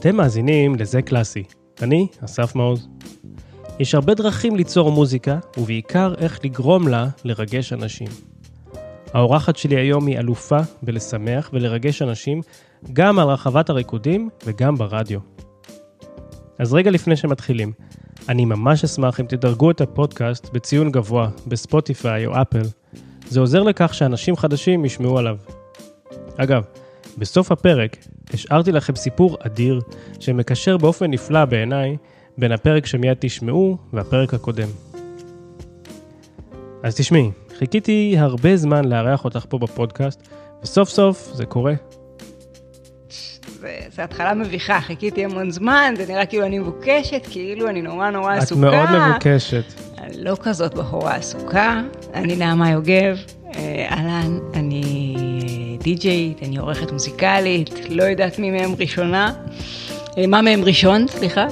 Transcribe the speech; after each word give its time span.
אתם 0.00 0.16
מאזינים 0.16 0.74
לזה 0.74 1.02
קלאסי. 1.02 1.42
אני, 1.82 2.06
אסף 2.24 2.54
מעוז. 2.54 2.88
יש 3.78 3.94
הרבה 3.94 4.14
דרכים 4.14 4.56
ליצור 4.56 4.92
מוזיקה, 4.92 5.38
ובעיקר 5.58 6.14
איך 6.18 6.38
לגרום 6.44 6.88
לה 6.88 7.08
לרגש 7.24 7.72
אנשים. 7.72 8.08
האורחת 9.14 9.56
שלי 9.56 9.76
היום 9.76 10.06
היא 10.06 10.18
אלופה 10.18 10.58
בלשמח 10.82 11.50
ולרגש 11.52 12.02
אנשים, 12.02 12.40
גם 12.92 13.18
על 13.18 13.28
רחבת 13.28 13.70
הריקודים 13.70 14.28
וגם 14.46 14.76
ברדיו. 14.76 15.20
אז 16.58 16.72
רגע 16.72 16.90
לפני 16.90 17.16
שמתחילים, 17.16 17.72
אני 18.28 18.44
ממש 18.44 18.84
אשמח 18.84 19.20
אם 19.20 19.26
תדרגו 19.26 19.70
את 19.70 19.80
הפודקאסט 19.80 20.48
בציון 20.52 20.90
גבוה, 20.90 21.28
בספוטיפיי 21.46 22.26
או 22.26 22.42
אפל. 22.42 22.62
זה 23.30 23.40
עוזר 23.40 23.62
לכך 23.62 23.94
שאנשים 23.94 24.36
חדשים 24.36 24.84
ישמעו 24.84 25.18
עליו. 25.18 25.36
אגב, 26.36 26.62
בסוף 27.18 27.52
הפרק 27.52 27.96
השארתי 28.34 28.72
לכם 28.72 28.96
סיפור 28.96 29.36
אדיר 29.40 29.80
שמקשר 30.20 30.76
באופן 30.76 31.10
נפלא 31.10 31.44
בעיניי 31.44 31.96
בין 32.38 32.52
הפרק 32.52 32.86
שמיד 32.86 33.16
תשמעו 33.20 33.76
והפרק 33.92 34.34
הקודם. 34.34 34.68
אז 36.82 36.96
תשמעי, 36.96 37.30
חיכיתי 37.58 38.14
הרבה 38.18 38.56
זמן 38.56 38.84
לארח 38.84 39.24
אותך 39.24 39.44
פה 39.48 39.58
בפודקאסט, 39.58 40.28
וסוף 40.62 40.88
סוף 40.88 41.30
זה 41.34 41.46
קורה. 41.46 41.74
זו 43.96 44.02
התחלה 44.02 44.34
מביכה, 44.34 44.80
חיכיתי 44.80 45.24
המון 45.24 45.50
זמן, 45.50 45.94
זה 45.96 46.06
נראה 46.08 46.26
כאילו 46.26 46.46
אני 46.46 46.58
מבוקשת, 46.58 47.26
כאילו 47.30 47.68
אני 47.68 47.82
נורא 47.82 48.10
נורא 48.10 48.36
את 48.36 48.42
עסוקה. 48.42 48.60
מאוד 48.60 48.88
מבוקשת. 49.08 49.89
אני 50.00 50.24
לא 50.24 50.36
כזאת 50.42 50.74
בחורה 50.74 51.14
עסוקה, 51.14 51.80
אני 52.14 52.36
נעמה 52.36 52.70
יוגב, 52.70 53.18
אה, 53.54 53.86
אהלן, 53.90 54.38
אני 54.54 55.16
אה, 55.18 55.82
די-ג'יית, 55.82 56.42
אני 56.42 56.56
עורכת 56.56 56.92
מוזיקלית, 56.92 57.70
לא 57.90 58.02
יודעת 58.02 58.38
מי 58.38 58.50
מהם 58.50 58.74
ראשונה, 58.78 59.32
אה, 60.18 60.26
מה 60.26 60.42
מהם 60.42 60.64
ראשון, 60.64 61.08
סליחה, 61.08 61.46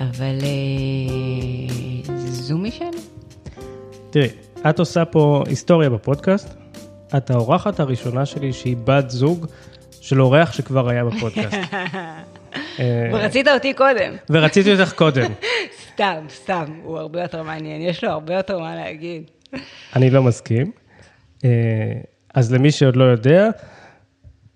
אבל 0.00 0.38
זו 2.16 2.58
מי 2.58 2.70
שאני. 2.70 2.96
תראי, 4.10 4.28
את 4.70 4.78
עושה 4.78 5.04
פה 5.04 5.42
היסטוריה 5.48 5.90
בפודקאסט. 5.90 6.54
את 7.16 7.30
האורחת 7.30 7.80
הראשונה 7.80 8.26
שלי 8.26 8.52
שהיא 8.52 8.76
בת 8.84 9.10
זוג 9.10 9.46
של 10.00 10.22
אורח 10.22 10.52
שכבר 10.52 10.88
היה 10.88 11.04
בפודקאסט. 11.04 11.56
ורצית 13.12 13.48
אותי 13.48 13.74
קודם. 13.74 14.12
ורציתי 14.30 14.72
אותך 14.72 14.92
קודם. 14.92 15.32
סתם, 15.96 16.24
סתם, 16.28 16.64
הוא 16.82 16.98
הרבה 16.98 17.22
יותר 17.22 17.42
מעניין, 17.42 17.82
יש 17.82 18.04
לו 18.04 18.10
הרבה 18.10 18.34
יותר 18.34 18.58
מה 18.58 18.74
להגיד. 18.74 19.30
אני 19.96 20.10
לא 20.10 20.22
מסכים. 20.22 20.72
אה, 21.44 21.50
אז 22.34 22.52
למי 22.52 22.70
שעוד 22.70 22.96
לא 22.96 23.04
יודע, 23.04 23.50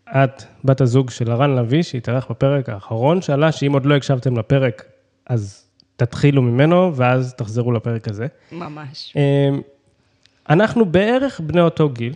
את 0.09 0.43
בת 0.65 0.81
הזוג 0.81 1.11
של 1.11 1.31
הרן 1.31 1.57
לביא, 1.57 1.83
שהתארח 1.83 2.27
בפרק 2.31 2.69
האחרון, 2.69 3.23
שאלה 3.23 3.53
שאם 3.53 3.73
עוד 3.73 3.87
לא 3.87 3.97
הקשבתם 3.97 4.37
לפרק, 4.37 4.85
אז 5.27 5.67
תתחילו 5.97 6.43
ממנו, 6.43 6.97
ואז 6.97 7.35
תחזרו 7.35 7.73
לפרק 7.73 8.09
הזה. 8.09 8.27
ממש. 8.53 9.15
אה, 9.17 9.49
אנחנו 10.51 10.85
בערך 10.85 11.41
בני 11.41 11.61
אותו 11.61 11.89
גיל, 11.89 12.15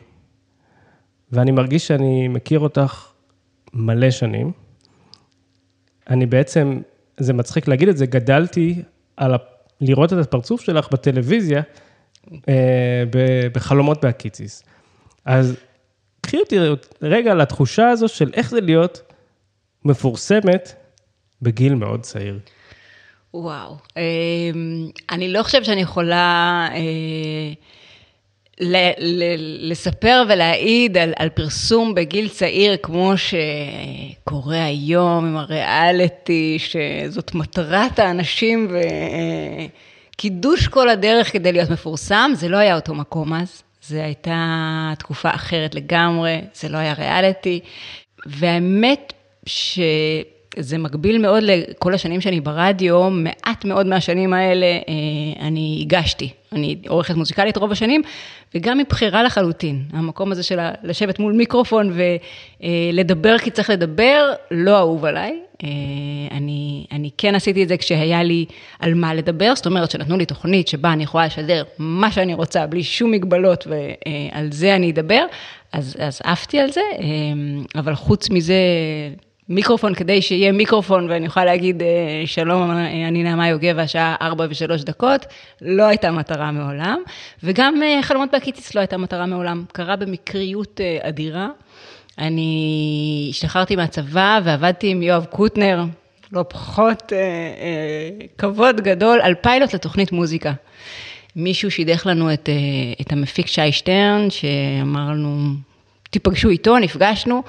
ואני 1.33 1.51
מרגיש 1.51 1.87
שאני 1.87 2.29
מכיר 2.29 2.59
אותך 2.59 3.13
מלא 3.73 4.11
שנים. 4.11 4.53
אני 6.11 6.27
בעצם, 6.27 6.81
זה 7.17 7.33
מצחיק 7.33 7.69
להגיד 7.69 7.89
את 7.89 7.97
זה, 7.97 8.07
גדלתי 8.07 8.83
על 9.17 9.35
ה... 9.35 9.37
לראות 9.81 10.13
את 10.13 10.19
הפרצוף 10.19 10.61
שלך 10.61 10.89
בטלוויזיה, 10.93 11.63
אה, 12.49 13.05
ב- 13.11 13.47
בחלומות 13.53 14.05
בהקיציס. 14.05 14.63
אז 15.25 15.57
קחי 16.21 16.37
אותי 16.39 16.57
רגע 17.03 17.35
לתחושה 17.35 17.89
הזו 17.89 18.09
של 18.09 18.31
איך 18.35 18.51
זה 18.51 18.61
להיות 18.61 19.13
מפורסמת 19.85 20.75
בגיל 21.43 21.75
מאוד 21.75 22.01
צעיר. 22.01 22.39
וואו. 23.35 23.77
אמ, 23.97 24.91
אני 25.11 25.33
לא 25.33 25.43
חושבת 25.43 25.65
שאני 25.65 25.81
יכולה 25.81 26.67
אה, 26.71 27.53
ל- 28.61 28.91
ל- 28.99 29.71
לספר 29.71 30.23
ולהעיד 30.29 30.97
על, 30.99 31.13
על 31.17 31.29
פרסום 31.29 31.95
בגיל 31.95 32.29
צעיר, 32.29 32.77
כמו 32.83 33.13
שקורה 33.17 34.65
היום 34.65 35.25
עם 35.25 35.37
הריאליטי, 35.37 36.59
שזאת 36.59 37.35
מטרת 37.35 37.99
האנשים 37.99 38.69
וקידוש 40.11 40.69
כל 40.69 40.89
הדרך 40.89 41.33
כדי 41.33 41.53
להיות 41.53 41.71
מפורסם. 41.71 42.33
זה 42.35 42.49
לא 42.49 42.57
היה 42.57 42.75
אותו 42.75 42.95
מקום 42.95 43.35
אז, 43.35 43.63
זו 43.83 43.97
הייתה 43.97 44.93
תקופה 44.99 45.31
אחרת 45.31 45.75
לגמרי, 45.75 46.41
זה 46.55 46.69
לא 46.69 46.79
היה 46.79 46.93
ריאליטי. 46.93 47.61
והאמת 48.27 49.13
שזה 49.47 50.79
מקביל 50.79 51.19
מאוד 51.19 51.43
לכל 51.43 51.95
השנים 51.95 52.21
שאני 52.21 52.41
ברדיו, 52.41 53.11
מעט 53.11 53.65
מאוד 53.65 53.87
מהשנים 53.87 54.33
האלה 54.33 54.67
אה, 54.67 55.47
אני 55.47 55.79
הגשתי. 55.83 56.31
אני 56.55 56.77
עורכת 56.89 57.15
מוזיקלית 57.15 57.57
רוב 57.57 57.73
השנים, 57.73 58.03
וגם 58.55 58.79
מבחירה 58.79 59.23
לחלוטין. 59.23 59.83
המקום 59.93 60.33
הזה 60.33 60.43
של 60.43 60.59
לשבת 60.83 61.19
מול 61.19 61.33
מיקרופון 61.33 61.93
ולדבר 62.63 63.39
כי 63.39 63.51
צריך 63.51 63.71
לדבר, 63.71 64.33
לא 64.51 64.79
אהוב 64.79 65.05
עליי. 65.05 65.41
אה, 65.63 65.69
אני, 66.31 66.87
אני 66.93 67.11
כן 67.19 67.35
עשיתי 67.35 67.63
את 67.63 67.69
זה 67.69 67.77
כשהיה 67.77 68.23
לי 68.23 68.45
על 68.79 68.95
מה 68.95 69.15
לדבר, 69.15 69.53
זאת 69.55 69.67
אומרת 69.67 69.91
שנתנו 69.91 70.17
לי 70.17 70.27
תוכנית 70.27 70.69
שבה 70.69 70.93
אני 70.93 71.03
יכולה 71.03 71.27
לשדר 71.27 71.65
מה 71.79 72.13
שאני 72.13 72.35
רוצה, 72.35 72.67
בלי 72.67 72.83
שום 72.83 73.11
מגבלות, 73.11 73.67
ועל 73.67 74.53
זה 74.53 74.77
אני 74.77 74.91
אדבר, 74.91 75.25
אז, 75.73 75.97
אז 75.99 76.21
עפתי 76.25 76.61
על 76.61 76.73
זה, 76.73 76.81
אה, 76.99 77.81
אבל 77.81 77.95
חוץ 77.95 78.31
מזה, 78.31 78.55
מיקרופון 79.49 79.95
כדי 79.95 80.23
שיהיה 80.23 80.53
מיקרופון 80.53 81.11
ואני 81.11 81.27
יכולה 81.27 81.45
להגיד 81.45 81.83
שלום, 82.27 82.71
אני 83.09 83.23
נעמה 83.23 83.49
יוגב 83.49 83.75
והשעה 83.77 84.17
4 84.23 84.45
ו-3 84.45 84.85
דקות, 84.85 85.27
לא 85.63 85.83
הייתה 85.83 86.11
מטרה 86.11 86.51
מעולם, 86.51 86.99
וגם 87.43 87.75
חלומות 88.03 88.29
בהקיציס 88.33 88.75
לא 88.75 88.81
הייתה 88.81 88.97
מטרה 88.97 89.27
מעולם, 89.27 89.65
קרה 89.73 89.97
במקריות 89.97 90.81
אדירה. 91.03 91.49
אני 92.19 93.27
השתחררתי 93.31 93.77
מהצבא 93.77 94.41
ועבדתי 94.45 94.89
עם 94.89 95.03
יואב 95.03 95.25
קוטנר, 95.25 95.85
לא 96.33 96.45
פחות 96.49 97.13
אה, 97.13 97.19
אה, 97.19 98.27
כבוד 98.39 98.81
גדול, 98.81 99.21
על 99.23 99.35
פיילוט 99.35 99.75
לתוכנית 99.75 100.13
מוזיקה. 100.13 100.53
מישהו 101.37 101.71
שידך 101.71 102.07
לנו 102.07 102.33
את, 102.33 102.49
אה, 102.49 102.55
את 103.01 103.13
המפיק 103.13 103.47
שי 103.47 103.73
שטרן, 103.73 104.27
שאמר 104.31 105.11
לנו, 105.11 105.37
תיפגשו 106.11 106.49
איתו, 106.49 106.79
נפגשנו. 106.79 107.43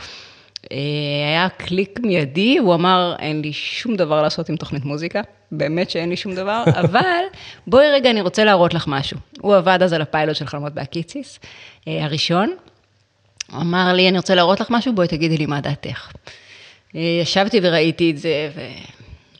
היה 1.25 1.49
קליק 1.57 1.99
מיידי, 2.03 2.57
הוא 2.57 2.73
אמר, 2.73 3.15
אין 3.19 3.41
לי 3.41 3.53
שום 3.53 3.95
דבר 3.95 4.21
לעשות 4.21 4.49
עם 4.49 4.55
תוכנית 4.55 4.85
מוזיקה, 4.85 5.21
באמת 5.51 5.89
שאין 5.89 6.09
לי 6.09 6.17
שום 6.17 6.35
דבר, 6.35 6.63
אבל 6.81 7.23
בואי 7.67 7.87
רגע, 7.91 8.09
אני 8.09 8.21
רוצה 8.21 8.43
להראות 8.43 8.73
לך 8.73 8.87
משהו. 8.87 9.17
הוא 9.41 9.55
עבד 9.55 9.79
אז 9.83 9.93
על 9.93 10.01
הפיילוט 10.01 10.35
של 10.35 10.45
חלומות 10.45 10.73
בהקיציס, 10.73 11.39
הראשון. 11.87 12.55
הוא 13.51 13.61
אמר 13.61 13.93
לי, 13.93 14.09
אני 14.09 14.17
רוצה 14.17 14.35
להראות 14.35 14.59
לך 14.59 14.67
משהו, 14.69 14.95
בואי 14.95 15.07
תגידי 15.07 15.37
לי 15.37 15.45
מה 15.45 15.61
דעתך. 15.61 16.11
ישבתי 16.93 17.59
וראיתי 17.63 18.11
את 18.11 18.17
זה 18.17 18.49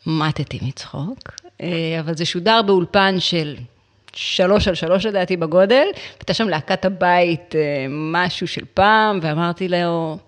ומטתי 0.06 0.58
מצחוק, 0.62 1.30
אבל 2.00 2.14
זה 2.14 2.24
שודר 2.24 2.62
באולפן 2.62 3.20
של 3.20 3.56
שלוש 4.12 4.68
על 4.68 4.74
שלוש 4.74 5.06
לדעתי 5.06 5.36
בגודל, 5.36 5.86
הייתה 6.18 6.34
שם 6.34 6.48
להקת 6.48 6.84
הבית, 6.84 7.54
משהו 7.88 8.48
של 8.48 8.64
פעם, 8.74 9.18
ואמרתי 9.22 9.68
לו, 9.68 10.18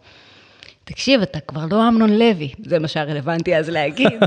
תקשיב, 0.88 1.22
אתה 1.22 1.41
כבר 1.41 1.65
לא 1.71 1.88
אמנון 1.88 2.19
לוי, 2.19 2.53
זה 2.65 2.78
מה 2.78 2.88
שהיה 2.88 3.06
רלוונטי 3.06 3.56
אז 3.56 3.69
להגיד. 3.69 4.21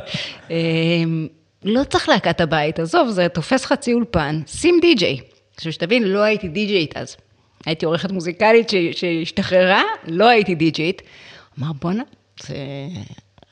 לא 1.64 1.84
צריך 1.84 2.10
להקת 2.10 2.42
הבית, 2.42 2.80
עזוב, 2.80 3.10
זה 3.10 3.28
תופס 3.30 3.66
חצי 3.66 3.94
אולפן, 3.94 4.42
שים 4.48 4.80
די-ג'יי. 4.82 5.20
עכשיו 5.56 5.72
שתבין, 5.72 6.04
לא 6.04 6.20
הייתי 6.20 6.48
די-ג'יית 6.48 6.98
אז. 6.98 7.18
הייתי 7.66 7.86
עורכת 7.86 8.12
מוזיקלית 8.12 8.72
שהשתחררה, 8.92 9.84
לא 10.08 10.28
הייתי 10.28 10.56
די-ג'יית. 10.56 11.02
אמר, 11.60 11.72
בואנה, 11.82 12.04
זה 12.44 12.56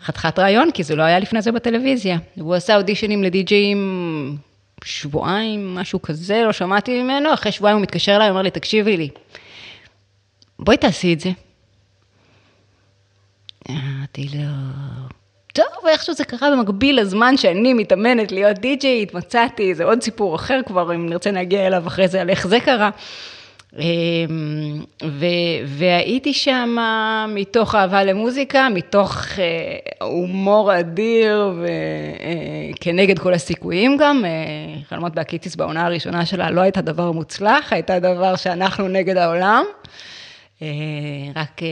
חתיכת 0.02 0.40
רעיון, 0.40 0.72
כי 0.72 0.84
זה 0.84 0.96
לא 0.96 1.04
היה 1.04 1.20
לפני 1.20 1.42
זה 1.42 1.52
בטלוויזיה. 1.52 2.18
והוא 2.38 2.56
עשה 2.56 2.76
אודישנים 2.76 3.24
לדי-ג'יים 3.24 4.38
שבועיים, 4.84 5.76
משהו 5.76 6.02
כזה, 6.02 6.42
לא 6.46 6.54
שמעתי 6.54 7.04
ממנו, 7.04 7.34
אחרי 7.34 7.52
שבועיים 7.52 7.78
הוא 7.78 7.84
מתקשר 7.84 8.16
אליי, 8.16 8.28
הוא 8.28 8.30
אומר 8.30 8.42
לי, 8.42 8.52
תקשיבי 8.52 8.98
לי, 8.98 9.10
בואי 10.60 10.78
תעשי 10.78 11.14
את 11.14 11.20
זה. 11.20 11.30
אמרתי 13.70 14.28
לו, 14.34 14.50
טוב, 15.54 15.88
איכשהו 15.90 16.14
זה 16.14 16.24
קרה 16.26 16.52
במקביל 16.52 17.00
לזמן 17.02 17.38
שאני 17.38 17.74
מתאמנת 17.74 18.32
להיות 18.32 18.60
די-ג'יית, 18.60 19.14
מצאתי, 19.14 19.76
זה 19.76 19.84
עוד 19.84 20.04
סיפור 20.04 20.36
אחר 20.36 20.60
כבר, 20.66 20.96
אם 20.96 21.10
נרצה 21.10 21.32
להגיע 21.32 21.68
אליו 21.68 21.88
אחרי 21.88 22.08
זה, 22.08 22.22
על 22.22 22.30
איך 22.30 22.48
זה 22.48 22.60
קרה. 22.60 22.90
ו- 25.04 25.60
והייתי 25.66 26.34
שם 26.34 26.78
מתוך 27.28 27.76
אהבה 27.76 28.04
למוזיקה, 28.04 28.68
מתוך 28.70 29.18
הומור 30.02 30.80
אדיר 30.80 31.54
וכנגד 32.76 33.20
כל 33.20 33.34
הסיכויים 33.34 33.98
גם. 33.98 34.26
חלומות 34.90 35.16
בהקיציס 35.16 35.56
בעונה 35.56 35.86
הראשונה 35.86 36.26
שלה 36.26 36.52
לא 36.52 36.62
הייתה 36.62 36.82
דבר 36.82 37.12
מוצלח, 37.12 37.74
הייתה 37.74 38.00
דבר 38.00 38.36
שאנחנו 38.36 38.88
נגד 38.88 39.18
העולם. 39.18 39.64
אה, 40.62 40.68
רק 41.36 41.64
אה, 41.64 41.68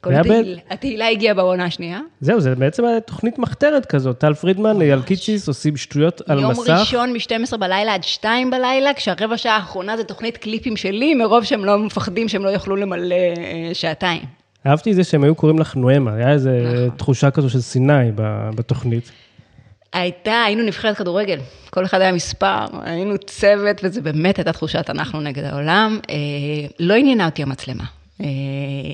כל 0.00 0.14
התהילה, 0.14 0.60
התהילה 0.70 1.08
הגיעה 1.08 1.34
בעונה 1.34 1.64
השנייה. 1.64 2.00
זהו, 2.20 2.40
זה 2.40 2.54
בעצם 2.54 2.82
תוכנית 3.06 3.38
מחתרת 3.38 3.86
כזאת, 3.86 4.18
טל 4.18 4.34
פרידמן, 4.34 4.82
אייל 4.82 5.02
קיציס 5.02 5.48
עושים 5.48 5.76
שטויות 5.76 6.22
על 6.26 6.46
מסך. 6.46 6.68
יום 6.68 6.78
ראשון 6.78 7.12
מ-12 7.12 7.56
בלילה 7.56 7.94
עד 7.94 8.04
2 8.04 8.50
בלילה, 8.50 8.94
כשהרבע 8.94 9.36
שעה 9.36 9.56
האחרונה 9.56 9.96
זה 9.96 10.04
תוכנית 10.04 10.36
קליפים 10.36 10.76
שלי, 10.76 11.14
מרוב 11.14 11.44
שהם 11.44 11.64
לא 11.64 11.78
מפחדים 11.78 12.28
שהם 12.28 12.44
לא 12.44 12.48
יוכלו 12.48 12.76
למלא 12.76 13.14
אה, 13.14 13.70
שעתיים. 13.72 14.22
אהבתי 14.66 14.90
את 14.90 14.96
זה 14.96 15.04
שהם 15.04 15.24
היו 15.24 15.34
קוראים 15.34 15.58
לך 15.58 15.76
נואמה, 15.76 16.14
היה 16.14 16.32
איזו 16.32 16.50
נכון. 16.50 16.96
תחושה 16.96 17.30
כזו 17.30 17.50
של 17.50 17.60
סיני 17.60 18.10
בתוכנית. 18.54 19.10
הייתה, 19.92 20.42
היינו 20.46 20.62
נבחרת 20.62 20.96
כדורגל, 20.96 21.38
כל 21.70 21.84
אחד 21.84 22.00
היה 22.00 22.12
מספר, 22.12 22.64
היינו 22.82 23.18
צוות, 23.18 23.80
וזה 23.82 24.00
באמת 24.00 24.36
הייתה 24.36 24.52
תחושת 24.52 24.90
אנחנו 24.90 25.20
נגד 25.20 25.44
העולם. 25.44 25.98
לא 26.80 26.94
עניינה 26.94 27.26
אותי 27.26 27.42
המצלמה. 27.42 27.84
אה, 28.20 28.26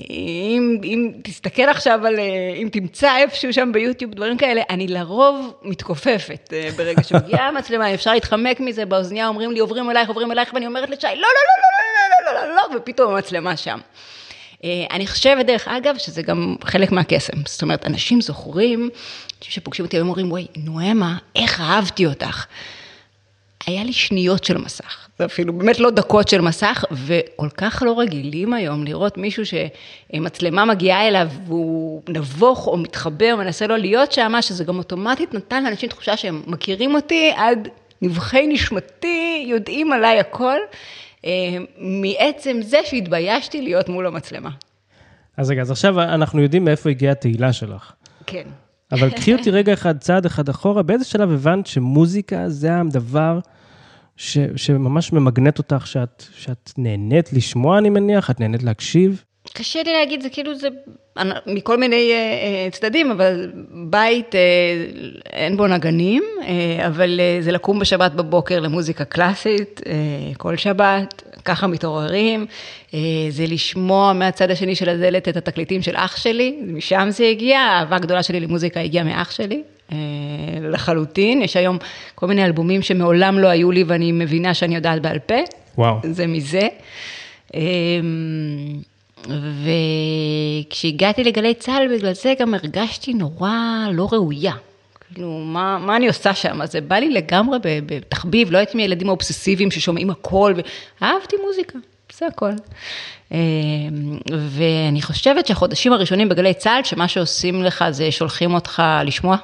אם, 0.09 0.77
אם 0.83 1.11
תסתכל 1.23 1.69
עכשיו 1.69 2.05
על, 2.05 2.19
אה, 2.19 2.53
אם 2.55 2.69
תמצא 2.71 3.17
איפשהו 3.17 3.53
שם 3.53 3.71
ביוטיוב 3.73 4.13
דברים 4.13 4.37
כאלה, 4.37 4.61
אני 4.69 4.87
לרוב 4.87 5.53
מתכופפת 5.61 6.53
אה, 6.53 6.69
ברגע 6.77 7.03
שמגיעה 7.03 7.47
המצלמה, 7.49 7.93
אפשר 7.93 8.13
להתחמק 8.13 8.59
מזה, 8.59 8.85
באוזניה 8.85 9.27
אומרים 9.27 9.51
לי, 9.51 9.59
עוברים 9.59 9.89
אלייך, 9.89 10.09
עוברים 10.09 10.31
אלייך, 10.31 10.53
ואני 10.53 10.67
אומרת 10.67 10.89
לשי, 10.89 11.07
לא, 11.07 11.13
לא, 11.13 11.21
לא, 11.21 11.27
לא, 11.61 12.33
לא, 12.33 12.33
לא, 12.33 12.41
לא, 12.41 12.55
לא, 12.55 12.55
לא, 12.55 12.77
ופתאום 12.77 13.13
המצלמה 13.13 13.57
שם. 13.57 13.79
אני 14.91 15.07
חושבת, 15.07 15.45
דרך 15.45 15.67
אגב, 15.67 15.97
שזה 15.97 16.21
גם 16.21 16.55
חלק 16.63 16.91
מהקסם. 16.91 17.33
זאת 17.45 17.61
אומרת, 17.61 17.85
אנשים 17.85 18.21
זוכרים, 18.21 18.89
שפוגשים 19.41 19.85
אותי, 19.85 19.99
הם 19.99 20.07
אומרים, 20.07 20.31
וואי, 20.31 20.47
נואמה, 20.57 21.17
איך 21.35 21.61
אהבתי 21.61 22.05
אותך. 22.05 22.45
היה 23.67 23.83
לי 23.83 23.93
שניות 23.93 24.43
של 24.43 24.57
מסך, 24.57 25.04
זה 25.19 25.25
אפילו 25.25 25.53
באמת 25.53 25.79
לא 25.79 25.89
דקות 25.89 26.27
של 26.27 26.41
מסך, 26.41 26.85
וכל 26.91 27.49
כך 27.49 27.83
לא 27.85 27.99
רגילים 27.99 28.53
היום 28.53 28.83
לראות 28.83 29.17
מישהו 29.17 29.43
שמצלמה 29.45 30.65
מגיעה 30.65 31.07
אליו 31.07 31.27
והוא 31.45 32.01
נבוך 32.09 32.67
או 32.67 32.77
מתחבר, 32.77 33.35
מנסה 33.37 33.67
לא 33.67 33.77
להיות 33.77 34.11
שם, 34.11 34.33
שזה 34.41 34.63
גם 34.63 34.77
אוטומטית 34.77 35.33
נתן 35.33 35.63
לאנשים 35.63 35.89
תחושה 35.89 36.17
שהם 36.17 36.41
מכירים 36.47 36.95
אותי 36.95 37.31
עד 37.35 37.67
נבחי 38.01 38.47
נשמתי, 38.47 39.45
יודעים 39.47 39.91
עליי 39.91 40.19
הכל, 40.19 40.57
אה, 41.25 41.31
מעצם 41.77 42.57
זה 42.61 42.77
שהתביישתי 42.85 43.61
להיות 43.61 43.89
מול 43.89 44.07
המצלמה. 44.07 44.49
אז 45.37 45.51
רגע, 45.51 45.61
אז 45.61 45.71
עכשיו 45.71 46.01
אנחנו 46.01 46.41
יודעים 46.41 46.65
מאיפה 46.65 46.89
הגיעה 46.89 47.11
התהילה 47.11 47.53
שלך. 47.53 47.91
כן. 48.25 48.43
אבל 48.91 49.09
קחי 49.09 49.33
אותי 49.33 49.51
רגע 49.51 49.73
אחד, 49.73 49.97
צעד 49.97 50.25
אחד 50.25 50.49
אחורה, 50.49 50.83
באיזה 50.83 51.05
שלב 51.05 51.31
הבנת 51.31 51.67
שמוזיקה 51.67 52.49
זה 52.49 52.79
הדבר 52.79 53.39
ש, 54.17 54.37
שממש 54.55 55.13
ממגנט 55.13 55.57
אותך, 55.57 55.87
שאת, 55.87 56.23
שאת 56.35 56.71
נהנית 56.77 57.33
לשמוע, 57.33 57.77
אני 57.77 57.89
מניח, 57.89 58.29
את 58.29 58.39
נהנית 58.39 58.63
להקשיב? 58.63 59.23
קשה 59.53 59.83
לי 59.83 59.93
להגיד, 59.93 60.21
זה 60.21 60.29
כאילו 60.29 60.55
זה 60.55 60.67
מכל 61.47 61.77
מיני 61.77 62.11
uh, 62.11 62.71
צדדים, 62.71 63.11
אבל 63.11 63.51
בית, 63.89 64.35
uh, 64.35 64.37
אין 65.33 65.57
בו 65.57 65.67
נגנים, 65.67 66.23
uh, 66.39 66.43
אבל 66.87 67.19
uh, 67.19 67.43
זה 67.43 67.51
לקום 67.51 67.79
בשבת 67.79 68.11
בבוקר 68.11 68.59
למוזיקה 68.59 69.05
קלאסית, 69.05 69.81
uh, 69.83 70.37
כל 70.37 70.55
שבת, 70.57 71.23
ככה 71.45 71.67
מתעוררים, 71.67 72.45
uh, 72.89 72.93
זה 73.29 73.45
לשמוע 73.47 74.13
מהצד 74.13 74.51
השני 74.51 74.75
של 74.75 74.89
הדלת 74.89 75.27
את 75.27 75.37
התקליטים 75.37 75.81
של 75.81 75.93
אח 75.95 76.17
שלי, 76.17 76.59
משם 76.67 77.07
זה 77.09 77.27
הגיע, 77.27 77.59
האהבה 77.59 77.95
הגדולה 77.95 78.23
שלי 78.23 78.39
למוזיקה 78.39 78.79
הגיעה 78.79 79.05
מאח 79.05 79.31
שלי. 79.31 79.63
לחלוטין, 80.61 81.41
יש 81.41 81.57
היום 81.57 81.77
כל 82.15 82.27
מיני 82.27 82.45
אלבומים 82.45 82.81
שמעולם 82.81 83.39
לא 83.39 83.47
היו 83.47 83.71
לי 83.71 83.83
ואני 83.87 84.11
מבינה 84.11 84.53
שאני 84.53 84.75
יודעת 84.75 85.01
בעל 85.01 85.19
פה. 85.19 85.35
וואו. 85.77 85.97
זה 86.03 86.27
מזה. 86.27 86.67
וכשהגעתי 90.69 91.23
לגלי 91.23 91.53
צה"ל, 91.53 91.97
בגלל 91.97 92.13
זה 92.13 92.33
גם 92.39 92.53
הרגשתי 92.53 93.13
נורא 93.13 93.51
לא 93.91 94.07
ראויה. 94.11 94.53
כאילו, 95.13 95.39
מה, 95.39 95.77
מה 95.77 95.95
אני 95.95 96.07
עושה 96.07 96.33
שם? 96.33 96.65
זה 96.65 96.81
בא 96.81 96.95
לי 96.95 97.09
לגמרי 97.09 97.57
בתחביב, 97.63 98.51
לא 98.51 98.57
הייתי 98.57 98.77
מהילדים 98.77 99.07
האובססיביים 99.07 99.71
ששומעים 99.71 100.09
הכל, 100.09 100.53
ואהבתי 101.01 101.35
מוזיקה, 101.45 101.79
זה 102.17 102.27
הכל. 102.27 102.51
אמ, 103.31 103.37
ואני 104.31 105.01
חושבת 105.01 105.47
שהחודשים 105.47 105.93
הראשונים 105.93 106.29
בגלי 106.29 106.53
צה"ל, 106.53 106.83
שמה 106.83 107.07
שעושים 107.07 107.63
לך 107.63 107.85
זה 107.89 108.11
שולחים 108.11 108.53
אותך 108.53 108.83
לשמוע, 109.05 109.37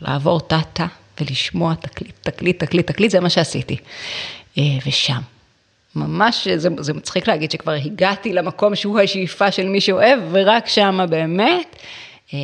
לעבור 0.00 0.40
טאטה 0.40 0.86
ולשמוע 1.20 1.74
תקליט, 1.74 2.14
תקליט, 2.22 2.64
תקליט, 2.64 2.86
תקליט, 2.86 3.10
זה 3.10 3.20
מה 3.20 3.30
שעשיתי. 3.30 3.76
אה, 4.58 4.62
ושם, 4.86 5.20
ממש, 5.96 6.48
זה, 6.48 6.68
זה 6.78 6.94
מצחיק 6.94 7.28
להגיד 7.28 7.50
שכבר 7.50 7.72
הגעתי 7.72 8.32
למקום 8.32 8.74
שהוא 8.74 9.00
השאיפה 9.00 9.50
של 9.50 9.68
מי 9.68 9.80
שאוהב, 9.80 10.20
ורק 10.30 10.66
שם 10.66 11.06
באמת 11.10 11.76
אה, 12.34 12.38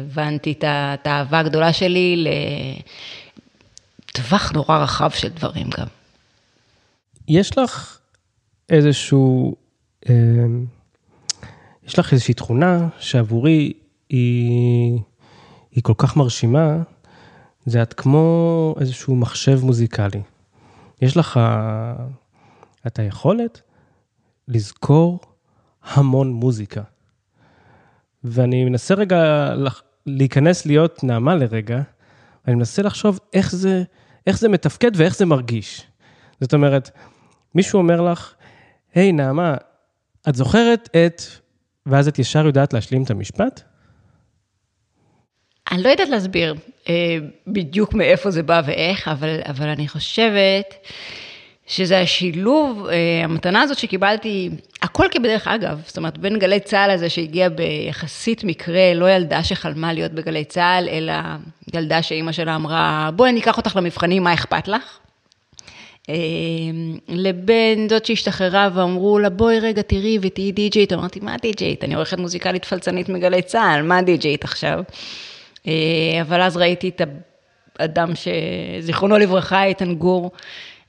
הבנתי 0.00 0.54
את 0.62 1.06
האהבה 1.06 1.38
הגדולה 1.38 1.72
שלי 1.72 2.24
לטווח 4.14 4.52
נורא 4.52 4.78
רחב 4.78 5.10
של 5.10 5.28
דברים 5.28 5.70
גם. 5.78 5.86
יש 7.28 7.58
לך 7.58 7.98
איזשהו, 8.70 9.56
אה, 10.08 10.14
יש 11.86 11.98
לך 11.98 12.12
איזושהי 12.12 12.34
תכונה 12.34 12.88
שעבורי 12.98 13.72
היא, 14.08 14.98
היא 15.78 15.84
כל 15.84 15.94
כך 15.98 16.16
מרשימה, 16.16 16.82
זה 17.66 17.82
את 17.82 17.94
כמו 17.94 18.74
איזשהו 18.80 19.16
מחשב 19.16 19.60
מוזיקלי. 19.64 20.22
יש 21.02 21.16
לך 21.16 21.40
את 22.86 22.98
היכולת 22.98 23.60
לזכור 24.48 25.20
המון 25.82 26.32
מוזיקה. 26.32 26.82
ואני 28.24 28.64
מנסה 28.64 28.94
רגע 28.94 29.52
להיכנס 30.06 30.66
להיות 30.66 31.04
נעמה 31.04 31.34
לרגע, 31.34 31.80
ואני 32.44 32.56
מנסה 32.56 32.82
לחשוב 32.82 33.18
איך 33.32 33.54
זה, 33.54 33.82
איך 34.26 34.38
זה 34.38 34.48
מתפקד 34.48 34.90
ואיך 34.94 35.16
זה 35.16 35.26
מרגיש. 35.26 35.86
זאת 36.40 36.54
אומרת, 36.54 36.90
מישהו 37.54 37.78
אומר 37.78 38.00
לך, 38.00 38.34
היי, 38.94 39.10
hey, 39.10 39.12
נעמה, 39.12 39.54
את 40.28 40.34
זוכרת 40.34 40.88
את... 40.96 41.22
ואז 41.86 42.08
את 42.08 42.18
ישר 42.18 42.46
יודעת 42.46 42.72
להשלים 42.72 43.02
את 43.02 43.10
המשפט? 43.10 43.62
אני 45.70 45.82
לא 45.82 45.88
יודעת 45.88 46.08
להסביר 46.08 46.54
אה, 46.88 47.18
בדיוק 47.46 47.94
מאיפה 47.94 48.30
זה 48.30 48.42
בא 48.42 48.62
ואיך, 48.64 49.08
אבל, 49.08 49.40
אבל 49.48 49.68
אני 49.68 49.88
חושבת 49.88 50.74
שזה 51.66 52.00
השילוב, 52.00 52.86
אה, 52.86 53.24
המתנה 53.24 53.62
הזאת 53.62 53.78
שקיבלתי, 53.78 54.50
הכל 54.82 55.06
כבדרך 55.10 55.48
אגב, 55.48 55.82
זאת 55.86 55.96
אומרת, 55.96 56.18
בין 56.18 56.38
גלי 56.38 56.60
צה"ל 56.60 56.90
הזה 56.90 57.08
שהגיע 57.08 57.48
ביחסית 57.48 58.44
מקרה, 58.44 58.94
לא 58.94 59.10
ילדה 59.10 59.44
שחלמה 59.44 59.92
להיות 59.92 60.12
בגלי 60.12 60.44
צה"ל, 60.44 60.88
אלא 60.88 61.12
ילדה 61.74 62.02
שאימא 62.02 62.32
שלה 62.32 62.56
אמרה, 62.56 63.10
בואי 63.16 63.30
אני 63.30 63.40
אקח 63.40 63.56
אותך 63.56 63.76
למבחנים, 63.76 64.22
מה 64.22 64.34
אכפת 64.34 64.68
לך? 64.68 64.98
אה, 66.08 66.14
לבין 67.08 67.88
זאת 67.88 68.06
שהשתחררה 68.06 68.68
ואמרו 68.74 69.18
לה, 69.18 69.30
בואי 69.30 69.60
רגע 69.60 69.82
תראי 69.82 70.18
ותהיי 70.22 70.52
די-ג'יית, 70.52 70.92
אמרתי, 70.92 71.20
מה 71.20 71.36
די-ג'יית? 71.42 71.84
אני 71.84 71.94
עורכת 71.94 72.18
מוזיקלית 72.18 72.64
פלצנית 72.64 73.08
מגלי 73.08 73.42
צה"ל, 73.42 73.82
מה 73.82 74.02
די-ג'יית 74.02 74.44
עכשיו? 74.44 74.82
אה, 75.68 76.22
אבל 76.22 76.42
אז 76.42 76.56
ראיתי 76.56 76.88
את 76.88 77.00
האדם 77.78 78.10
שזיכרונו 78.14 79.18
לברכה, 79.18 79.64
איתן 79.64 79.94
גור, 79.94 80.30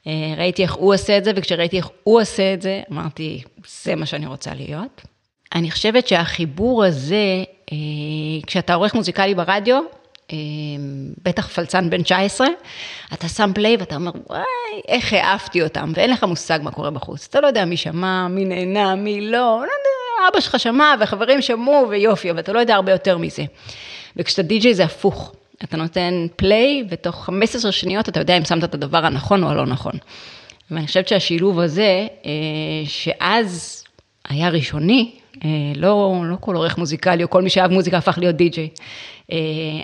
אה, 0.07 0.33
ראיתי 0.37 0.63
איך 0.63 0.73
הוא 0.73 0.93
עושה 0.93 1.17
את 1.17 1.23
זה, 1.23 1.31
וכשראיתי 1.35 1.77
איך 1.77 1.89
הוא 2.03 2.21
עושה 2.21 2.53
את 2.53 2.61
זה, 2.61 2.81
אמרתי, 2.91 3.43
זה 3.83 3.95
מה 3.95 4.05
שאני 4.05 4.25
רוצה 4.25 4.53
להיות. 4.53 5.01
אני 5.55 5.71
חושבת 5.71 6.07
שהחיבור 6.07 6.83
הזה, 6.83 7.43
אה, 7.71 7.77
כשאתה 8.47 8.73
עורך 8.73 8.95
מוזיקלי 8.95 9.35
ברדיו, 9.35 9.81
בטח 11.23 11.47
פלצן 11.47 11.89
בן 11.89 12.03
19, 12.03 12.47
אתה 13.13 13.27
שם 13.27 13.51
פליי 13.55 13.77
ואתה 13.79 13.95
אומר, 13.95 14.11
וואי, 14.29 14.41
איך 14.87 15.13
העפתי 15.13 15.63
אותם, 15.63 15.91
ואין 15.95 16.09
לך 16.11 16.23
מושג 16.23 16.59
מה 16.63 16.71
קורה 16.71 16.89
בחוץ. 16.89 17.27
אתה 17.29 17.41
לא 17.41 17.47
יודע 17.47 17.65
מי 17.65 17.77
שמע, 17.77 18.27
מי 18.27 18.45
נהנה, 18.45 18.95
מי 18.95 19.21
לא, 19.21 19.31
לא 19.31 19.61
יודע, 19.61 19.88
אבא 20.31 20.39
שלך 20.39 20.59
שמע 20.59 20.93
וחברים 20.99 21.41
שמעו 21.41 21.89
ויופי, 21.89 22.31
אבל 22.31 22.39
אתה 22.39 22.53
לא 22.53 22.59
יודע 22.59 22.75
הרבה 22.75 22.91
יותר 22.91 23.17
מזה. 23.17 23.43
וכשאתה 24.15 24.41
די-ג'יי 24.41 24.73
זה 24.73 24.83
הפוך. 24.83 25.33
אתה 25.63 25.77
נותן 25.77 26.27
פליי, 26.35 26.83
ותוך 26.89 27.25
15 27.25 27.71
שניות 27.71 28.09
אתה 28.09 28.19
יודע 28.19 28.37
אם 28.37 28.45
שמת 28.45 28.63
את 28.63 28.73
הדבר 28.73 29.05
הנכון 29.05 29.43
או 29.43 29.49
הלא 29.49 29.65
נכון. 29.65 29.93
ואני 30.71 30.87
חושבת 30.87 31.07
שהשילוב 31.07 31.59
הזה, 31.59 32.07
אה, 32.25 32.31
שאז 32.85 33.83
היה 34.29 34.49
ראשוני, 34.49 35.11
אה, 35.45 35.49
לא, 35.75 36.21
לא 36.25 36.35
כל 36.39 36.55
עורך 36.55 36.77
מוזיקלי 36.77 37.23
או 37.23 37.29
כל 37.29 37.41
מי 37.41 37.49
שאהב 37.49 37.71
מוזיקה 37.71 37.97
הפך 37.97 38.17
להיות 38.17 38.35
די-ג'יי. 38.35 38.69
אה, 39.31 39.37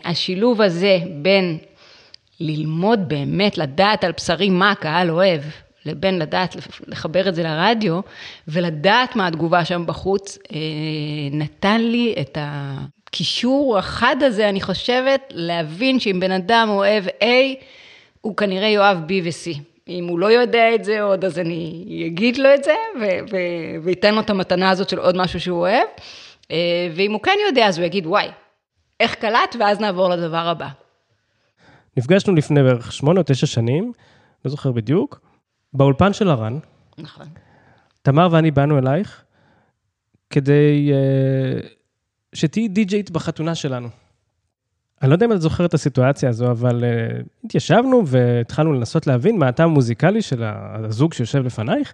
השילוב 0.06 0.62
הזה 0.62 1.00
בין 1.22 1.58
ללמוד 2.40 3.00
באמת, 3.08 3.58
לדעת 3.58 4.04
על 4.04 4.12
בשרי 4.18 4.50
מה 4.50 4.72
הקהל 4.72 5.12
אוהב, 5.12 5.42
לבין 5.86 6.20
לדעת 6.20 6.56
לחבר 6.88 7.30
את 7.30 7.36
זה 7.36 7.44
לרדיו, 7.44 8.00
ולדעת 8.48 9.16
מה 9.16 9.28
התגובה 9.28 9.66
שם 9.66 9.84
בחוץ, 9.86 10.38
אה, 10.52 10.58
נתן 11.32 11.82
לי 11.82 12.16
את 12.22 12.38
הקישור 12.42 13.78
החד 13.78 14.16
הזה, 14.22 14.50
אני 14.50 14.62
חושבת, 14.62 15.22
להבין 15.36 16.00
שאם 16.00 16.20
בן 16.20 16.32
אדם 16.32 16.68
אוהב 16.70 17.08
A, 17.08 17.26
הוא 18.22 18.36
כנראה 18.38 18.68
יאהב 18.68 18.98
B 18.98 19.12
ו-C. 19.24 19.60
אם 19.88 20.08
הוא 20.08 20.20
לא 20.20 20.26
יודע 20.26 20.76
את 20.76 20.84
זה 20.84 21.02
עוד, 21.02 21.26
אז 21.26 21.40
אני 21.40 22.04
אגיד 22.08 22.38
לו 22.38 22.54
את 22.54 22.64
זה, 22.64 22.76
ואתן 23.84 24.16
לו 24.16 24.22
את 24.22 24.30
המתנה 24.30 24.70
הזאת 24.70 24.90
של 24.90 25.00
עוד 25.00 25.18
משהו 25.18 25.40
שהוא 25.40 25.60
אוהב. 25.60 25.88
אה, 26.52 26.88
ואם 26.96 27.12
הוא 27.12 27.22
כן 27.22 27.38
יודע, 27.48 27.68
אז 27.68 27.78
הוא 27.78 27.86
יגיד, 27.86 28.06
וואי, 28.08 28.28
איך 29.00 29.16
קלט, 29.16 29.56
ואז 29.60 29.80
נעבור 29.80 30.10
לדבר 30.10 30.48
הבא. 30.48 30.68
נפגשנו 31.98 32.36
לפני 32.36 32.64
בערך 32.64 32.92
שמונה 32.92 33.20
או 33.20 33.26
תשע 33.28 33.46
שנים, 33.48 33.92
לא 34.46 34.52
זוכר 34.52 34.72
בדיוק, 34.72 35.20
באולפן 35.76 36.14
של 36.14 36.30
הרן. 36.30 36.60
נכון. 36.98 37.26
תמר 38.02 38.28
ואני 38.32 38.52
באנו 38.52 38.80
אלייך 38.80 39.24
כדי 40.30 40.92
uh, 40.92 41.66
שתהיי 42.34 42.68
די-ג'יית 42.68 43.12
בחתונה 43.12 43.56
שלנו. 43.56 43.88
אני 45.02 45.10
לא 45.10 45.16
יודע 45.16 45.26
אם 45.26 45.32
את 45.32 45.42
זוכרת 45.42 45.70
את 45.70 45.74
הסיטואציה 45.74 46.30
הזו, 46.30 46.52
אבל 46.52 46.84
uh, 46.84 47.24
התיישבנו 47.46 48.08
והתחלנו 48.08 48.74
לנסות 48.74 49.08
להבין 49.08 49.40
מה 49.40 49.48
הטעם 49.48 49.70
המוזיקלי 49.70 50.22
של 50.22 50.44
הזוג 50.44 51.14
שיושב 51.14 51.46
לפנייך, 51.46 51.94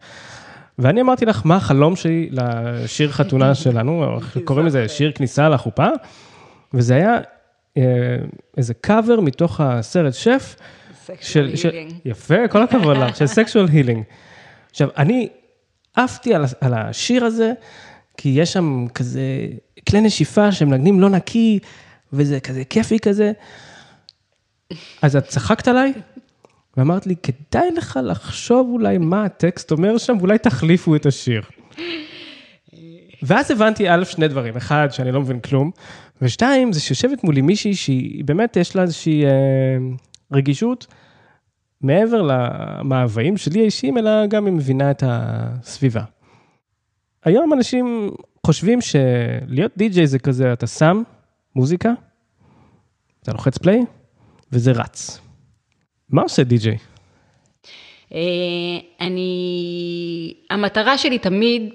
ואני 0.79 1.01
אמרתי 1.01 1.25
לך, 1.25 1.41
מה 1.45 1.55
החלום 1.55 1.95
שלי 1.95 2.29
לשיר 2.31 3.11
חתונה 3.11 3.55
שלנו, 3.63 4.19
קוראים 4.43 4.65
לזה 4.65 4.87
שיר 4.87 5.11
כניסה 5.11 5.49
לחופה, 5.49 5.87
וזה 6.73 6.95
היה 6.95 7.17
אה, 7.77 7.83
איזה 8.57 8.73
קאבר 8.73 9.19
מתוך 9.19 9.61
הסרט 9.61 10.13
שף. 10.13 10.55
Sexual 11.15 11.51
Healing. 11.63 11.93
יפה, 12.05 12.47
כל 12.47 12.63
הכבוד 12.63 12.97
לך, 12.97 13.15
של 13.15 13.27
Sexual 13.27 13.65
Healing. 13.67 14.03
עכשיו, 14.71 14.89
אני 14.97 15.29
עפתי 15.95 16.35
על, 16.35 16.45
על 16.61 16.73
השיר 16.73 17.25
הזה, 17.25 17.53
כי 18.17 18.29
יש 18.29 18.53
שם 18.53 18.85
כזה 18.93 19.21
כלי 19.89 20.01
נשיפה 20.01 20.51
שמנגנים 20.51 20.99
לא 20.99 21.09
נקי, 21.09 21.59
וזה 22.13 22.39
כזה 22.39 22.63
כיפי 22.65 22.99
כזה. 22.99 23.31
אז 25.01 25.15
את 25.15 25.25
צחקת 25.25 25.67
עליי, 25.67 25.93
ואמרת 26.77 27.07
לי, 27.07 27.15
כדאי 27.23 27.71
לך 27.71 27.99
לחשוב 28.03 28.69
אולי 28.71 28.97
מה 28.97 29.25
הטקסט 29.25 29.71
אומר 29.71 29.97
שם, 29.97 30.17
ואולי 30.19 30.37
תחליפו 30.37 30.95
את 30.95 31.05
השיר. 31.05 31.41
ואז 33.23 33.51
הבנתי, 33.51 33.89
א', 33.89 34.03
שני 34.03 34.27
דברים. 34.27 34.55
אחד, 34.55 34.87
שאני 34.91 35.11
לא 35.11 35.21
מבין 35.21 35.39
כלום, 35.39 35.71
ושתיים, 36.21 36.73
זה 36.73 36.79
שיושבת 36.79 37.23
מולי 37.23 37.41
מישהי 37.41 37.75
שהיא 37.75 38.25
באמת, 38.25 38.57
יש 38.57 38.75
לה 38.75 38.81
איזושהי 38.81 39.25
אה, 39.25 39.31
רגישות, 40.31 40.87
מעבר 41.81 42.21
למאוויים 42.21 43.37
שלי 43.37 43.61
האישיים, 43.61 43.97
אלא 43.97 44.25
גם 44.25 44.45
היא 44.45 44.53
מבינה 44.53 44.91
את 44.91 45.03
הסביבה. 45.05 46.03
היום 47.25 47.53
אנשים 47.53 48.11
חושבים 48.45 48.79
שלהיות 48.81 49.71
די-ג'יי 49.77 50.07
זה 50.07 50.19
כזה, 50.19 50.53
אתה 50.53 50.67
שם 50.67 51.03
מוזיקה, 51.55 51.89
אתה 53.23 53.31
לוחץ 53.31 53.57
פליי, 53.57 53.79
וזה 54.51 54.71
רץ. 54.71 55.19
מה 56.09 56.21
עושה 56.21 56.43
די-ג'יי? 56.43 56.77
אה, 58.13 58.19
אני, 59.01 60.33
המטרה 60.49 60.97
שלי 60.97 61.19
תמיד 61.19 61.73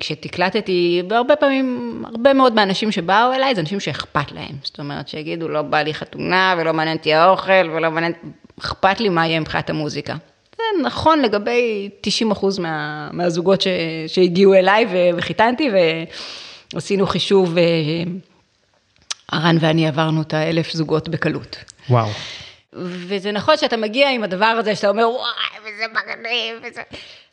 כשתקלטתי, 0.00 1.02
והרבה 1.10 1.36
פעמים, 1.36 2.02
הרבה 2.06 2.34
מאוד 2.34 2.54
מהאנשים 2.54 2.92
שבאו 2.92 3.32
אליי, 3.34 3.54
זה 3.54 3.60
אנשים 3.60 3.80
שאכפת 3.80 4.32
להם. 4.32 4.56
זאת 4.62 4.78
אומרת, 4.78 5.08
שיגידו, 5.08 5.48
לא 5.48 5.62
בא 5.62 5.78
לי 5.78 5.94
חתונה, 5.94 6.54
ולא 6.58 6.72
מעניין 6.72 6.96
אותי 6.96 7.14
האוכל, 7.14 7.70
ולא 7.70 7.90
מעניין, 7.90 8.12
אכפת 8.60 9.00
לי 9.00 9.08
מה 9.08 9.26
יהיה 9.26 9.40
מבחינת 9.40 9.70
המוזיקה. 9.70 10.16
זה 10.56 10.62
נכון 10.82 11.22
לגבי 11.22 11.90
90 12.00 12.30
אחוז 12.30 12.58
מה, 12.58 13.08
מהזוגות 13.12 13.60
ש, 13.60 13.66
שהגיעו 14.06 14.54
אליי 14.54 14.86
וחיתנתי, 15.16 15.70
ועשינו 16.74 17.06
חישוב, 17.06 17.56
הרן 19.32 19.56
אה, 19.56 19.60
ואני 19.60 19.88
עברנו 19.88 20.22
את 20.22 20.34
האלף 20.34 20.72
זוגות 20.72 21.08
בקלות. 21.08 21.56
וואו. 21.90 22.08
וזה 22.72 23.32
נכון 23.32 23.56
שאתה 23.56 23.76
מגיע 23.76 24.10
עם 24.10 24.24
הדבר 24.24 24.46
הזה, 24.46 24.76
שאתה 24.76 24.88
אומר, 24.88 25.08
וואי, 25.10 25.60
וזה 25.60 25.84
מגניב, 25.92 26.56
וזה... 26.62 26.82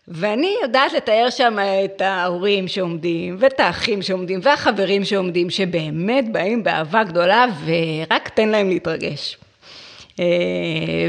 ואני 0.07 0.55
יודעת 0.61 0.93
לתאר 0.93 1.29
שם 1.29 1.57
את 1.85 2.01
ההורים 2.01 2.67
שעומדים, 2.67 3.35
ואת 3.39 3.59
האחים 3.59 4.01
שעומדים, 4.01 4.39
והחברים 4.43 5.05
שעומדים, 5.05 5.49
שבאמת 5.49 6.31
באים 6.31 6.63
באהבה 6.63 7.03
גדולה, 7.03 7.45
ורק 7.65 8.29
תן 8.29 8.49
להם 8.49 8.69
להתרגש. 8.69 9.37
אה, 10.19 10.25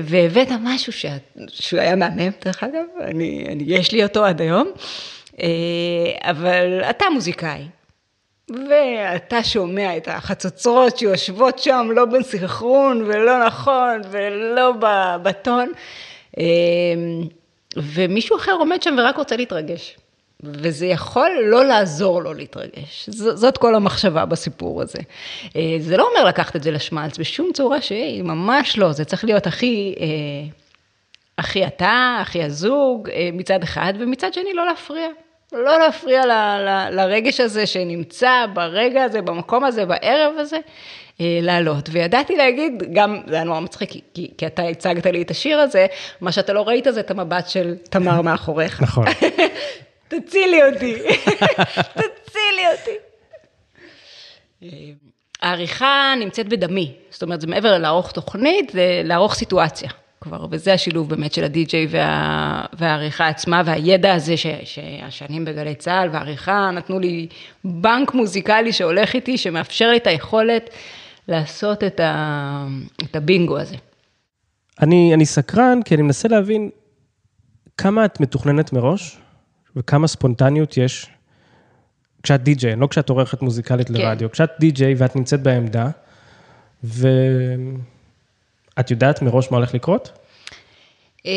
והבאת 0.03 0.49
משהו 0.61 0.93
ש... 0.93 1.07
שהוא 1.49 1.81
היה 1.81 1.97
מהמם, 1.97 2.31
דרך 2.45 2.63
אגב, 2.63 2.85
אני, 3.01 3.47
אני, 3.49 3.65
יש 3.67 3.93
לי 3.93 4.03
אותו 4.03 4.25
עד 4.25 4.41
היום, 4.41 4.71
אה, 5.41 5.47
אבל 6.31 6.83
אתה 6.91 7.05
מוזיקאי, 7.15 7.63
ואתה 8.51 9.45
שומע 9.45 9.97
את 9.97 10.09
החצוצרות 10.09 10.99
שיושבות 10.99 11.59
שם, 11.59 11.89
לא 11.91 12.05
בסנכרון 12.05 13.03
ולא 13.03 13.47
נכון 13.47 14.01
ולא 14.11 14.73
בטון. 15.23 15.73
ומישהו 17.77 18.37
אחר 18.37 18.53
עומד 18.53 18.83
שם 18.83 18.95
ורק 18.99 19.17
רוצה 19.17 19.37
להתרגש. 19.37 19.97
וזה 20.43 20.87
יכול 20.87 21.31
לא 21.45 21.65
לעזור 21.65 22.23
לו 22.23 22.35
להתרגש. 22.35 23.09
ז, 23.09 23.23
זאת 23.23 23.59
כל 23.59 23.75
המחשבה 23.75 24.25
בסיפור 24.25 24.83
הזה. 24.83 24.99
אה, 25.57 25.77
זה 25.81 25.97
לא 25.97 26.09
אומר 26.09 26.25
לקחת 26.25 26.57
את 26.57 26.63
זה 26.63 26.71
לשמלץ 26.71 27.19
בשום 27.19 27.51
צורה 27.55 27.81
שהיא, 27.81 28.23
ממש 28.23 28.79
לא. 28.79 28.93
זה 28.93 29.05
צריך 29.05 29.25
להיות 29.25 29.47
הכי, 29.47 29.95
אה, 30.01 30.07
הכי 31.39 31.67
אתה, 31.67 32.19
הכי 32.21 32.43
הזוג, 32.43 33.11
אה, 33.11 33.29
מצד 33.33 33.63
אחד, 33.63 33.93
ומצד 33.99 34.35
שני 34.35 34.55
לא 34.55 34.67
להפריע. 34.67 35.09
לא 35.53 35.79
להפריע 35.79 36.27
ל, 36.27 36.31
ל, 36.31 36.89
לרגש 36.91 37.41
הזה 37.41 37.67
שנמצא 37.67 38.47
ברגע 38.55 39.05
הזה, 39.05 39.23
במקום 39.23 39.65
הזה, 39.65 39.85
בערב 39.85 40.35
הזה. 40.39 40.59
אה, 41.21 41.39
לעלות. 41.43 41.89
וידעתי 41.93 42.37
להגיד, 42.37 42.83
גם, 42.93 43.21
זה 43.27 43.35
היה 43.35 43.45
נורא 43.45 43.61
מצחיק, 43.61 43.91
כי, 44.15 44.31
כי 44.39 44.47
אתה 44.47 44.63
הצגת 44.63 45.07
לי 45.07 45.23
את 45.23 45.31
השיר 45.31 45.59
הזה, 45.59 45.87
מה 46.21 46.33
שאתה 46.33 46.53
לא 46.53 46.63
ראית 46.63 46.87
זה 46.91 47.01
את 47.01 47.11
המבט 47.11 47.49
של 47.49 47.75
תמר 47.91 48.23
מאחוריך. 48.23 48.83
נכון. 48.83 49.07
תצילי 50.09 50.61
אותי, 50.63 50.95
תצילי 52.01 52.67
אותי. 52.73 52.97
אה, 54.63 54.69
העריכה 55.43 56.15
נמצאת 56.21 56.49
בדמי, 56.49 56.93
זאת 57.11 57.23
אומרת, 57.23 57.41
זה 57.41 57.47
מעבר 57.47 57.79
לערוך 57.79 58.13
תוכנית, 58.13 58.71
זה 58.71 59.03
לערוך 59.05 59.35
סיטואציה 59.35 59.91
כבר, 60.21 60.47
וזה 60.51 60.73
השילוב 60.73 61.11
באמת 61.11 61.33
של 61.33 61.45
הדי-ג'יי 61.45 61.87
וה, 61.91 62.65
והעריכה 62.73 63.29
עצמה, 63.29 63.63
והידע 63.65 64.15
הזה 64.15 64.37
ש, 64.37 64.47
שהשנים 64.65 65.45
בגלי 65.45 65.75
צה"ל 65.75 66.09
והעריכה 66.13 66.71
נתנו 66.71 66.99
לי 66.99 67.27
בנק 67.65 68.15
מוזיקלי 68.15 68.73
שהולך 68.73 69.15
איתי, 69.15 69.39
שמאפשר 69.39 69.91
לי 69.91 69.97
את 69.97 70.07
היכולת 70.07 70.71
לעשות 71.29 71.85
את, 71.85 72.01
ה, 72.01 72.67
את 73.03 73.17
הבינגו 73.17 73.59
הזה. 73.59 73.77
אני, 74.83 75.15
אני 75.15 75.27
סקרן, 75.27 75.81
כי 75.85 75.95
אני 75.95 76.03
מנסה 76.03 76.29
להבין 76.29 76.71
כמה 77.79 78.05
את 78.05 78.21
מתוכננת 78.21 78.73
מראש, 78.73 79.19
וכמה 79.77 80.07
ספונטניות 80.07 80.77
יש 80.77 81.11
כשאת 82.23 82.43
די-ג'יי, 82.43 82.77
לא 82.77 82.87
כשאת 82.87 83.09
עורכת 83.09 83.43
מוזיקלית 83.43 83.89
כן. 83.89 83.95
לרדיו, 83.95 84.31
כשאת 84.31 84.51
די-ג'יי 84.61 84.95
ואת 84.99 85.17
נמצאת 85.17 85.43
בעמדה, 85.43 85.89
ואת 86.85 87.01
יודעת 88.91 89.23
מראש 89.23 89.51
מה 89.51 89.57
הולך 89.57 89.75
לקרות? 89.75 90.26
אה, 91.27 91.33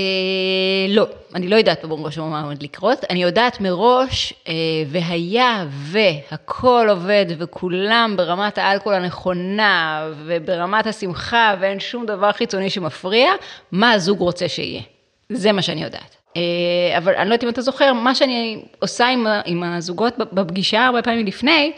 לא, 0.90 1.08
אני 1.36 1.48
לא 1.48 1.56
יודעת 1.56 1.86
מראש 1.86 2.18
מה 2.18 2.42
עומד 2.42 2.64
לקרות, 2.64 3.06
אני 3.10 3.24
יודעת 3.24 3.62
מראש, 3.62 4.34
אה, 4.48 4.54
והיה 4.88 5.66
והכל 5.70 6.88
עובד 6.90 7.26
וכולם 7.38 8.14
ברמת 8.18 8.58
האלכוהול 8.58 8.98
הנכונה 8.98 10.04
וברמת 10.26 10.88
השמחה 10.88 11.56
ואין 11.60 11.80
שום 11.80 12.06
דבר 12.06 12.32
חיצוני 12.32 12.70
שמפריע, 12.70 13.32
מה 13.72 13.92
הזוג 13.92 14.20
רוצה 14.20 14.48
שיהיה. 14.48 14.82
זה 15.30 15.52
מה 15.52 15.62
שאני 15.62 15.84
יודעת. 15.84 16.16
אה, 16.38 16.98
אבל 16.98 17.16
אני 17.16 17.30
לא 17.30 17.34
יודעת 17.34 17.44
אם 17.44 17.50
אתה 17.50 17.62
זוכר, 17.62 17.94
מה 17.94 18.16
שאני 18.16 18.62
עושה 18.80 19.08
עם, 19.08 19.28
עם 19.46 19.64
הזוגות 19.64 20.18
בפגישה 20.18 20.86
הרבה 20.86 21.02
פעמים 21.02 21.26
לפני, 21.26 21.72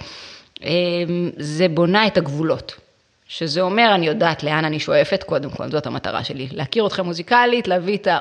זה 1.37 1.67
בונה 1.67 2.07
את 2.07 2.17
הגבולות. 2.17 2.73
שזה 3.31 3.61
אומר, 3.61 3.91
אני 3.95 4.07
יודעת 4.07 4.43
לאן 4.43 4.65
אני 4.65 4.79
שואפת, 4.79 5.23
קודם 5.23 5.49
כל, 5.49 5.71
זאת 5.71 5.85
המטרה 5.85 6.23
שלי. 6.23 6.47
להכיר 6.51 6.87
אתכם 6.87 7.05
מוזיקלית, 7.05 7.67
להביא 7.67 7.97
את 7.97 8.07
ה... 8.07 8.19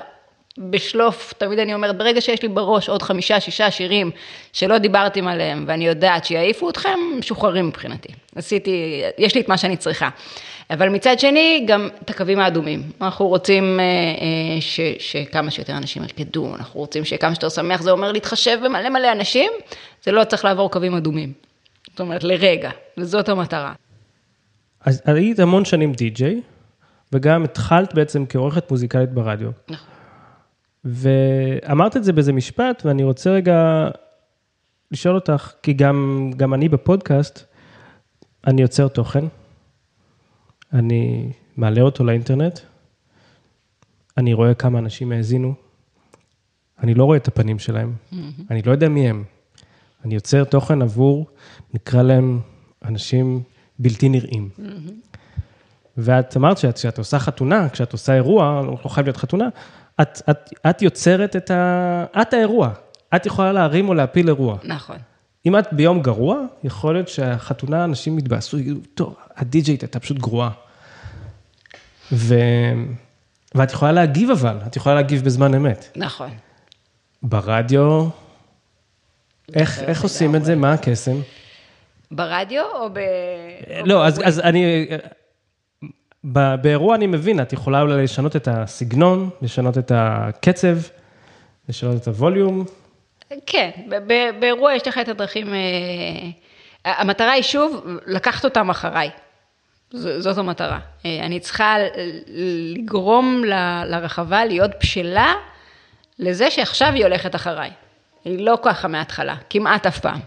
בשלוף, 0.59 1.35
תמיד 1.39 1.59
אני 1.59 1.75
אומרת, 1.75 1.99
ברגע 1.99 2.21
שיש 2.21 2.43
לי 2.43 2.49
בראש 2.49 2.89
עוד 2.89 3.03
חמישה, 3.03 3.41
שישה 3.41 3.71
שירים 3.71 4.11
שלא 4.53 4.79
דיברתם 4.79 5.29
עליהם, 5.29 5.65
ואני 5.69 5.87
יודעת 5.87 6.25
שיעיפו 6.25 6.71
אתכם, 6.71 6.99
משוחררים 7.19 7.67
מבחינתי. 7.69 8.09
עשיתי, 8.35 9.03
יש 9.19 9.35
לי 9.35 9.41
את 9.41 9.49
מה 9.49 9.59
שאני 9.59 9.77
צריכה. 9.77 10.09
אבל 10.71 10.89
מצד 10.89 11.21
שני, 11.21 11.65
גם 11.69 11.89
את 12.05 12.11
הקווים 12.11 12.41
האדומים. 12.41 12.83
אנחנו 13.01 13.29
רוצים 13.29 13.81
אה, 13.81 13.85
אה, 13.85 14.61
ש, 14.61 14.81
שכמה 14.99 15.51
שיותר 15.51 15.77
אנשים 15.77 16.03
ירקדו, 16.03 16.55
אנחנו 16.55 16.81
רוצים 16.81 17.05
שכמה 17.05 17.35
שיותר 17.35 17.49
שמח, 17.49 17.83
זה 17.83 17.91
אומר 17.91 18.13
להתחשב 18.13 18.59
במלא 18.65 18.89
מלא 18.89 19.13
אנשים, 19.13 19.53
זה 20.05 20.13
לא 20.13 20.25
צריך 20.25 20.45
לעבור 20.45 20.71
קווים 20.71 20.95
אדומים. 20.95 21.33
זאת 21.91 22.01
אומרת, 22.01 22.25
לרגע, 22.25 22.71
וזאת 22.99 23.29
המטרה. 23.29 23.73
אז 24.81 25.03
היית 25.05 25.39
המון 25.39 25.65
שנים 25.65 25.93
די-ג'יי, 25.93 26.41
וגם 27.13 27.45
התחלת 27.45 27.95
בעצם 27.95 28.27
כעורכת 28.29 28.71
מוזיקלית 28.71 29.13
ברדיו. 29.13 29.51
נכון. 29.69 29.89
ואמרת 30.85 31.97
את 31.97 32.05
זה 32.05 32.13
באיזה 32.13 32.33
משפט, 32.33 32.83
ואני 32.87 33.05
רוצה 33.05 33.31
רגע 33.31 33.89
לשאול 34.91 35.15
אותך, 35.15 35.53
כי 35.63 35.73
גם, 35.73 36.31
גם 36.37 36.55
אני 36.55 36.69
בפודקאסט, 36.69 37.45
אני 38.47 38.63
יוצר 38.63 38.89
תוכן, 38.89 39.25
אני 40.73 41.33
מעלה 41.57 41.81
אותו 41.81 42.05
לאינטרנט, 42.05 42.61
אני 44.17 44.35
רואה 44.35 44.55
כמה 44.55 44.79
אנשים 44.79 45.13
האזינו, 45.13 45.55
אני 46.83 46.95
לא 46.95 47.05
רואה 47.05 47.17
את 47.17 47.29
הפנים 47.29 47.59
שלהם, 47.59 47.95
mm-hmm. 48.13 48.17
אני 48.51 48.63
לא 48.63 48.73
יודע 48.73 48.89
מי 48.89 49.09
הם. 49.09 49.25
אני 50.05 50.15
יוצר 50.15 50.45
תוכן 50.45 50.83
עבור, 50.83 51.27
נקרא 51.75 52.03
להם 52.03 52.41
אנשים 52.85 53.43
בלתי 53.81 54.09
נראים. 54.09 54.49
Mm-hmm. 54.59 55.19
ואת 55.97 56.37
אמרת 56.37 56.59
שאת, 56.59 56.77
שאת 56.77 56.99
עושה 56.99 57.19
חתונה, 57.19 57.69
כשאת 57.69 57.93
עושה 57.93 58.15
אירוע, 58.15 58.63
לא 58.85 58.89
חייב 58.89 59.07
להיות 59.07 59.17
חתונה, 59.17 59.49
את, 60.01 60.23
את, 60.31 60.51
את 60.71 60.83
יוצרת 60.83 61.37
את 61.37 61.51
ה... 61.51 62.05
את 62.23 62.35
האירוע. 62.35 62.71
את 63.17 63.27
יכולה 63.27 63.53
להרים 63.53 63.89
או 63.89 63.95
להפיל 63.95 64.29
אירוע. 64.29 64.57
נכון. 64.65 64.97
אם 65.47 65.59
את 65.59 65.73
ביום 65.73 66.03
גרוע, 66.03 66.41
יכול 66.65 66.95
להיות 66.95 67.09
שהחתונה, 67.09 67.85
אנשים 67.85 68.19
יתבאסו, 68.19 68.59
יגידו, 68.59 68.81
טוב, 68.95 69.15
הדי-ג'יית 69.37 69.83
הייתה 69.83 70.01
פשוט 70.01 70.19
גרועה. 70.19 70.51
ו... 72.13 72.35
ואת 73.55 73.73
יכולה 73.73 73.93
להגיב 73.93 74.31
אבל, 74.31 74.59
את 74.67 74.77
יכולה 74.77 74.95
להגיב 74.95 75.25
בזמן 75.25 75.55
אמת. 75.55 75.89
נכון. 75.97 76.31
ברדיו, 77.23 78.09
איך, 79.55 79.79
איך 79.79 80.03
עושים 80.03 80.37
את 80.37 80.45
זה? 80.45 80.57
מה 80.57 80.73
הקסם? 80.73 81.17
ברדיו 82.11 82.65
או 82.75 82.91
ב... 82.93 82.99
לא, 83.85 84.07
אז, 84.07 84.21
אז 84.25 84.41
אני... 84.41 84.87
באירוע 86.25 86.95
אני 86.95 87.07
מבין, 87.07 87.41
את 87.41 87.53
יכולה 87.53 87.81
אולי 87.81 88.03
לשנות 88.03 88.37
את 88.37 88.49
הסגנון, 88.51 89.31
לשנות 89.43 89.79
את 89.79 89.93
הקצב, 89.95 90.77
לשנות 91.69 92.03
את 92.03 92.09
הווליום. 92.09 92.65
כן, 93.47 93.71
באירוע 94.41 94.75
יש 94.75 94.89
לך 94.89 94.99
את 94.99 95.09
הדרכים, 95.09 95.55
אה, 95.55 96.93
המטרה 97.01 97.33
היא 97.33 97.43
שוב, 97.43 97.87
לקחת 98.07 98.45
אותם 98.45 98.71
אחריי. 98.71 99.11
זאת 100.19 100.39
המטרה. 100.39 100.79
אה, 101.07 101.21
אני 101.23 101.41
צריכה 101.41 101.77
לגרום 102.77 103.43
לרחבה 103.87 104.45
להיות 104.45 104.71
בשלה 104.81 105.35
לזה 106.19 106.51
שעכשיו 106.51 106.93
היא 106.95 107.05
הולכת 107.05 107.35
אחריי. 107.35 107.71
היא 108.25 108.45
לא 108.47 108.59
ככה 108.63 108.89
מההתחלה, 108.89 109.37
כמעט 109.51 109.87
אף 109.87 109.99
פעם. 109.99 110.21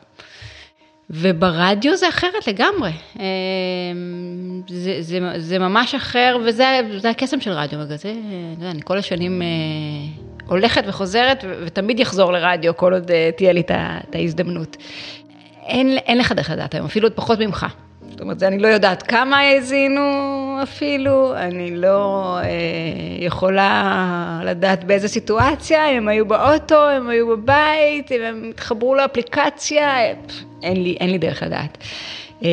וברדיו 1.09 1.97
זה 1.97 2.09
אחרת 2.09 2.47
לגמרי. 2.47 2.91
אה, 3.19 3.25
זה, 4.69 4.97
זה, 4.99 5.19
זה 5.37 5.59
ממש 5.59 5.95
אחר, 5.95 6.37
וזה 6.45 7.09
הקסם 7.09 7.41
של 7.41 7.51
רדיו. 7.51 7.79
בגלל 7.79 7.97
זה, 7.97 8.13
אני 8.61 8.81
כל 8.83 8.97
השנים 8.97 9.41
אה, 9.41 9.47
הולכת 10.47 10.83
וחוזרת, 10.87 11.43
ותמיד 11.65 11.99
יחזור 11.99 12.33
לרדיו 12.33 12.77
כל 12.77 12.93
עוד 12.93 13.11
אה, 13.11 13.29
תהיה 13.37 13.53
לי 13.53 13.61
את 13.61 14.15
ההזדמנות. 14.15 14.77
אין, 15.65 15.97
אין 15.97 16.17
לך 16.17 16.31
דרך 16.31 16.49
לדעת 16.49 16.75
היום, 16.75 16.85
אפילו 16.85 17.07
עוד 17.07 17.13
פחות 17.13 17.39
ממך. 17.39 17.65
זאת 18.13 18.21
אומרת, 18.21 18.43
אני 18.43 18.59
לא 18.59 18.67
יודעת 18.67 19.03
כמה 19.03 19.37
האזינו 19.37 20.01
אפילו, 20.63 21.35
אני 21.35 21.75
לא 21.75 22.37
אה, 22.43 22.49
יכולה 23.19 24.41
לדעת 24.45 24.83
באיזה 24.83 25.07
סיטואציה, 25.07 25.87
הם 25.89 26.07
היו 26.07 26.25
באוטו, 26.25 26.89
הם 26.89 27.09
היו 27.09 27.27
בבית, 27.27 28.11
אם 28.11 28.21
הם 28.21 28.49
התחברו 28.49 28.95
לאפליקציה, 28.95 30.05
אין 30.63 30.83
לי, 30.83 30.97
אין 30.99 31.09
לי 31.09 31.17
דרך 31.17 31.43
לדעת. 31.43 31.77
אה, 32.43 32.49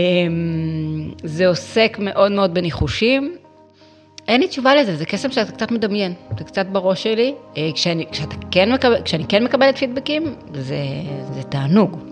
זה 1.24 1.48
עוסק 1.48 1.96
מאוד 2.00 2.32
מאוד 2.32 2.54
בניחושים. 2.54 3.36
אין 4.28 4.40
לי 4.40 4.48
תשובה 4.48 4.74
לזה, 4.74 4.96
זה 4.96 5.06
קסם 5.06 5.30
שאתה 5.30 5.52
קצת 5.52 5.70
מדמיין, 5.70 6.12
זה 6.38 6.44
קצת 6.44 6.66
בראש 6.66 7.02
שלי. 7.02 7.34
אה, 7.56 7.70
כשאני, 7.74 8.06
כשאתה 8.12 8.34
כן 8.50 8.72
מקבל, 8.72 9.02
כשאני 9.04 9.24
כן 9.28 9.44
מקבלת 9.44 9.78
פידבקים, 9.78 10.34
זה, 10.54 10.78
זה 11.34 11.42
תענוג. 11.42 12.09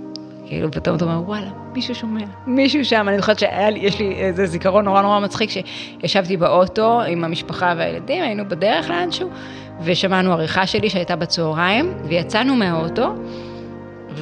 כאילו, 0.49 0.71
פתאום 0.71 0.97
אתה 0.97 1.05
אומר, 1.05 1.23
וואלה, 1.27 1.51
מישהו 1.75 1.95
שומע, 1.95 2.25
מישהו 2.47 2.85
שם. 2.85 3.09
אני 3.09 3.17
זוכרת 3.17 3.39
שיש 3.39 3.99
לי 3.99 4.15
איזה 4.15 4.47
זיכרון 4.47 4.85
נורא 4.85 5.03
נורא 5.03 5.21
מצחיק, 5.21 5.51
שישבתי 5.51 6.37
באוטו 6.37 7.03
עם 7.03 7.25
המשפחה 7.25 7.75
והילדים, 7.77 8.23
היינו 8.23 8.49
בדרך 8.49 8.91
לאנשהו, 8.91 9.31
ושמענו 9.85 10.33
עריכה 10.33 10.67
שלי 10.67 10.91
שהייתה 10.91 11.17
בצהריים, 11.17 11.95
ויצאנו 12.05 12.57
מהאוטו, 12.57 13.15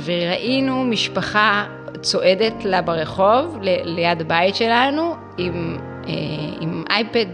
וראינו 0.04 0.84
משפחה 0.84 1.64
צועדת 2.00 2.64
לה 2.64 2.82
ברחוב, 2.82 3.58
ליד 3.84 4.20
הבית 4.20 4.56
שלנו, 4.56 5.14
עם, 5.38 5.76
אה, 6.08 6.12
עם 6.60 6.84
אייפד, 6.90 7.26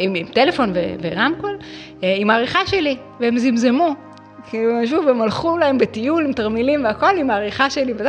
עם, 0.00 0.14
עם 0.14 0.26
טלפון 0.26 0.72
ורמקול, 1.02 1.58
אה, 2.02 2.14
עם 2.18 2.30
העריכה 2.30 2.66
שלי, 2.66 2.96
והם 3.20 3.38
זמזמו. 3.38 4.07
כאילו, 4.50 5.10
הם 5.10 5.22
הלכו 5.22 5.58
להם 5.58 5.78
בטיול 5.78 6.24
עם 6.24 6.32
תרמילים 6.32 6.84
והכל, 6.84 7.16
עם 7.18 7.30
העריכה 7.30 7.70
שלי 7.70 7.92
וזה, 7.92 8.08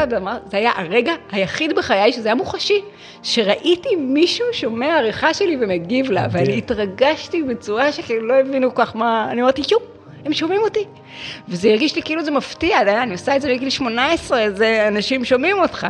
זה 0.52 0.58
היה 0.58 0.71
הרגע 0.75 1.13
היחיד 1.32 1.75
בחיי 1.75 2.12
שזה 2.12 2.28
היה 2.28 2.36
מוחשי, 2.36 2.82
שראיתי 3.23 3.95
מישהו 3.95 4.45
שומע 4.52 4.97
עריכה 4.97 5.34
שלי 5.34 5.58
ומגיב 5.62 6.12
לה, 6.12 6.28
ואני 6.32 6.58
התרגשתי 6.58 7.43
בצורה 7.43 7.91
שכאילו 7.91 8.28
לא 8.28 8.34
הבינו 8.34 8.75
כל 8.75 8.86
כך 8.86 8.95
מה, 8.95 9.28
אני 9.32 9.41
אמרתי, 9.41 9.62
יו, 9.71 9.78
הם 10.25 10.34
שומעים 10.34 10.62
אותי. 10.62 10.86
וזה 11.49 11.69
הרגיש 11.69 11.95
לי 11.95 12.02
כאילו 12.02 12.23
זה 12.23 12.32
מפתיע, 12.32 12.82
אני 13.04 13.12
עושה 13.12 13.36
את 13.36 13.41
זה 13.41 13.47
בגיל 13.49 13.69
18, 13.69 14.52
זה 14.52 14.88
אנשים 14.88 15.25
שומעים 15.25 15.60
אותך. 15.60 15.88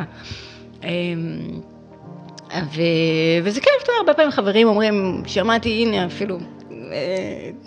אמ, 0.83 0.89
ו... 2.53 2.81
וזה 3.43 3.61
כיף, 3.61 3.73
אתה 3.83 3.91
יודע, 3.91 3.97
הרבה 3.99 4.13
פעמים 4.13 4.31
חברים 4.31 4.67
אומרים, 4.67 5.23
שמעתי, 5.25 5.69
הנה, 5.69 6.05
אפילו 6.05 6.37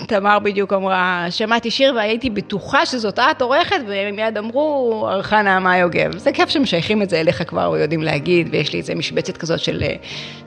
תמר 0.06 0.38
בדיוק 0.38 0.72
אמרה, 0.72 1.26
שמעתי 1.30 1.70
שיר 1.70 1.94
והייתי 1.96 2.30
בטוחה 2.30 2.86
שזאת 2.86 3.18
את 3.18 3.42
עורכת, 3.42 3.76
והם 3.88 4.16
מיד 4.16 4.38
אמרו, 4.38 5.06
ערכה 5.10 5.42
נעמה 5.42 5.78
יוגב. 5.78 6.18
זה 6.18 6.32
כיף 6.32 6.48
שמשייכים 6.48 7.02
את 7.02 7.10
זה 7.10 7.20
אליך 7.20 7.42
כבר, 7.46 7.66
או 7.66 7.76
יודעים 7.76 8.02
להגיד, 8.02 8.48
ויש 8.52 8.72
לי 8.72 8.78
איזה 8.78 8.94
משבצת 8.94 9.36
כזאת 9.36 9.60
של, 9.60 9.82
אה, 9.82 9.94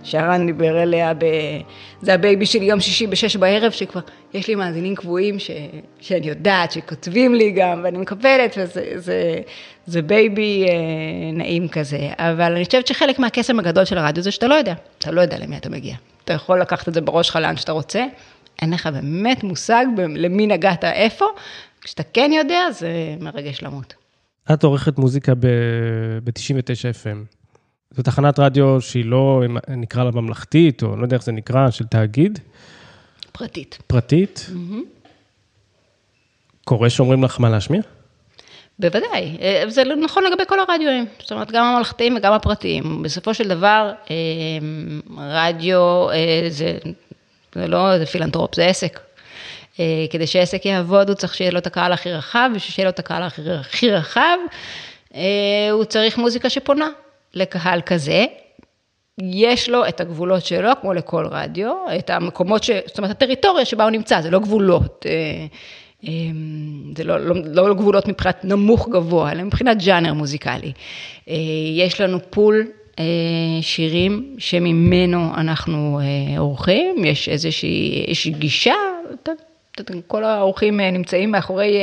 שהרן 0.04 0.46
דיבר 0.46 0.84
אליה, 0.84 1.14
ב... 1.14 1.26
זה 2.02 2.14
ה 2.14 2.20
baby 2.20 2.46
שלי 2.46 2.66
יום 2.66 2.80
שישי 2.80 3.08
בשש 3.08 3.36
בערב, 3.36 3.72
שכבר 3.72 4.02
יש 4.34 4.48
לי 4.48 4.56
מאזינים 4.56 4.96
קבועים 4.96 5.40
ש... 5.40 5.52
שאני 6.02 6.28
יודעת, 6.28 6.72
שכותבים 6.72 7.36
לי 7.36 7.52
גם, 7.52 7.82
ואני 7.84 7.98
מקבלת, 7.98 8.56
וזה 8.58 8.84
זה, 8.96 9.36
זה 9.86 10.02
baby 10.02 10.66
אה, 10.68 10.74
נעים 11.34 11.68
כזה. 11.68 12.10
אבל 12.18 12.56
אני 12.56 12.66
חושבת 12.66 12.88
שחלק 12.88 13.20
מהקסם 13.20 13.60
הגדול 13.60 13.86
של 13.86 13.98
הרדיו 13.98 14.24
זה 14.24 14.32
שאתה 14.32 14.48
לא 14.48 14.56
יודע, 14.56 14.74
אתה 15.00 15.12
לא 15.12 15.22
יודע 15.22 15.38
למי 15.40 15.58
אתה 15.58 15.70
מגיע. 15.70 15.96
אתה 16.26 16.34
יכול 16.34 16.62
לקחת 16.62 16.88
את 16.88 16.94
זה 16.94 17.02
בראש 17.02 17.28
שלך 17.28 17.36
לאן 17.36 17.58
שאתה 17.58 17.72
רוצה. 17.72 18.06
אין 18.62 18.74
לך 18.74 18.88
באמת 18.88 19.44
מושג 19.44 19.86
למי 19.98 20.48
נגעת 20.48 20.84
איפה, 20.84 21.26
כשאתה 21.82 22.04
כן 22.04 22.32
יודע, 22.34 22.72
זה 22.72 22.90
מרגש 23.20 23.64
למות. 23.64 23.94
את 24.54 24.64
עורכת 24.64 24.98
מוזיקה 24.98 25.34
ב-99 25.36 27.04
FM. 27.04 27.36
זו 27.92 28.04
תחנת 28.04 28.40
רדיו 28.40 28.82
שהיא 28.82 29.06
לא, 29.06 29.44
נקרא 29.68 30.04
לה 30.04 30.12
ממלכתית, 30.12 30.84
או 30.84 30.96
לא 30.96 31.04
יודע 31.04 31.16
איך 31.16 31.24
זה 31.24 31.32
נקרא, 31.32 31.70
של 31.70 31.86
תאגיד. 31.86 32.40
פרטית. 33.32 33.78
פרטית? 33.88 34.50
Mm-hmm. 34.50 35.06
קורה 36.64 36.90
שאומרים 36.90 37.24
לך 37.24 37.40
מה 37.40 37.50
להשמיע? 37.50 37.82
בוודאי, 38.80 39.38
אה, 39.42 39.64
זה 39.68 39.84
נכון 39.84 40.24
לגבי 40.24 40.44
כל 40.48 40.60
הרדיואים, 40.60 41.06
זאת 41.20 41.32
אומרת 41.32 41.52
גם 41.52 41.66
הממלכתיים 41.66 42.18
וגם 42.18 42.34
הפרטיים. 42.34 43.04
בסופו 43.04 43.34
של 43.34 43.48
דבר, 43.48 43.92
אה, 44.12 44.16
רדיו 45.18 46.10
אה, 46.10 46.46
זה 46.50 46.78
זה 47.56 47.68
לא 47.68 47.98
זה 47.98 48.06
פילנטרופ, 48.06 48.56
זה 48.56 48.66
עסק. 48.66 49.00
אה, 49.80 50.06
כדי 50.10 50.28
שעסק 50.28 50.66
יעבוד, 50.66 51.10
הוא 51.10 51.16
צריך 51.16 51.36
שיהיה 51.36 51.52
לו 51.52 51.60
את 51.60 51.68
הקהל 51.68 51.94
הכי 51.94 52.12
רחב, 52.12 52.50
בשביל 52.56 52.72
שיהיה 52.74 52.86
לו 52.86 52.90
את 52.90 53.00
הקהל 53.00 53.24
הכי 53.24 53.92
רחב, 53.92 54.38
אה, 55.16 55.22
הוא 55.72 55.84
צריך 55.84 56.18
מוזיקה 56.18 56.50
שפונה 56.50 56.90
לקהל 57.34 57.82
כזה. 57.82 58.26
יש 59.22 59.70
לו 59.70 59.88
את 59.88 60.02
הגבולות 60.02 60.46
שלו, 60.46 60.72
כמו 60.82 60.94
לכל 60.94 61.28
רדיו, 61.32 61.74
את 62.00 62.10
המקומות, 62.10 62.64
ש... 62.64 62.70
זאת 62.86 62.98
אומרת, 62.98 63.12
הטריטוריה 63.12 63.66
שבה 63.66 63.84
הוא 63.84 63.92
נמצא, 63.92 64.22
זה 64.22 64.30
לא 64.30 64.40
גבולות. 64.40 65.06
אה, 65.10 66.12
זה 66.98 67.04
לא, 67.04 67.20
לא, 67.20 67.68
לא 67.68 67.74
גבולות 67.74 68.08
מבחינת 68.08 68.46
נמוך 68.46 68.90
גבוה, 68.90 69.32
אלא 69.32 69.44
מבחינת 69.44 69.84
ג'אנר 69.84 70.14
מוזיקלי. 70.14 70.72
יש 71.76 72.02
לנו 72.02 72.20
פול 72.30 72.68
שירים 73.62 74.36
שממנו 74.38 75.32
אנחנו 75.38 76.00
אה, 76.00 76.40
עורכים, 76.40 77.06
יש 77.06 77.30
איזושהי 77.30 78.06
יש 78.08 78.28
גישה, 78.28 78.74
כל 80.08 80.24
האורחים 80.24 80.80
אה, 80.80 80.92
נמצאים 80.92 81.32
מאחורי 81.32 81.78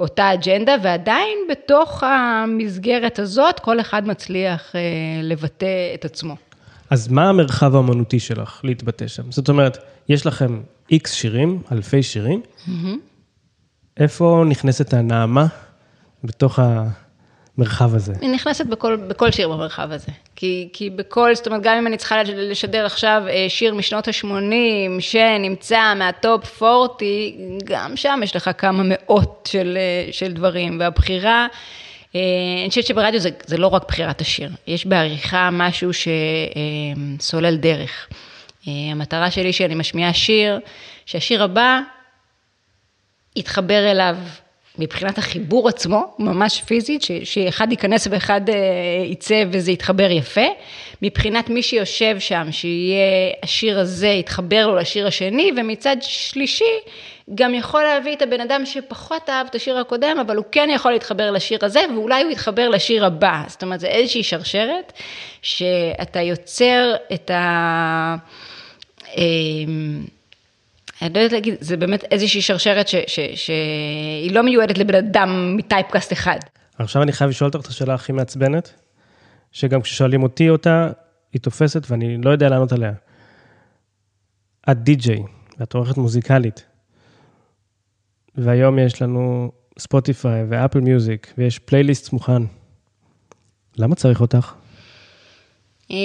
אותה 0.00 0.32
אג'נדה, 0.34 0.74
ועדיין 0.82 1.38
בתוך 1.50 2.02
המסגרת 2.02 3.18
הזאת, 3.18 3.60
כל 3.60 3.80
אחד 3.80 4.06
מצליח 4.08 4.74
לבטא 5.22 5.94
את 5.94 6.04
עצמו. 6.04 6.36
אז 6.90 7.08
מה 7.08 7.28
המרחב 7.28 7.76
האמנותי 7.76 8.20
שלך 8.20 8.60
להתבטא 8.64 9.06
שם? 9.06 9.32
זאת 9.32 9.48
אומרת, 9.48 9.78
יש 10.08 10.26
לכם 10.26 10.60
איקס 10.90 11.14
שירים, 11.14 11.62
אלפי 11.72 12.02
שירים, 12.02 12.42
mm-hmm. 12.42 12.70
איפה 13.96 14.44
נכנסת 14.48 14.94
הנעמה 14.94 15.46
בתוך 16.24 16.58
המרחב 17.58 17.94
הזה? 17.94 18.12
היא 18.20 18.30
נכנסת 18.30 18.66
בכל, 18.66 18.96
בכל 18.96 19.30
שיר 19.30 19.48
במרחב 19.48 19.92
הזה. 19.92 20.12
כי, 20.36 20.68
כי 20.72 20.90
בכל, 20.90 21.34
זאת 21.34 21.46
אומרת, 21.46 21.62
גם 21.62 21.76
אם 21.76 21.86
אני 21.86 21.96
צריכה 21.96 22.22
לשדר 22.22 22.86
עכשיו 22.86 23.22
אה, 23.28 23.46
שיר 23.48 23.74
משנות 23.74 24.08
ה-80 24.08 25.00
שנמצא 25.00 25.94
מהטופ 25.96 26.62
40, 26.62 27.58
גם 27.64 27.96
שם 27.96 28.20
יש 28.22 28.36
לך 28.36 28.50
כמה 28.58 28.82
מאות 28.86 29.48
של, 29.52 29.78
אה, 29.80 30.12
של 30.12 30.32
דברים, 30.32 30.80
והבחירה... 30.80 31.46
אה, 32.14 32.20
אני 32.60 32.68
חושבת 32.68 32.86
שברדיו 32.86 33.20
זה, 33.20 33.30
זה 33.46 33.56
לא 33.56 33.66
רק 33.66 33.88
בחירת 33.88 34.20
השיר, 34.20 34.50
יש 34.66 34.86
בעריכה 34.86 35.48
משהו 35.52 35.90
שסולל 37.18 37.56
דרך. 37.56 38.08
המטרה 38.66 39.30
שלי 39.30 39.52
שאני 39.52 39.74
משמיעה 39.74 40.12
שיר, 40.12 40.60
שהשיר 41.06 41.42
הבא 41.42 41.80
יתחבר 43.36 43.90
אליו 43.90 44.16
מבחינת 44.78 45.18
החיבור 45.18 45.68
עצמו, 45.68 46.14
ממש 46.18 46.62
פיזית, 46.62 47.02
ש, 47.02 47.12
שאחד 47.24 47.70
ייכנס 47.70 48.08
ואחד 48.10 48.50
אה, 48.50 48.54
יצא 49.04 49.44
וזה 49.50 49.72
יתחבר 49.72 50.10
יפה. 50.10 50.46
מבחינת 51.02 51.50
מי 51.50 51.62
שיושב 51.62 52.16
שם, 52.18 52.46
שיהיה 52.50 53.32
השיר 53.42 53.78
הזה 53.78 54.08
יתחבר 54.08 54.66
לו 54.66 54.76
לשיר 54.76 55.06
השני, 55.06 55.52
ומצד 55.56 55.96
שלישי, 56.00 56.74
גם 57.34 57.54
יכול 57.54 57.82
להביא 57.82 58.12
את 58.12 58.22
הבן 58.22 58.40
אדם 58.40 58.66
שפחות 58.66 59.28
אהב 59.28 59.46
את 59.50 59.54
השיר 59.54 59.78
הקודם, 59.78 60.16
אבל 60.26 60.36
הוא 60.36 60.44
כן 60.52 60.68
יכול 60.74 60.92
להתחבר 60.92 61.30
לשיר 61.30 61.58
הזה, 61.62 61.80
ואולי 61.94 62.22
הוא 62.22 62.30
יתחבר 62.30 62.68
לשיר 62.68 63.06
הבא. 63.06 63.42
זאת 63.48 63.62
אומרת, 63.62 63.80
זה 63.80 63.86
איזושהי 63.86 64.22
שרשרת, 64.22 64.92
שאתה 65.42 66.20
יוצר 66.20 66.94
את 67.12 67.30
ה... 67.30 68.16
אני 71.02 71.14
לא 71.14 71.18
יודעת 71.18 71.32
להגיד, 71.32 71.54
זה 71.60 71.76
באמת 71.76 72.04
איזושהי 72.10 72.42
שרשרת 72.42 72.86
שהיא 73.34 74.32
לא 74.32 74.42
מיועדת 74.42 74.78
לבן 74.78 74.94
אדם 74.94 75.56
מטייפקאסט 75.56 76.12
אחד. 76.12 76.38
עכשיו 76.78 77.02
אני 77.02 77.12
חייב 77.12 77.30
לשאול 77.30 77.50
אותך 77.54 77.60
את 77.60 77.70
השאלה 77.70 77.94
הכי 77.94 78.12
מעצבנת, 78.12 78.74
שגם 79.52 79.82
כששואלים 79.82 80.22
אותי 80.22 80.50
אותה, 80.50 80.90
היא 81.32 81.40
תופסת 81.40 81.90
ואני 81.90 82.16
לא 82.22 82.30
יודע 82.30 82.48
לענות 82.48 82.72
עליה. 82.72 82.92
את 84.70 84.82
די-ג'יי, 84.82 85.22
ואת 85.58 85.74
עורכת 85.74 85.96
מוזיקלית, 85.96 86.64
והיום 88.34 88.78
יש 88.78 89.02
לנו 89.02 89.52
ספוטיפיי 89.78 90.44
ואפל 90.48 90.80
מיוזיק, 90.80 91.34
ויש 91.38 91.58
פלייליסט 91.58 92.12
מוכן. 92.12 92.42
למה 93.78 93.94
צריך 93.94 94.20
אותך? 94.20 94.54
אמ, 95.90 95.96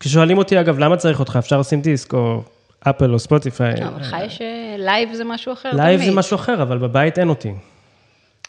כששואלים 0.00 0.38
אותי, 0.38 0.60
אגב, 0.60 0.78
למה 0.78 0.96
צריך 0.96 1.20
אותך? 1.20 1.36
אפשר 1.38 1.60
לשים 1.60 1.80
דיסק 1.80 2.14
או 2.14 2.42
אפל 2.80 3.12
או 3.12 3.18
ספוטיפיי. 3.18 3.74
אבל 3.84 4.00
לך 4.00 4.16
יש 4.26 4.38
לייב 4.78 5.12
זה 5.12 5.24
משהו 5.24 5.52
אחר. 5.52 5.70
לייב 5.72 6.00
זה 6.00 6.10
משהו 6.10 6.34
אחר, 6.36 6.62
אבל 6.62 6.78
בבית 6.78 7.18
אין 7.18 7.28
אותי. 7.28 7.52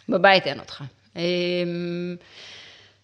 בבית 0.09 0.47
אין 0.47 0.59
אותך. 0.59 0.83
אמ, 1.15 2.15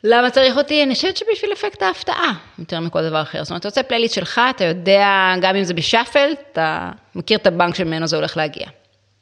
למה 0.03 0.29
צריך 0.29 0.57
אותי? 0.57 0.83
אני 0.83 0.93
חושבת 0.95 1.17
שבשביל 1.17 1.53
אפקט 1.53 1.81
ההפתעה, 1.81 2.33
יותר 2.59 2.79
מכל 2.79 3.09
דבר 3.09 3.21
אחר. 3.21 3.43
זאת 3.43 3.51
אומרת, 3.51 3.59
אתה 3.59 3.67
רוצה 3.67 3.83
פלייליסט 3.83 4.13
שלך, 4.15 4.41
אתה 4.55 4.63
יודע, 4.63 5.33
גם 5.41 5.55
אם 5.55 5.63
זה 5.63 5.73
בשאפל, 5.73 6.29
אתה 6.51 6.91
מכיר 7.15 7.38
את 7.38 7.47
הבנק 7.47 7.75
שממנו 7.75 8.07
זה 8.07 8.15
הולך 8.15 8.38
להגיע. 8.38 8.67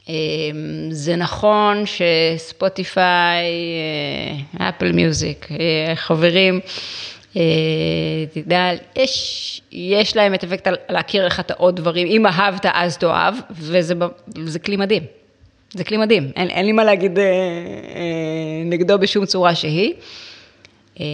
אמ, 0.09 0.13
זה 0.91 1.15
נכון 1.15 1.83
שספוטיפיי, 1.85 3.45
אה, 4.59 4.69
אפל 4.69 4.91
מיוזיק, 4.91 5.47
אה, 5.51 5.95
חברים, 5.95 6.59
אתה 7.33 7.39
אה, 7.39 8.41
יודע, 8.41 8.69
יש, 8.95 9.61
יש 9.71 10.15
להם 10.15 10.33
את 10.33 10.43
אפקט 10.43 10.67
להכיר 10.89 11.25
לך 11.25 11.39
את 11.39 11.51
העוד 11.51 11.75
דברים, 11.75 12.07
אם 12.07 12.25
אהבת 12.25 12.65
אז 12.73 12.97
תאהב, 12.97 13.35
וזה 13.51 14.59
כלי 14.59 14.77
מדהים. 14.77 15.03
זה 15.73 15.83
כלי 15.83 15.97
מדהים, 15.97 16.31
אין, 16.35 16.49
אין 16.49 16.65
לי 16.65 16.71
מה 16.71 16.83
להגיד 16.83 17.19
אה, 17.19 17.23
אה, 17.25 17.29
נגדו 18.65 18.99
בשום 18.99 19.25
צורה 19.25 19.55
שהיא. 19.55 19.93
אה, 20.99 21.05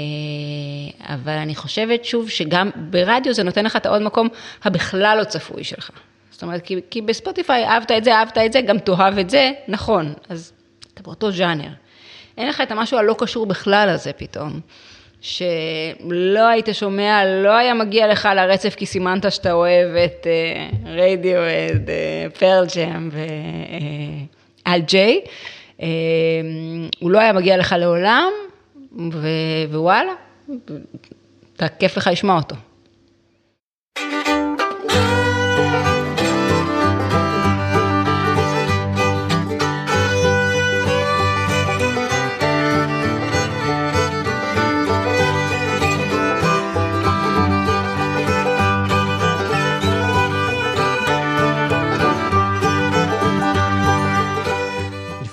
אבל 1.01 1.33
אני 1.33 1.55
חושבת 1.55 2.05
שוב 2.05 2.29
שגם 2.29 2.69
ברדיו 2.75 3.33
זה 3.33 3.43
נותן 3.43 3.65
לך 3.65 3.75
את 3.75 3.85
העוד 3.85 4.01
מקום 4.01 4.27
הבכלל 4.63 5.17
לא 5.19 5.23
צפוי 5.23 5.63
שלך. 5.63 5.89
זאת 6.31 6.43
אומרת, 6.43 6.61
כי, 6.61 6.75
כי 6.89 7.01
בספוטיפיי 7.01 7.65
אהבת 7.65 7.91
את 7.91 8.03
זה, 8.03 8.15
אהבת 8.15 8.37
את 8.37 8.53
זה, 8.53 8.61
גם 8.61 8.79
תאהב 8.79 9.17
את 9.17 9.29
זה, 9.29 9.51
נכון, 9.67 10.13
אז 10.29 10.53
אתה 10.93 11.03
באותו 11.03 11.31
ז'אנר. 11.31 11.69
אין 12.37 12.47
לך 12.47 12.61
את 12.61 12.71
המשהו 12.71 12.97
הלא 12.97 13.15
קשור 13.17 13.45
בכלל 13.45 13.89
הזה 13.89 14.13
פתאום. 14.13 14.59
שלא 15.21 16.47
היית 16.47 16.69
שומע, 16.71 17.25
לא 17.43 17.57
היה 17.57 17.73
מגיע 17.73 18.07
לך 18.07 18.29
לרצף 18.35 18.75
כי 18.75 18.85
סימנת 18.85 19.31
שאתה 19.31 19.51
אוהב 19.51 19.95
את 19.95 20.27
רדיו, 20.85 21.39
את 21.41 21.89
פרל 22.39 22.65
ג'ם 22.75 23.09
ואל 24.65 24.81
ג'יי. 24.81 25.21
הוא 26.99 27.11
לא 27.11 27.19
היה 27.19 27.33
מגיע 27.33 27.57
לך 27.57 27.75
לעולם, 27.79 28.31
ווואלה, 29.69 30.13
כיף 31.79 31.97
לך 31.97 32.09
לשמוע 32.11 32.35
אותו. 32.35 32.55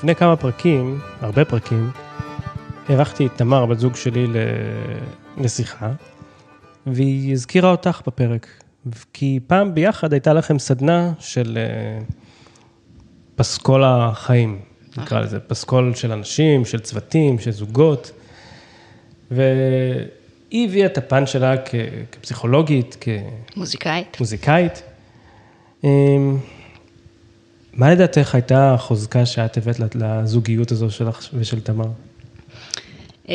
לפני 0.07 0.15
כמה 0.15 0.37
פרקים, 0.37 1.01
הרבה 1.21 1.45
פרקים, 1.45 1.91
אירחתי 2.89 3.27
את 3.27 3.31
תמר, 3.37 3.67
בת 3.67 3.79
זוג 3.79 3.97
שלי, 3.97 4.27
לשיחה, 5.39 5.93
והיא 6.87 7.33
הזכירה 7.33 7.71
אותך 7.71 8.03
בפרק. 8.07 8.47
כי 9.13 9.41
פעם 9.47 9.75
ביחד 9.75 10.13
הייתה 10.13 10.33
לכם 10.33 10.59
סדנה 10.59 11.13
של 11.19 11.59
אה, 11.59 12.05
פסקול 13.37 13.85
החיים, 13.85 14.61
נקרא. 14.97 15.21
לזה, 15.21 15.41
פסקול 15.41 15.95
של 15.95 16.13
אנשים, 16.13 16.65
של 16.65 16.81
צוותים, 16.81 17.39
של 17.39 17.51
זוגות. 17.51 18.11
והיא 19.31 20.69
הביאה 20.69 20.87
את 20.87 20.99
הפן 20.99 21.27
שלה 21.27 21.55
כפסיכולוגית, 22.13 22.97
כמוזיקאית. 23.55 24.17
מוזיקאית. 24.21 24.83
אמ, 25.85 26.39
מה 27.77 27.91
לדעתך 27.91 28.35
הייתה 28.35 28.75
החוזקה 28.75 29.27
שאת 29.27 29.57
הבאת 29.57 29.77
לזוגיות 29.95 30.73
הזו 30.73 30.91
שלך 30.91 31.29
ושל 31.35 31.61
תמר? 31.61 31.85
אה, 33.29 33.35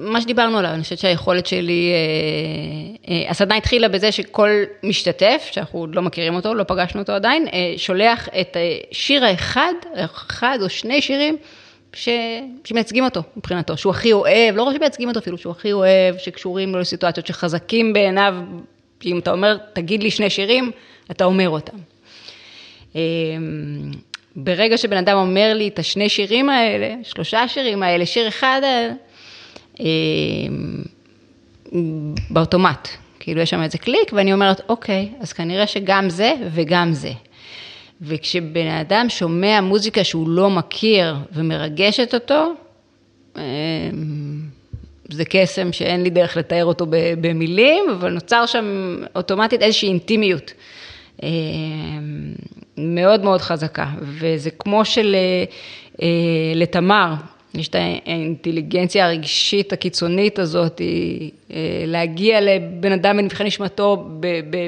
מה 0.00 0.20
שדיברנו 0.20 0.58
עליו, 0.58 0.70
אני 0.70 0.82
חושבת 0.82 0.98
שהיכולת 0.98 1.46
שלי, 1.46 1.92
אה, 1.92 3.14
אה, 3.14 3.30
הסדנה 3.30 3.56
התחילה 3.56 3.88
בזה 3.88 4.12
שכל 4.12 4.50
משתתף, 4.82 5.48
שאנחנו 5.52 5.78
עוד 5.78 5.94
לא 5.94 6.02
מכירים 6.02 6.34
אותו, 6.34 6.54
לא 6.54 6.64
פגשנו 6.64 7.00
אותו 7.00 7.12
עדיין, 7.12 7.46
שולח 7.76 8.28
את 8.40 8.56
שיר 8.90 9.24
האחד, 9.24 9.72
אחד 9.94 10.58
או 10.62 10.68
שני 10.68 11.02
שירים 11.02 11.36
ש... 11.92 12.08
שמייצגים 12.64 13.04
אותו 13.04 13.22
מבחינתו, 13.36 13.76
שהוא 13.76 13.90
הכי 13.90 14.12
אוהב, 14.12 14.56
לא 14.56 14.62
רק 14.62 14.76
שמייצגים 14.76 15.08
אותו 15.08 15.20
אפילו, 15.20 15.38
שהוא 15.38 15.50
הכי 15.50 15.72
אוהב, 15.72 16.18
שקשורים 16.18 16.72
לו 16.72 16.80
לסיטואציות 16.80 17.26
שחזקים 17.26 17.92
בעיניו, 17.92 18.34
אם 19.04 19.18
אתה 19.18 19.32
אומר, 19.32 19.56
תגיד 19.72 20.02
לי 20.02 20.10
שני 20.10 20.30
שירים, 20.30 20.70
אתה 21.10 21.24
אומר 21.24 21.48
אותם. 21.48 21.91
אמ, 22.94 23.00
ברגע 24.36 24.78
שבן 24.78 24.96
אדם 24.96 25.16
אומר 25.16 25.52
לי 25.54 25.68
את 25.68 25.78
השני 25.78 26.08
שירים 26.08 26.48
האלה, 26.48 26.94
שלושה 27.02 27.48
שירים 27.48 27.82
האלה, 27.82 28.06
שיר 28.06 28.28
אחד, 28.28 28.60
אמ, 29.80 29.86
באוטומט, 32.30 32.88
כאילו 33.20 33.40
יש 33.40 33.50
שם 33.50 33.62
איזה 33.62 33.78
קליק 33.78 34.12
ואני 34.12 34.32
אומרת, 34.32 34.60
אוקיי, 34.68 35.08
אז 35.20 35.32
כנראה 35.32 35.66
שגם 35.66 36.10
זה 36.10 36.32
וגם 36.54 36.92
זה. 36.92 37.12
וכשבן 38.00 38.66
אדם 38.66 39.06
שומע 39.08 39.60
מוזיקה 39.60 40.04
שהוא 40.04 40.28
לא 40.28 40.50
מכיר 40.50 41.16
ומרגשת 41.32 42.14
אותו, 42.14 42.52
אמ, 43.36 43.42
זה 45.08 45.24
קסם 45.24 45.72
שאין 45.72 46.02
לי 46.02 46.10
דרך 46.10 46.36
לתאר 46.36 46.64
אותו 46.64 46.86
במילים, 47.20 47.84
אבל 47.90 48.12
נוצר 48.12 48.46
שם 48.46 48.96
אוטומטית 49.14 49.62
איזושהי 49.62 49.88
אינטימיות. 49.88 50.52
מאוד 52.78 53.24
מאוד 53.24 53.40
חזקה, 53.40 53.86
וזה 54.00 54.50
כמו 54.50 54.84
של 54.84 55.16
אה, 56.02 56.06
לתמר, 56.54 57.14
יש 57.54 57.68
את 57.68 57.74
האינטליגנציה 57.74 59.06
הרגשית 59.06 59.72
הקיצונית 59.72 60.38
הזאת, 60.38 60.80
אה, 60.80 61.56
להגיע 61.86 62.40
לבן 62.40 62.92
אדם 62.92 63.16
בנבחי 63.16 63.44
נשמתו 63.44 64.08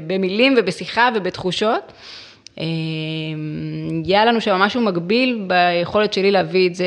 במילים 0.07 0.55
ובשיחה 0.59 1.09
ובתחושות. 1.15 1.93
אה, 2.59 2.65
היה 4.07 4.25
לנו 4.25 4.41
שם 4.41 4.57
משהו 4.57 4.81
מקביל 4.81 5.47
ביכולת 5.47 6.13
שלי 6.13 6.31
להביא 6.31 6.69
את 6.69 6.75
זה 6.75 6.87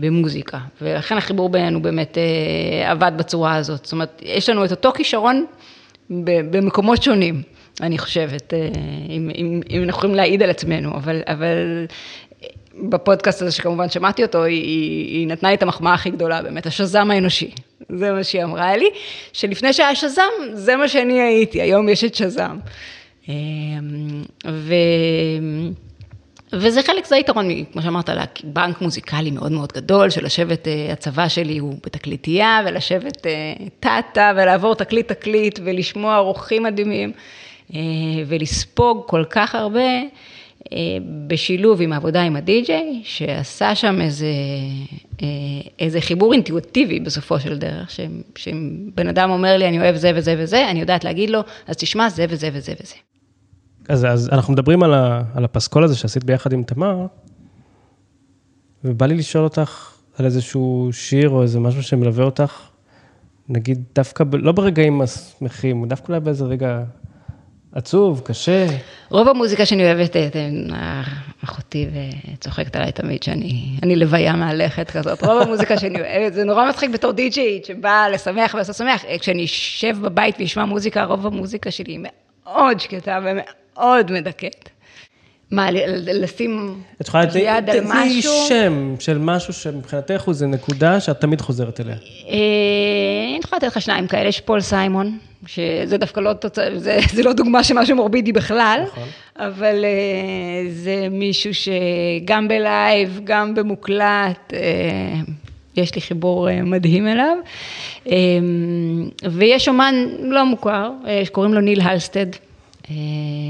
במוזיקה, 0.00 0.58
ולכן 0.82 1.16
החיבור 1.16 1.48
בינינו 1.48 1.82
באמת 1.82 2.18
עבד 2.86 3.12
בצורה 3.16 3.56
הזאת. 3.56 3.84
זאת 3.84 3.92
אומרת, 3.92 4.22
יש 4.24 4.48
לנו 4.48 4.64
את 4.64 4.70
אותו 4.70 4.92
כישרון 4.92 5.46
במקומות 6.50 7.02
שונים. 7.02 7.42
אני 7.80 7.98
חושבת, 7.98 8.54
אה, 8.54 8.68
אם, 9.08 9.30
אם, 9.34 9.60
אם 9.70 9.82
אנחנו 9.82 9.98
יכולים 9.98 10.14
להעיד 10.14 10.42
על 10.42 10.50
עצמנו, 10.50 10.94
אבל, 10.94 11.22
אבל 11.26 11.86
בפודקאסט 12.74 13.42
הזה, 13.42 13.52
שכמובן 13.52 13.88
שמעתי 13.88 14.22
אותו, 14.22 14.44
היא, 14.44 14.62
היא, 15.06 15.28
נתנה 15.28 15.48
לי 15.48 15.54
את 15.54 15.62
המחמאה 15.62 15.94
הכי 15.94 16.10
גדולה, 16.10 16.42
באמת, 16.42 16.66
השזם 16.66 17.10
האנושי. 17.10 17.50
זה 17.88 18.12
מה 18.12 18.24
שהיא 18.24 18.44
אמרה 18.44 18.76
לי, 18.76 18.90
שלפני 19.32 19.72
שהיה 19.72 19.94
שזם, 19.94 20.22
זה 20.52 20.76
מה 20.76 20.88
שאני 20.88 21.20
הייתי, 21.20 21.62
היום 21.62 21.88
יש 21.88 22.04
את 22.04 22.14
שזם. 22.14 22.58
אמ, 23.28 23.34
ו... 24.46 24.74
וזה 26.52 26.82
חלק, 26.82 27.06
זה 27.06 27.16
היתרון, 27.16 27.64
כמו 27.72 27.82
שאמרת, 27.82 28.10
בנק 28.44 28.80
מוזיקלי 28.80 29.30
מאוד 29.30 29.52
מאוד 29.52 29.72
גדול, 29.72 30.10
של 30.10 30.24
לשבת, 30.24 30.68
אה, 30.68 30.92
הצבא 30.92 31.28
שלי 31.28 31.58
הוא 31.58 31.74
בתקליטייה, 31.84 32.60
ולשבת 32.66 33.26
טאטה, 33.80 34.20
אה, 34.20 34.32
ולעבור 34.36 34.74
תקליט 34.74 35.12
תקליט, 35.12 35.58
ולשמוע 35.64 36.18
אורחים 36.18 36.62
מדהימים, 36.62 37.12
ולספוג 38.26 39.02
כל 39.06 39.24
כך 39.30 39.54
הרבה, 39.54 40.00
בשילוב 41.26 41.80
עם 41.80 41.92
העבודה 41.92 42.22
עם 42.22 42.36
הדי-ג'יי, 42.36 43.00
שעשה 43.04 43.74
שם 43.74 44.00
איזה, 44.00 44.26
איזה 45.78 46.00
חיבור 46.00 46.32
אינטואיטיבי 46.32 47.00
בסופו 47.00 47.40
של 47.40 47.58
דרך, 47.58 47.90
שאם 48.36 48.90
בן 48.94 49.08
אדם 49.08 49.30
אומר 49.30 49.56
לי, 49.56 49.68
אני 49.68 49.78
אוהב 49.78 49.96
זה 49.96 50.12
וזה 50.14 50.34
וזה, 50.38 50.70
אני 50.70 50.80
יודעת 50.80 51.04
להגיד 51.04 51.30
לו, 51.30 51.40
אז 51.66 51.76
תשמע 51.76 52.08
זה 52.08 52.26
וזה 52.28 52.48
וזה 52.52 52.72
וזה. 52.82 52.94
אז, 53.88 54.04
אז 54.04 54.28
אנחנו 54.32 54.52
מדברים 54.52 54.82
על, 54.82 54.94
ה, 54.94 55.22
על 55.34 55.44
הפסקול 55.44 55.84
הזה 55.84 55.96
שעשית 55.96 56.24
ביחד 56.24 56.52
עם 56.52 56.62
תמר, 56.62 57.06
ובא 58.84 59.06
לי 59.06 59.14
לשאול 59.14 59.44
אותך 59.44 59.92
על 60.18 60.26
איזשהו 60.26 60.88
שיר 60.92 61.30
או 61.30 61.42
איזה 61.42 61.60
משהו 61.60 61.82
שמלווה 61.82 62.24
אותך, 62.24 62.60
נגיד 63.48 63.82
דווקא, 63.94 64.24
ב, 64.24 64.34
לא 64.34 64.52
ברגעים 64.52 65.00
השמחים, 65.00 65.88
דווקא 65.88 66.08
אולי 66.08 66.20
באיזה 66.20 66.44
רגע 66.44 66.82
עצוב, 67.74 68.20
קשה. 68.24 68.66
רוב 69.10 69.28
המוזיקה 69.28 69.66
שאני 69.66 69.84
אוהבת, 69.84 70.16
אה, 70.16 71.02
אחותי 71.44 71.86
וצוחקת 72.34 72.76
עליי 72.76 72.92
תמיד 72.92 73.22
שאני 73.22 73.78
אני 73.82 73.96
לוויה 73.96 74.32
מהלכת 74.32 74.90
כזאת. 74.90 75.24
רוב 75.24 75.42
המוזיקה 75.42 75.78
שאני 75.78 76.00
אוהבת, 76.00 76.34
זה 76.34 76.44
נורא 76.44 76.68
מצחיק 76.68 76.90
בתור 76.90 77.12
די-ג'יית 77.12 77.64
שבאה 77.64 78.08
לשמח 78.08 78.54
ולעשות 78.54 78.76
שמח. 78.76 79.04
כשאני 79.20 79.44
אשב 79.44 79.96
בבית 80.02 80.36
ואשמע 80.40 80.64
מוזיקה, 80.64 81.04
רוב 81.04 81.26
המוזיקה 81.26 81.70
שלי 81.70 81.92
היא 81.92 82.00
מאוד 82.44 82.80
שקטה 82.80 83.18
ומאוד... 83.22 83.62
מאוד 83.76 84.12
מדכאת. 84.12 84.68
מה, 85.50 85.70
לשים 85.96 86.82
יד 87.34 87.70
על 87.70 87.80
משהו? 87.80 87.90
תתני 87.90 88.22
שם 88.22 88.94
של 88.98 89.18
משהו 89.18 89.52
שמבחינתך 89.52 90.22
הוא 90.22 90.34
זה 90.34 90.46
נקודה 90.46 91.00
שאת 91.00 91.20
תמיד 91.20 91.40
חוזרת 91.40 91.80
אליה. 91.80 91.94
אה, 91.94 91.98
אני 93.30 93.40
יכולה 93.44 93.58
לתת 93.58 93.66
לך 93.66 93.80
שניים 93.82 94.06
כאלה, 94.06 94.28
יש 94.28 94.40
פול 94.40 94.60
סיימון, 94.60 95.18
שזה 95.46 95.96
דווקא 95.98 96.20
לא 96.20 96.32
תוצאה, 96.32 96.78
זה 97.14 97.22
לא 97.22 97.32
דוגמה 97.32 97.64
של 97.64 97.74
משהו 97.74 97.96
מורבידי 97.96 98.32
בכלל, 98.32 98.80
נכון. 98.86 99.08
אבל 99.36 99.84
אה, 99.84 100.70
זה 100.70 101.08
מישהו 101.10 101.50
שגם 101.54 102.48
בלייב, 102.48 103.20
גם 103.24 103.54
במוקלט, 103.54 104.52
אה, 104.52 104.58
יש 105.76 105.94
לי 105.94 106.00
חיבור 106.00 106.48
מדהים 106.62 107.08
אליו. 107.08 107.36
ויש 109.30 109.68
אומן 109.68 109.94
לא 110.20 110.44
מוכר, 110.46 110.90
שקוראים 111.24 111.54
לו 111.54 111.60
ניל 111.60 111.80
הלסטד. 111.80 112.26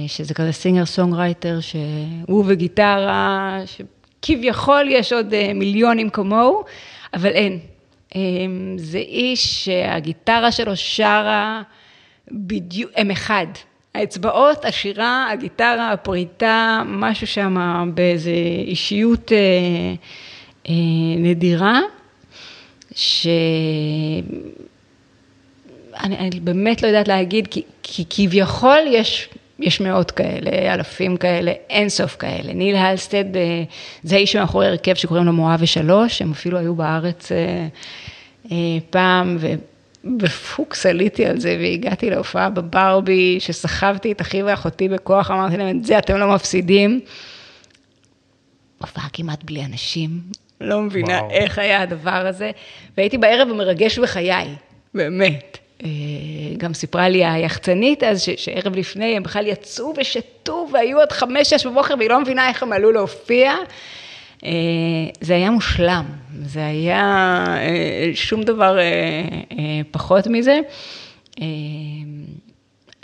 שזה 0.06 0.34
כזה 0.34 0.52
singer 0.52 0.86
songwriter, 0.86 1.58
שהוא 1.60 2.44
וגיטרה, 2.46 3.58
שכביכול 3.66 4.86
יש 4.88 5.12
עוד 5.12 5.34
מיליונים 5.54 6.10
כמוהו, 6.10 6.64
אבל 7.14 7.30
אין. 7.30 7.58
זה 8.76 8.98
איש 8.98 9.64
שהגיטרה 9.64 10.52
שלו 10.52 10.76
שרה 10.76 11.62
בדיוק, 12.30 12.90
הם 12.96 13.10
אחד. 13.10 13.46
האצבעות, 13.94 14.64
השירה, 14.64 15.30
הגיטרה, 15.32 15.92
הפריטה, 15.92 16.82
משהו 16.86 17.26
שם 17.26 17.90
באיזה 17.94 18.30
אישיות 18.66 19.32
אה, 19.32 19.38
אה, 20.68 20.74
נדירה, 21.18 21.80
ש... 22.94 23.26
אני, 26.00 26.18
אני 26.18 26.40
באמת 26.40 26.82
לא 26.82 26.86
יודעת 26.86 27.08
להגיד, 27.08 27.46
כי, 27.46 27.62
כי 27.82 28.04
כביכול 28.10 28.78
יש, 28.86 29.28
יש 29.58 29.80
מאות 29.80 30.10
כאלה, 30.10 30.74
אלפים 30.74 31.16
כאלה, 31.16 31.52
אין 31.70 31.88
סוף 31.88 32.16
כאלה. 32.16 32.52
ניל 32.52 32.76
הלסטד, 32.76 33.36
אה, 33.36 33.62
זה 34.02 34.16
האיש 34.16 34.36
מאחורי 34.36 34.66
הרכב 34.66 34.94
שקוראים 34.94 35.26
לו 35.26 35.32
מואב 35.32 35.58
ושלוש, 35.62 36.22
הם 36.22 36.30
אפילו 36.30 36.58
היו 36.58 36.74
בארץ 36.74 37.32
אה, 37.32 37.66
אה, 38.52 38.56
פעם, 38.90 39.38
ובפוקס 40.04 40.86
עליתי 40.86 41.26
על 41.26 41.40
זה 41.40 41.56
והגעתי 41.60 42.10
להופעה 42.10 42.50
בברבי, 42.50 43.40
שסחבתי 43.40 44.12
את 44.12 44.20
אחי 44.20 44.42
ואחותי 44.42 44.88
בכוח, 44.88 45.30
אמרתי 45.30 45.56
להם, 45.56 45.78
את 45.78 45.84
זה 45.84 45.98
אתם 45.98 46.16
לא 46.16 46.34
מפסידים. 46.34 47.00
הופעה 48.80 49.08
כמעט 49.12 49.44
בלי 49.44 49.64
אנשים, 49.64 50.10
לא 50.60 50.80
מבינה 50.80 51.18
וואו. 51.18 51.30
איך 51.30 51.58
היה 51.58 51.82
הדבר 51.82 52.26
הזה, 52.26 52.50
והייתי 52.96 53.18
בערב 53.18 53.48
המרגש 53.50 53.98
בחיי, 53.98 54.48
באמת. 54.94 55.58
אה, 55.84 55.88
גם 56.56 56.74
סיפרה 56.74 57.08
לי 57.08 57.24
היחצנית 57.24 58.02
אז, 58.02 58.22
שערב 58.36 58.76
לפני 58.76 59.16
הם 59.16 59.22
בכלל 59.22 59.46
יצאו 59.46 59.94
ושתו 59.96 60.68
והיו 60.72 61.00
עד 61.00 61.12
חמש, 61.12 61.50
שש 61.50 61.66
בבוקר 61.66 61.94
והיא 61.98 62.08
לא 62.08 62.20
מבינה 62.20 62.48
איך 62.48 62.62
הם 62.62 62.72
עלו 62.72 62.92
להופיע. 62.92 63.54
אה, 64.44 64.50
זה 65.20 65.34
היה 65.34 65.50
מושלם, 65.50 66.04
זה 66.40 66.66
היה 66.66 67.44
אה, 67.48 68.10
שום 68.14 68.42
דבר 68.42 68.78
פחות 69.90 70.26
מזה. 70.26 70.58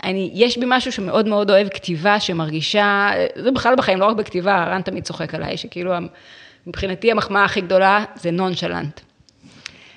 אני, 0.03 0.31
יש 0.33 0.57
בי 0.57 0.65
משהו 0.67 0.91
שמאוד 0.91 1.27
מאוד 1.27 1.51
אוהב 1.51 1.67
כתיבה, 1.69 2.19
שמרגישה, 2.19 3.11
זה 3.35 3.51
בכלל 3.51 3.75
בחיים, 3.75 3.99
לא 3.99 4.05
רק 4.05 4.15
בכתיבה, 4.15 4.63
רן 4.63 4.81
תמיד 4.81 5.03
צוחק 5.03 5.35
עליי, 5.35 5.57
שכאילו 5.57 5.93
מבחינתי 6.67 7.11
המחמאה 7.11 7.43
הכי 7.43 7.61
גדולה 7.61 8.03
זה 8.15 8.31
נונשלנט. 8.31 8.99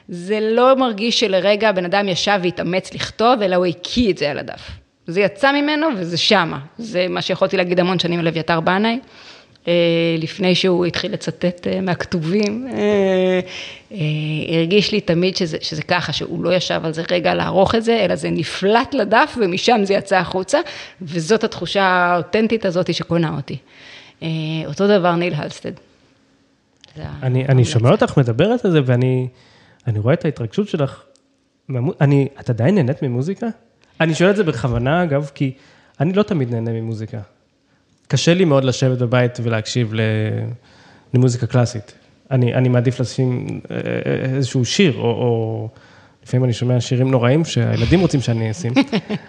זה 0.09 0.39
לא 0.41 0.77
מרגיש 0.77 1.21
שלרגע 1.21 1.69
הבן 1.69 1.85
אדם 1.85 2.09
ישב 2.09 2.41
והתאמץ 2.43 2.95
לכתוב, 2.95 3.43
אלא 3.43 3.57
הוא 3.57 3.67
הקיא 3.67 4.13
את 4.13 4.19
זה 4.19 4.31
על 4.31 4.39
הדף. 4.39 4.71
זה 5.07 5.21
יצא 5.21 5.53
ממנו 5.53 5.87
וזה 5.97 6.17
שמה. 6.17 6.59
זה 6.79 7.07
מה 7.09 7.23
שיכולתי 7.23 7.57
להגיד 7.57 7.81
המון 7.81 7.99
שנים 7.99 8.21
על 8.21 8.29
אביתר 8.29 8.61
בנאי. 8.61 8.99
אה, 9.69 9.73
לפני 10.19 10.55
שהוא 10.55 10.87
התחיל 10.87 11.13
לצטט 11.13 11.67
אה, 11.67 11.81
מהכתובים, 11.81 12.69
אה, 12.73 13.41
הרגיש 14.49 14.93
לי 14.93 15.01
תמיד 15.01 15.37
שזה, 15.37 15.57
שזה 15.61 15.83
ככה, 15.83 16.13
שהוא 16.13 16.45
לא 16.45 16.55
ישב 16.55 16.81
על 16.85 16.93
זה 16.93 17.03
רגע 17.11 17.35
לערוך 17.35 17.75
את 17.75 17.85
זה, 17.85 18.05
אלא 18.05 18.15
זה 18.15 18.31
נפלט 18.31 18.95
לדף 18.95 19.37
ומשם 19.41 19.81
זה 19.85 19.95
יצא 19.95 20.17
החוצה, 20.17 20.59
וזאת 21.03 21.45
התחושה 21.45 21.83
האותנטית 21.83 22.65
הזאת 22.65 22.95
שקונה 22.95 23.37
אותי. 23.37 23.57
אותו 24.67 24.89
דבר 24.99 25.15
ניל 25.15 25.35
הלסטד. 25.35 25.73
אני, 27.23 27.47
אני 27.47 27.65
שומע 27.65 27.91
אותך 27.91 28.19
מדברת 28.19 28.65
על 28.65 28.71
זה 28.71 28.81
ואני... 28.87 29.29
אני 29.87 29.99
רואה 29.99 30.15
את 30.15 30.25
ההתרגשות 30.25 30.69
שלך. 30.69 31.03
אני, 32.01 32.29
את 32.41 32.51
עדיין 32.51 32.75
נהנית 32.75 33.03
ממוזיקה? 33.03 33.47
אני 34.01 34.15
שואל 34.15 34.31
את 34.31 34.37
זה 34.37 34.45
בכוונה, 34.45 35.03
אגב, 35.03 35.31
כי 35.35 35.53
אני 36.01 36.13
לא 36.13 36.23
תמיד 36.23 36.51
נהנה 36.51 36.71
ממוזיקה. 36.71 37.21
קשה 38.13 38.35
לי 38.35 38.45
מאוד 38.45 38.65
לשבת 38.65 38.99
בבית 38.99 39.39
ולהקשיב 39.43 39.93
למוזיקה 41.15 41.47
קלאסית. 41.47 41.93
אני, 42.31 42.55
אני 42.55 42.69
מעדיף 42.69 43.01
לשים 43.01 43.61
אה, 43.71 43.77
אה, 43.77 44.37
איזשהו 44.37 44.65
שיר, 44.65 44.95
או, 44.97 45.03
או 45.03 45.69
לפעמים 46.25 46.45
אני 46.45 46.53
שומע 46.53 46.81
שירים 46.81 47.11
נוראים 47.11 47.45
שהילדים 47.45 48.01
רוצים 48.01 48.21
שאני 48.21 48.51
אשים. 48.51 48.73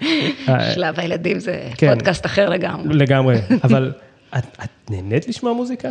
שלב 0.76 1.00
הילדים 1.00 1.40
זה 1.40 1.70
כן, 1.78 1.94
פודקאסט 1.94 2.26
אחר 2.26 2.50
לגמרי. 2.50 2.94
לגמרי, 2.94 3.36
אבל 3.66 3.94
את, 4.38 4.44
את 4.64 4.70
נהנית 4.90 5.28
לשמוע 5.28 5.54
מוזיקה? 5.54 5.90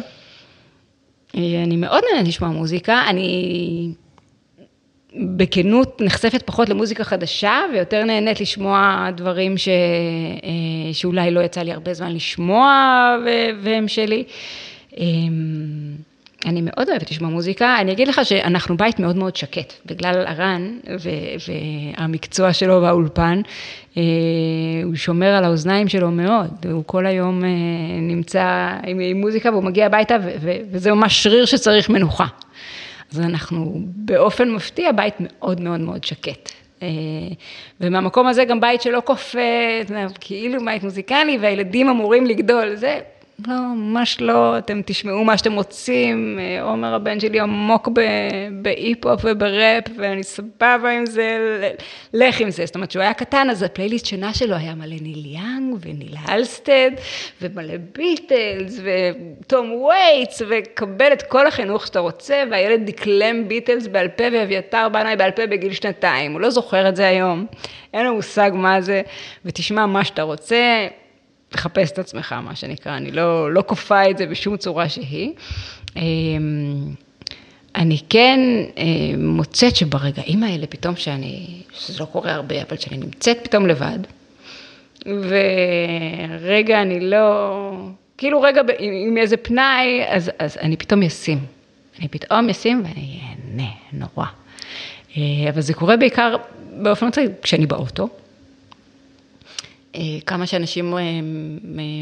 אני 1.34 1.76
מאוד 1.76 2.02
נהנית 2.12 2.28
לשמוע 2.28 2.50
מוזיקה, 2.50 3.02
אני 3.08 3.92
בכנות 5.16 6.00
נחשפת 6.00 6.42
פחות 6.42 6.68
למוזיקה 6.68 7.04
חדשה 7.04 7.60
ויותר 7.72 8.04
נהנית 8.04 8.40
לשמוע 8.40 9.08
דברים 9.16 9.58
ש... 9.58 9.68
אה, 9.68 10.92
שאולי 10.92 11.30
לא 11.30 11.40
יצא 11.40 11.60
לי 11.60 11.72
הרבה 11.72 11.94
זמן 11.94 12.12
לשמוע 12.12 13.16
והם 13.62 13.88
שלי. 13.88 14.24
אמ, 14.98 15.32
אני 16.46 16.60
מאוד 16.64 16.88
אוהבת 16.88 17.10
לשמוע 17.10 17.30
מוזיקה, 17.30 17.76
אני 17.80 17.92
אגיד 17.92 18.08
לך 18.08 18.20
שאנחנו 18.24 18.76
בית 18.76 18.98
מאוד 18.98 19.16
מאוד 19.16 19.36
שקט, 19.36 19.72
בגלל 19.86 20.24
הרן 20.26 20.78
והמקצוע 21.98 22.52
שלו 22.52 22.80
באולפן, 22.80 23.40
אה, 23.96 24.02
הוא 24.84 24.94
שומר 24.94 25.26
על 25.26 25.44
האוזניים 25.44 25.88
שלו 25.88 26.10
מאוד, 26.10 26.50
הוא 26.72 26.82
כל 26.86 27.06
היום 27.06 27.44
אה, 27.44 27.48
נמצא 28.00 28.70
עם 28.86 29.20
מוזיקה 29.20 29.50
והוא 29.50 29.64
מגיע 29.64 29.86
הביתה 29.86 30.16
וזה 30.72 30.92
ממש 30.92 31.22
שריר 31.22 31.44
שצריך 31.44 31.90
מנוחה. 31.90 32.26
אז 33.12 33.20
אנחנו 33.20 33.72
באופן 33.84 34.50
מפתיע 34.50 34.92
בית 34.92 35.14
מאוד 35.18 35.60
מאוד 35.60 35.80
מאוד 35.80 36.04
שקט. 36.04 36.50
אה, 36.82 36.88
ומהמקום 37.80 38.26
הזה 38.26 38.44
גם 38.44 38.60
בית 38.60 38.82
שלא 38.82 39.02
כופה, 39.04 39.38
כאילו 40.20 40.64
בית 40.64 40.82
מוזיקלי 40.82 41.38
והילדים 41.40 41.88
אמורים 41.88 42.26
לגדול, 42.26 42.74
זה 42.74 43.00
לא, 43.48 43.54
ממש 43.76 44.20
לא, 44.20 44.58
אתם 44.58 44.80
תשמעו 44.86 45.24
מה 45.24 45.38
שאתם 45.38 45.52
רוצים, 45.52 46.38
אה, 46.40 46.62
עומר 46.62 46.94
הבן 46.94 47.20
שלי 47.20 47.40
עמוק 47.40 47.88
בהיפ-הופ 48.62 49.20
ובראפ, 49.24 49.84
ואני 49.96 50.22
סבבה 50.22 50.90
עם 50.90 51.06
זה, 51.06 51.38
לך 52.12 52.40
עם 52.40 52.50
זה. 52.50 52.66
זאת 52.66 52.74
אומרת, 52.74 52.88
כשהוא 52.88 53.02
היה 53.02 53.14
קטן, 53.14 53.50
אז 53.50 53.62
הפלייליסט 53.62 54.06
שינה 54.06 54.34
שלו 54.34 54.56
היה 54.56 54.74
מלא 54.74 54.96
ניל 55.00 55.26
יאנג, 55.26 55.76
וניל 55.80 56.16
הלסטד, 56.24 56.90
ומלא 57.42 57.74
ביטלס, 57.96 58.80
וטום 58.82 59.72
וייטס, 59.72 60.42
וקבל 60.48 61.12
את 61.12 61.22
כל 61.22 61.46
החינוך 61.46 61.86
שאתה 61.86 62.00
רוצה, 62.00 62.42
והילד 62.50 62.86
דקלם 62.86 63.48
ביטלס 63.48 63.86
בעל 63.86 64.08
פה, 64.08 64.24
ואביתר 64.32 64.88
בנאי 64.88 65.16
בעל 65.16 65.30
פה 65.30 65.46
בגיל 65.46 65.72
שנתיים. 65.72 66.32
הוא 66.32 66.40
לא 66.40 66.50
זוכר 66.50 66.88
את 66.88 66.96
זה 66.96 67.06
היום, 67.08 67.46
אין 67.94 68.06
לו 68.06 68.14
מושג 68.14 68.50
מה 68.54 68.80
זה, 68.80 69.02
ותשמע 69.44 69.86
מה 69.86 70.04
שאתה 70.04 70.22
רוצה. 70.22 70.86
תחפש 71.52 71.90
את 71.90 71.98
עצמך, 71.98 72.32
מה 72.32 72.56
שנקרא, 72.56 72.96
אני 72.96 73.10
לא, 73.10 73.52
לא 73.52 73.64
כופה 73.66 74.10
את 74.10 74.18
זה 74.18 74.26
בשום 74.26 74.56
צורה 74.56 74.88
שהיא. 74.88 75.32
אמ, 75.96 76.02
אני 77.74 77.98
כן 78.08 78.40
אה, 78.78 78.84
מוצאת 79.18 79.76
שברגעים 79.76 80.42
האלה, 80.42 80.66
פתאום 80.66 80.96
שאני, 80.96 81.62
שזה 81.72 82.00
לא 82.00 82.04
קורה 82.04 82.32
הרבה, 82.32 82.62
אבל 82.62 82.76
שאני 82.76 82.96
נמצאת 82.96 83.38
פתאום 83.42 83.66
לבד, 83.66 83.98
ורגע 85.06 86.82
אני 86.82 87.00
לא, 87.00 87.72
כאילו 88.18 88.40
רגע 88.40 88.62
עם 88.78 89.16
איזה 89.16 89.36
פנאי, 89.36 90.04
אז, 90.08 90.30
אז 90.38 90.56
אני 90.56 90.76
פתאום 90.76 91.02
אשים. 91.02 91.38
אני 91.98 92.08
פתאום 92.08 92.48
אשים 92.48 92.82
ואני 92.84 93.20
אהנה, 93.22 93.70
נורא. 93.92 94.26
אה, 95.16 95.22
אבל 95.48 95.60
זה 95.60 95.74
קורה 95.74 95.96
בעיקר 95.96 96.36
באופן 96.82 97.06
מצחיק, 97.06 97.30
כשאני 97.42 97.66
באוטו. 97.66 98.08
אה, 99.94 100.00
כמה 100.26 100.46
שאנשים 100.46 100.98
אה, 100.98 101.02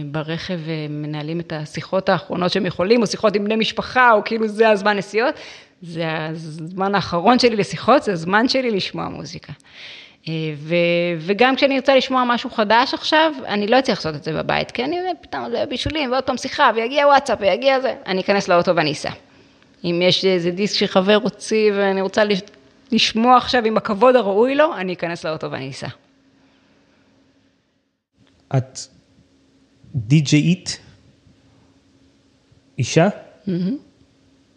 ברכב 0.07 0.59
אה, 0.69 0.87
מנהלים 0.91 1.41
את 1.41 1.53
השיחות 1.53 2.09
האחרונות 2.09 2.53
שהם 2.53 2.67
יכולים, 2.67 3.03
או 3.03 3.07
שיחות 3.07 3.37
עם 3.37 3.45
בני 3.45 3.57
משפחה, 3.57 4.13
או 4.13 4.25
כאילו 4.25 4.49
זה 4.49 4.69
הזמן 4.69 4.97
נסיעות, 4.97 5.35
זה 5.83 6.05
הזמן 6.27 6.95
האחרון 6.95 7.39
שלי 7.39 7.57
לשיחות, 7.57 8.03
זה 8.03 8.13
הזמן 8.13 8.49
שלי 8.49 8.71
לשמוע 8.71 9.09
מוזיקה. 9.09 9.53
ו, 10.57 10.75
וגם 11.19 11.57
כשאני 11.57 11.77
ארצה 11.77 11.97
לשמוע 11.97 12.25
משהו 12.27 12.51
חדש 12.51 12.95
עכשיו, 12.95 13.33
אני 13.47 13.67
לא 13.67 13.79
אצליח 13.79 13.99
לעשות 13.99 14.15
את 14.15 14.25
זה 14.25 14.33
בבית, 14.33 14.71
כי 14.71 14.85
אני 14.85 14.97
פתאום 15.21 15.51
זה 15.51 15.65
בישולים, 15.69 16.13
ועוד 16.13 16.25
פעם 16.25 16.37
שיחה, 16.37 16.71
ויגיע 16.75 17.07
וואטסאפ, 17.07 17.39
ויגיע 17.41 17.81
זה, 17.81 17.95
אני 18.07 18.21
אכנס 18.21 18.49
לאוטו 18.49 18.77
ואני 18.77 18.93
אסע. 18.93 19.11
אם 19.85 20.01
יש 20.05 20.25
איזה 20.25 20.51
דיסק 20.51 20.79
שחבר 20.79 21.19
הוציא 21.23 21.73
ואני 21.75 22.01
רוצה 22.01 22.23
לשמוע 22.93 23.37
עכשיו 23.37 23.65
עם 23.65 23.77
הכבוד 23.77 24.17
הראוי 24.17 24.55
לו, 24.55 24.75
אני 24.77 24.93
אכנס 24.93 25.25
לאוטו 25.25 25.51
ואני 25.51 25.71
אסע. 25.71 25.89
את 28.57 28.79
די-ג'אית, 29.95 30.79
אישה, 32.79 33.09
mm-hmm. 33.09 33.51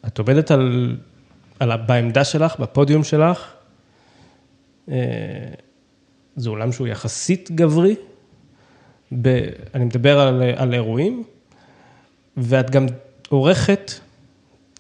את 0.08 0.20
עובדת 0.20 0.52
על, 0.52 0.98
על, 1.60 1.78
בעמדה 1.78 2.24
שלך, 2.24 2.60
בפודיום 2.60 3.04
שלך, 3.04 3.54
אה, 4.90 4.96
זה 6.36 6.50
עולם 6.50 6.72
שהוא 6.72 6.88
יחסית 6.88 7.52
גברי, 7.52 7.96
ב, 9.22 9.28
אני 9.74 9.86
מדבר 9.86 10.20
על, 10.20 10.44
על 10.56 10.74
אירועים, 10.74 11.24
ואת 12.38 12.70
גם 12.70 12.86
עורכת 13.30 13.92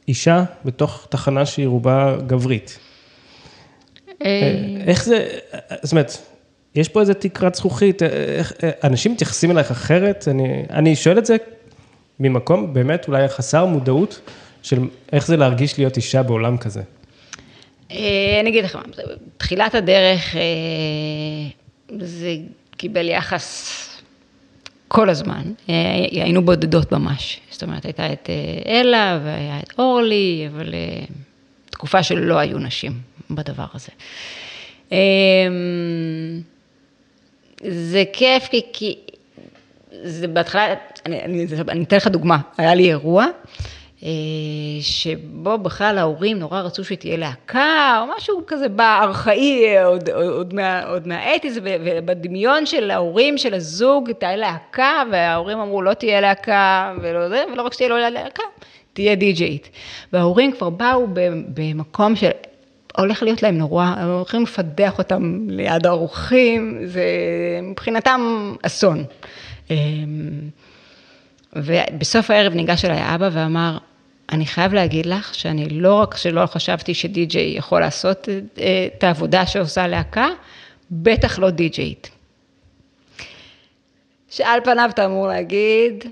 אישה 0.07 0.43
בתוך 0.65 1.07
תחנה 1.09 1.45
שהיא 1.45 1.67
רובה 1.67 2.17
גברית. 2.27 2.79
אה, 4.21 4.83
איך 4.85 5.05
זה, 5.05 5.37
זאת 5.83 5.91
אומרת, 5.91 6.32
יש 6.75 6.89
פה 6.89 7.01
איזה 7.01 7.13
תקרת 7.13 7.55
זכוכית, 7.55 8.03
אה, 8.03 8.07
איך, 8.07 8.53
אה, 8.63 8.69
אנשים 8.83 9.11
מתייחסים 9.11 9.51
אלייך 9.51 9.71
אחרת, 9.71 10.27
אני, 10.27 10.63
אני 10.69 10.95
שואל 10.95 11.17
את 11.17 11.25
זה 11.25 11.35
ממקום 12.19 12.73
באמת 12.73 13.07
אולי 13.07 13.27
חסר 13.27 13.65
מודעות 13.65 14.19
של 14.63 14.79
איך 15.13 15.27
זה 15.27 15.37
להרגיש 15.37 15.77
להיות 15.77 15.97
אישה 15.97 16.23
בעולם 16.23 16.57
כזה. 16.57 16.81
אה, 17.91 18.37
אני 18.39 18.49
אגיד 18.49 18.65
לך 18.65 18.75
מה, 18.75 18.81
בתחילת 19.37 19.75
הדרך 19.75 20.35
זה 21.99 22.35
קיבל 22.77 23.09
יחס 23.09 23.69
כל 24.87 25.09
הזמן, 25.09 25.43
היינו 26.11 26.45
בודדות 26.45 26.91
ממש, 26.91 27.39
זאת 27.51 27.63
אומרת 27.63 27.85
הייתה 27.85 28.13
את 28.13 28.29
אלה 28.65 29.19
והיה 29.23 29.59
את 29.59 29.73
אורלי, 29.79 30.47
אבל 30.51 30.73
תקופה 31.69 32.03
שלא 32.03 32.37
היו 32.37 32.59
נשים 32.59 32.91
בדבר 33.31 33.65
הזה. 33.73 33.89
זה 37.69 38.03
כיף 38.13 38.47
כי, 38.47 38.61
כי 38.73 38.99
זה 40.03 40.27
בהתחלה, 40.27 40.73
אני, 41.05 41.21
אני, 41.21 41.45
אני 41.69 41.83
אתן 41.83 41.97
לך 41.97 42.07
דוגמה, 42.07 42.37
היה 42.57 42.75
לי 42.75 42.89
אירוע. 42.89 43.25
אה, 44.03 44.09
שבו 44.81 45.57
בכלל 45.57 45.97
ההורים 45.97 46.39
נורא 46.39 46.61
רצו 46.61 46.83
שתהיה 46.83 47.17
להקה, 47.17 48.01
או 48.01 48.15
משהו 48.17 48.43
כזה 48.47 48.69
בארכאי, 48.69 49.77
עוד, 49.83 50.09
עוד, 50.09 50.53
מה, 50.53 50.83
עוד 50.83 51.07
מהאתיס, 51.07 51.57
ובדמיון 51.63 52.65
של 52.65 52.91
ההורים 52.91 53.37
של 53.37 53.53
הזוג 53.53 54.11
תהיה 54.11 54.35
להקה, 54.35 55.03
וההורים 55.11 55.59
אמרו 55.59 55.81
לא 55.81 55.93
תהיה 55.93 56.21
להקה, 56.21 56.93
ולא 57.01 57.29
זה, 57.29 57.43
ולא 57.53 57.61
רק 57.61 57.73
שתהיה 57.73 57.89
לא 57.89 58.09
להקה, 58.09 58.43
תהיה 58.93 59.15
די-ג'יית. 59.15 59.69
וההורים 60.13 60.51
כבר 60.51 60.69
באו 60.69 61.07
במקום 61.47 62.15
של 62.15 62.29
הולך 62.97 63.23
להיות 63.23 63.43
להם 63.43 63.57
נורא, 63.57 63.85
הם 63.85 64.09
הולכים 64.09 64.43
לפדח 64.43 64.97
אותם 64.97 65.47
ליד 65.49 65.85
האורחים, 65.85 66.79
זה 66.85 67.03
מבחינתם 67.63 68.53
אסון. 68.61 69.03
אמ, 69.69 69.75
ובסוף 71.55 72.31
הערב 72.31 72.53
ניגש 72.53 72.85
אליי 72.85 73.15
אבא 73.15 73.29
ואמר, 73.31 73.77
אני 74.31 74.45
חייב 74.45 74.73
להגיד 74.73 75.05
לך 75.05 75.35
שאני 75.35 75.69
לא 75.69 75.93
רק 75.93 76.17
שלא 76.17 76.45
חשבתי 76.45 76.93
שדי-ג'יי 76.93 77.57
יכול 77.57 77.81
לעשות 77.81 78.29
את 78.97 79.03
העבודה 79.03 79.45
שעושה 79.45 79.87
להקה, 79.87 80.27
בטח 80.91 81.39
לא 81.39 81.49
די-ג'יית. 81.49 82.09
שעל 84.29 84.59
פניו 84.63 84.89
אתה 84.93 85.05
אמור 85.05 85.27
להגיד, 85.27 86.03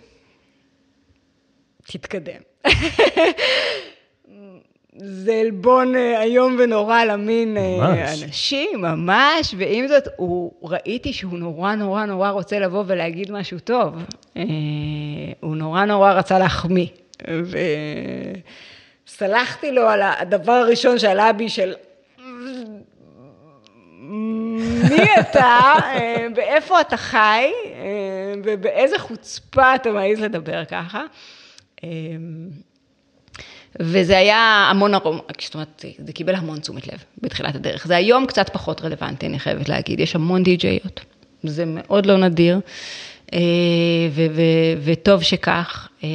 תתקדם. 1.84 2.42
זה 4.96 5.34
עלבון 5.34 5.96
אה, 5.96 6.22
איום 6.22 6.58
ונורא 6.60 7.00
על 7.00 7.10
המין 7.10 7.58
אה, 7.58 7.78
ממש. 7.78 8.24
ממש, 8.76 9.56
ועם 9.58 9.88
זאת, 9.88 10.08
הוא, 10.16 10.52
ראיתי 10.64 11.14
שהוא 11.14 11.40
נורא 11.40 11.76
נורא 11.76 12.06
נורא 12.06 12.30
רוצה 12.30 12.60
לבוא 12.60 12.84
ולהגיד 12.88 13.32
משהו 13.32 13.60
טוב. 13.60 13.96
אה, 14.38 14.44
הוא 15.40 15.56
נורא 15.56 15.86
נורא 15.86 16.12
רצה 16.12 16.40
להחמיא. 16.40 16.88
וסלחתי 19.08 19.72
לו 19.72 19.90
על 19.90 20.02
הדבר 20.02 20.52
הראשון 20.52 21.00
שעלה 21.00 21.34
בי 21.34 21.50
של... 21.50 21.74
מי 24.90 25.06
אתה, 25.20 25.74
ואיפה 26.36 26.82
אתה 26.82 26.98
חי, 26.98 27.52
ובאיזה 28.44 29.00
חוצפה 29.00 29.76
אתה 29.76 29.92
מעז 29.92 30.20
לדבר 30.20 30.66
ככה. 30.66 31.04
וזה 33.80 34.18
היה 34.18 34.68
המון 34.72 34.94
ארום, 34.94 35.20
זאת 35.42 35.54
אומרת, 35.54 35.86
זה 36.06 36.14
קיבל 36.14 36.36
המון 36.36 36.60
תשומת 36.60 36.88
לב 36.88 37.04
בתחילת 37.22 37.56
הדרך. 37.56 37.88
זה 37.88 37.96
היום 37.96 38.26
קצת 38.26 38.50
פחות 38.50 38.82
רלוונטי, 38.82 39.26
אני 39.26 39.40
חייבת 39.40 39.70
להגיד, 39.70 40.00
יש 40.00 40.16
המון 40.16 40.44
די-ג'יות, 40.44 41.00
זה 41.44 41.64
מאוד 41.66 42.06
לא 42.06 42.18
נדיר, 42.18 42.60
אה, 43.34 43.40
וטוב 44.84 45.24
שכך. 45.24 45.88
אה, 46.04 46.10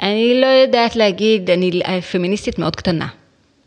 אני 0.00 0.40
לא 0.40 0.46
יודעת 0.46 0.96
להגיד, 0.96 1.50
אני 1.50 1.80
פמיניסטית 2.12 2.58
מאוד 2.58 2.76
קטנה. 2.76 3.06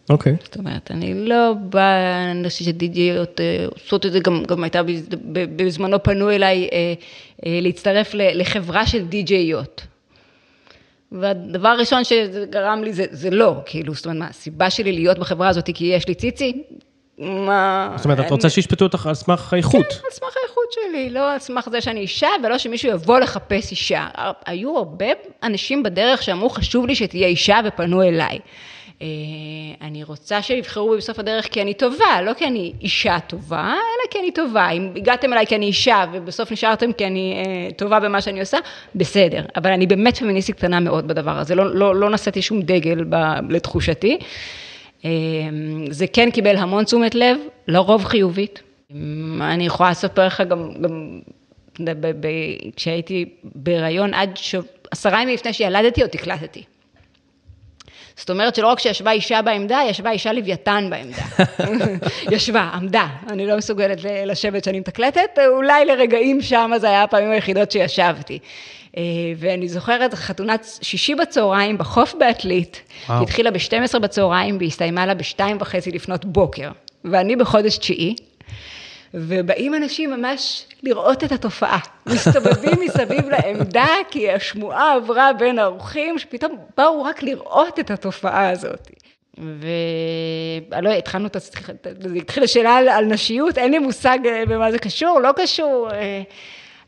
אוקיי. 0.10 0.34
Okay. 0.34 0.44
זאת 0.46 0.58
אומרת, 0.58 0.92
אני 0.92 1.14
לא 1.28 1.54
באה, 1.70 2.32
אני 2.32 2.50
חושבת 2.50 2.66
שדידיות 2.66 3.42
אה, 3.42 3.66
עושות 3.70 4.06
את 4.06 4.12
זה, 4.12 4.20
גם, 4.20 4.44
גם 4.48 4.64
הייתה 4.64 4.82
בזמנו 5.56 6.04
פנו 6.04 6.32
אליי 6.32 6.68
להצטרף 7.44 8.12
לחברה 8.14 8.88
של 8.88 9.06
די-ג'יות. 9.06 9.82
והדבר 11.12 11.70
הראשון 11.70 12.04
שגרם 12.04 12.84
לי 12.84 12.94
זה, 12.94 13.06
זה 13.12 13.30
לא, 13.30 13.56
כאילו, 13.66 13.94
זאת 13.94 14.06
אומרת, 14.06 14.20
מה, 14.20 14.28
הסיבה 14.28 14.70
שלי 14.70 14.92
להיות 14.92 15.20
בחברה 15.20 15.48
הזאת 15.48 15.70
כי 15.74 15.86
יש 15.86 16.08
לי 16.08 16.16
ציצי? 16.16 16.64
מה... 17.18 17.94
זאת 17.96 18.06
אומרת, 18.06 18.20
את 18.20 18.32
רוצה 18.32 18.50
שישפטו 18.50 18.86
אותך 18.86 19.08
על 19.08 19.14
סמך 19.14 19.54
האיכות. 19.54 19.86
כן, 19.86 20.00
על 20.06 20.12
סמך 20.12 20.36
האיכות 20.44 20.72
שלי, 20.72 21.10
לא 21.10 21.32
על 21.32 21.40
סמך 21.40 21.70
זה 21.72 21.82
שאני 21.82 22.00
אישה, 22.00 22.28
ולא 22.44 22.58
שמישהו 22.58 22.90
יבוא 22.92 23.20
לחפש 23.20 23.72
אישה. 23.72 24.08
היו 24.46 24.78
הרבה 24.78 25.06
אנשים 25.44 25.84
בדרך 25.84 26.24
שאמרו, 26.24 26.50
חשוב 26.50 26.88
לי 26.88 26.96
שתהיה 26.96 27.28
אישה, 27.28 27.60
ופנו 27.66 28.04
אליי. 28.04 28.40
אה, 29.02 29.08
אני 29.82 30.04
רוצה 30.04 30.42
שיבחרו 30.42 30.90
בי 30.90 30.98
בסוף 30.98 31.20
הדרך 31.20 31.48
כי 31.52 31.62
אני 31.62 31.74
טובה, 31.74 32.22
לא 32.26 32.34
כי 32.34 32.46
אני 32.46 32.74
אישה 32.82 33.20
טובה, 33.20 33.64
אלא 33.64 34.12
כי 34.12 34.20
אני 34.20 34.32
טובה. 34.32 34.70
אם 34.70 34.92
הגעתם 34.96 35.34
אליי 35.34 35.48
כי 35.48 35.56
אני 35.56 35.66
אישה 35.66 36.06
ובסוף 36.14 36.52
נשארתם 36.52 36.94
כי 36.94 37.06
אני 37.06 37.44
אה, 37.46 37.72
טובה 37.74 38.00
במה 38.00 38.22
שאני 38.22 38.40
עושה, 38.40 38.58
בסדר. 38.96 39.46
אבל 39.56 39.72
אני 39.72 39.88
באמת 39.88 40.18
פמיניסטית 40.18 40.56
קטנה 40.56 40.80
מאוד 40.80 41.08
בדבר 41.08 41.38
הזה, 41.40 41.56
לא, 41.56 41.76
לא, 41.76 41.96
לא 41.96 42.10
נשאתי 42.10 42.42
שום 42.42 42.62
דגל 42.62 43.04
ב, 43.10 43.16
לתחושתי. 43.50 44.18
אה, 45.06 45.10
זה 45.90 46.08
כן 46.08 46.32
קיבל 46.32 46.56
המון 46.56 46.84
תשומת 46.84 47.16
לב, 47.16 47.38
לרוב 47.68 48.06
חיובית. 48.06 48.62
אני 49.42 49.66
יכולה 49.66 49.90
לספר 49.90 50.28
לך 50.28 50.42
גם, 50.42 50.72
גם 50.82 51.20
ב- 51.80 52.12
ב- 52.28 52.28
כשהייתי 52.76 53.26
בהיריון 53.44 54.14
עד 54.14 54.30
ש... 54.36 54.56
עשרה 54.92 55.22
ימים 55.22 55.34
לפני 55.34 55.54
שילדתי, 55.54 56.02
עוד 56.02 56.12
הקלטתי. 56.14 56.64
זאת 58.20 58.30
אומרת 58.30 58.56
שלא 58.56 58.68
רק 58.68 58.80
שישבה 58.80 59.12
אישה 59.12 59.42
בעמדה, 59.42 59.80
ישבה 59.90 60.12
אישה 60.12 60.34
לוויתן 60.34 60.88
בעמדה. 60.90 61.22
ישבה, 62.36 62.62
עמדה. 62.62 63.08
אני 63.30 63.48
לא 63.48 63.58
מסוגלת 63.58 63.98
לשבת 64.26 64.64
שאני 64.64 64.80
מתקלטת, 64.80 65.40
אולי 65.48 65.86
לרגעים 65.86 66.42
שם, 66.42 66.72
זה 66.78 66.88
היה 66.88 67.04
הפעמים 67.04 67.32
היחידות 67.32 67.72
שישבתי. 67.72 68.40
אה, 68.98 69.04
ואני 69.38 69.70
זוכרת 69.70 70.14
חתונת 70.14 70.68
שישי 70.82 71.16
בצהריים 71.16 71.78
בחוף 71.78 72.16
בעתלית, 72.20 72.82
התחילה 73.10 73.52
ב-12 73.52 74.00
בצהריים 74.00 74.58
והסתיימה 74.60 75.06
לה 75.06 75.14
ב-2 75.14 75.40
וחצי 75.60 75.92
לפנות 75.92 76.26
בוקר. 76.26 76.72
ואני 77.06 77.36
בחודש 77.36 77.78
תשיעי, 77.78 78.16
ובאים 79.14 79.76
אנשים 79.76 80.12
ממש 80.12 80.64
לראות 80.84 81.24
את 81.24 81.32
התופעה. 81.32 81.80
מסתובבים 82.06 82.74
מסביב 82.82 83.30
לעמדה, 83.30 83.88
כי 84.12 84.32
השמועה 84.32 84.94
עברה 84.94 85.34
בין 85.34 85.60
האורחים, 85.60 86.20
שפתאום 86.20 86.58
באו 86.78 87.04
רק 87.04 87.24
לראות 87.24 87.80
את 87.80 87.92
התופעה 87.92 88.50
הזאת. 88.50 88.90
ואני 89.38 90.86
לא, 90.86 90.90
התחלנו 90.90 91.28
את, 91.28 91.38
זה 92.00 92.16
התחילה 92.16 92.48
שאלה 92.48 92.76
על, 92.76 92.90
על 92.90 93.06
נשיות, 93.06 93.58
אין 93.58 93.72
לי 93.72 93.80
מושג 93.80 94.20
אה, 94.26 94.44
במה 94.48 94.72
זה 94.72 94.80
קשור, 94.80 95.20
לא 95.20 95.30
קשור, 95.36 95.90
אה, 95.92 96.22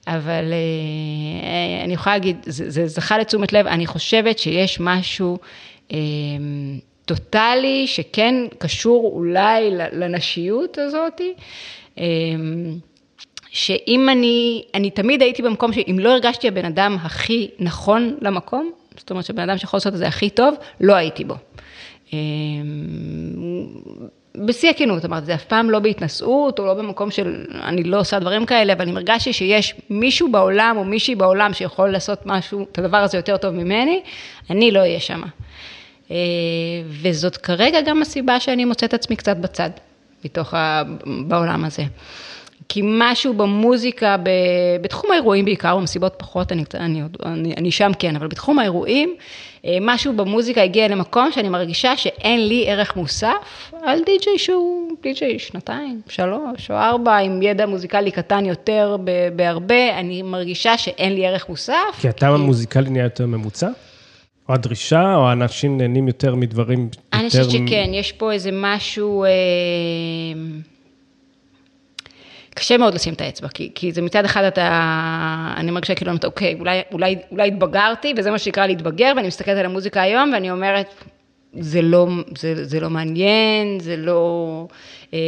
אבל 0.07 0.53
אה, 0.53 1.83
אני 1.83 1.93
יכולה 1.93 2.15
להגיד, 2.15 2.37
זה, 2.45 2.69
זה 2.69 2.87
זכה 2.87 3.17
לתשומת 3.17 3.53
לב, 3.53 3.67
אני 3.67 3.87
חושבת 3.87 4.39
שיש 4.39 4.79
משהו 4.79 5.37
טוטאלי, 7.05 7.87
שכן 7.87 8.35
קשור 8.57 9.11
אולי 9.15 9.69
לנשיות 9.71 10.77
הזאת. 10.77 11.21
שאם 13.51 14.09
אני, 14.09 14.63
אני 14.73 14.89
תמיד 14.89 15.21
הייתי 15.21 15.41
במקום 15.41 15.73
שאם 15.73 15.97
לא 15.99 16.09
הרגשתי 16.09 16.47
הבן 16.47 16.65
אדם 16.65 16.97
הכי 17.01 17.49
נכון 17.59 18.17
למקום, 18.21 18.71
זאת 18.97 19.09
אומרת 19.09 19.25
שבן 19.25 19.49
אדם 19.49 19.57
שיכול 19.57 19.77
לעשות 19.77 19.93
את 19.93 19.97
זה 19.97 20.07
הכי 20.07 20.29
טוב, 20.29 20.55
לא 20.81 20.95
הייתי 20.95 21.23
בו. 21.23 21.35
אמ, 22.13 22.17
בשיא 24.35 24.69
הכנות, 24.69 25.05
אמרתי, 25.05 25.25
זה 25.25 25.33
אף 25.33 25.45
פעם 25.45 25.69
לא 25.69 25.79
בהתנשאות, 25.79 26.59
או 26.59 26.65
לא 26.65 26.73
במקום 26.73 27.11
של, 27.11 27.45
אני 27.63 27.83
לא 27.83 27.99
עושה 27.99 28.19
דברים 28.19 28.45
כאלה, 28.45 28.73
אבל 28.73 28.89
אם 28.89 28.97
הרגשתי 28.97 29.33
שיש 29.33 29.75
מישהו 29.89 30.31
בעולם, 30.31 30.75
או 30.77 30.83
מישהי 30.83 31.15
בעולם 31.15 31.53
שיכול 31.53 31.89
לעשות 31.89 32.25
משהו, 32.25 32.65
את 32.71 32.79
הדבר 32.79 32.97
הזה 32.97 33.17
יותר 33.17 33.37
טוב 33.37 33.55
ממני, 33.55 34.01
אני 34.49 34.71
לא 34.71 34.79
אהיה 34.79 34.99
שמה. 34.99 35.27
אה, 36.11 36.15
וזאת 36.87 37.37
כרגע 37.37 37.81
גם 37.81 38.01
הסיבה 38.01 38.39
שאני 38.39 38.65
מוצאת 38.65 38.93
עצמי 38.93 39.15
קצת 39.15 39.37
בצד. 39.37 39.69
מתוך 40.25 40.53
ה... 40.53 40.83
בעולם 41.27 41.65
הזה. 41.65 41.83
כי 42.73 42.81
משהו 42.83 43.33
במוזיקה, 43.33 44.17
ב... 44.23 44.29
בתחום 44.81 45.11
האירועים 45.11 45.45
בעיקר, 45.45 45.77
במסיבות 45.77 46.13
פחות, 46.17 46.51
אני, 46.51 46.63
אני, 46.73 47.01
אני, 47.25 47.53
אני 47.57 47.71
שם 47.71 47.91
כן, 47.99 48.15
אבל 48.15 48.27
בתחום 48.27 48.59
האירועים, 48.59 49.15
אה, 49.65 49.77
משהו 49.81 50.13
במוזיקה 50.13 50.63
הגיע 50.63 50.87
למקום 50.87 51.31
שאני 51.31 51.49
מרגישה 51.49 51.97
שאין 51.97 52.47
לי 52.47 52.65
ערך 52.67 52.95
מוסף 52.95 53.71
על 53.83 53.99
די.ג'יי 54.05 54.37
שהוא 54.37 54.91
די.ג'יי 55.03 55.39
שנתיים, 55.39 56.01
שלוש 56.07 56.71
או 56.71 56.75
ארבע, 56.75 57.17
עם 57.17 57.41
ידע 57.41 57.65
מוזיקלי 57.65 58.11
קטן 58.11 58.45
יותר 58.45 58.97
בהרבה, 59.35 59.99
אני 59.99 60.21
מרגישה 60.21 60.77
שאין 60.77 61.15
לי 61.15 61.27
ערך 61.27 61.49
מוסף. 61.49 61.75
כי 61.99 62.09
הטעם 62.09 62.35
כי... 62.35 62.41
המוזיקלי 62.41 62.89
נהיה 62.89 63.03
יותר 63.03 63.25
ממוצע? 63.25 63.69
או 64.49 64.53
הדרישה, 64.53 65.15
או 65.15 65.29
האנשים 65.29 65.77
נהנים 65.77 66.07
יותר 66.07 66.35
מדברים 66.35 66.83
יותר... 66.83 66.99
אני 67.13 67.29
חושבת 67.29 67.51
שכן, 67.51 67.89
יש 67.93 68.11
פה 68.11 68.31
איזה 68.31 68.49
משהו... 68.53 69.23
אה, 69.23 69.29
קשה 72.55 72.77
מאוד 72.77 72.93
לשים 72.93 73.13
את 73.13 73.21
האצבע, 73.21 73.47
כי, 73.47 73.71
כי 73.75 73.91
זה 73.91 74.01
מצד 74.01 74.25
אחד 74.25 74.43
אתה, 74.43 75.53
אני 75.57 75.71
מרגישה 75.71 75.95
כאילו, 75.95 76.11
אוקיי, 76.23 76.55
אולי, 76.59 76.81
אולי, 76.91 77.15
אולי 77.31 77.47
התבגרתי, 77.47 78.13
וזה 78.17 78.31
מה 78.31 78.39
שנקרא 78.39 78.67
להתבגר, 78.67 79.13
ואני 79.15 79.27
מסתכלת 79.27 79.57
על 79.57 79.65
המוזיקה 79.65 80.01
היום, 80.01 80.31
ואני 80.33 80.51
אומרת, 80.51 80.93
זה 81.53 81.81
לא, 81.81 82.07
זה, 82.37 82.65
זה 82.65 82.79
לא 82.79 82.89
מעניין, 82.89 83.79
זה 83.79 83.97
לא... 83.97 84.65
אה, 85.13 85.19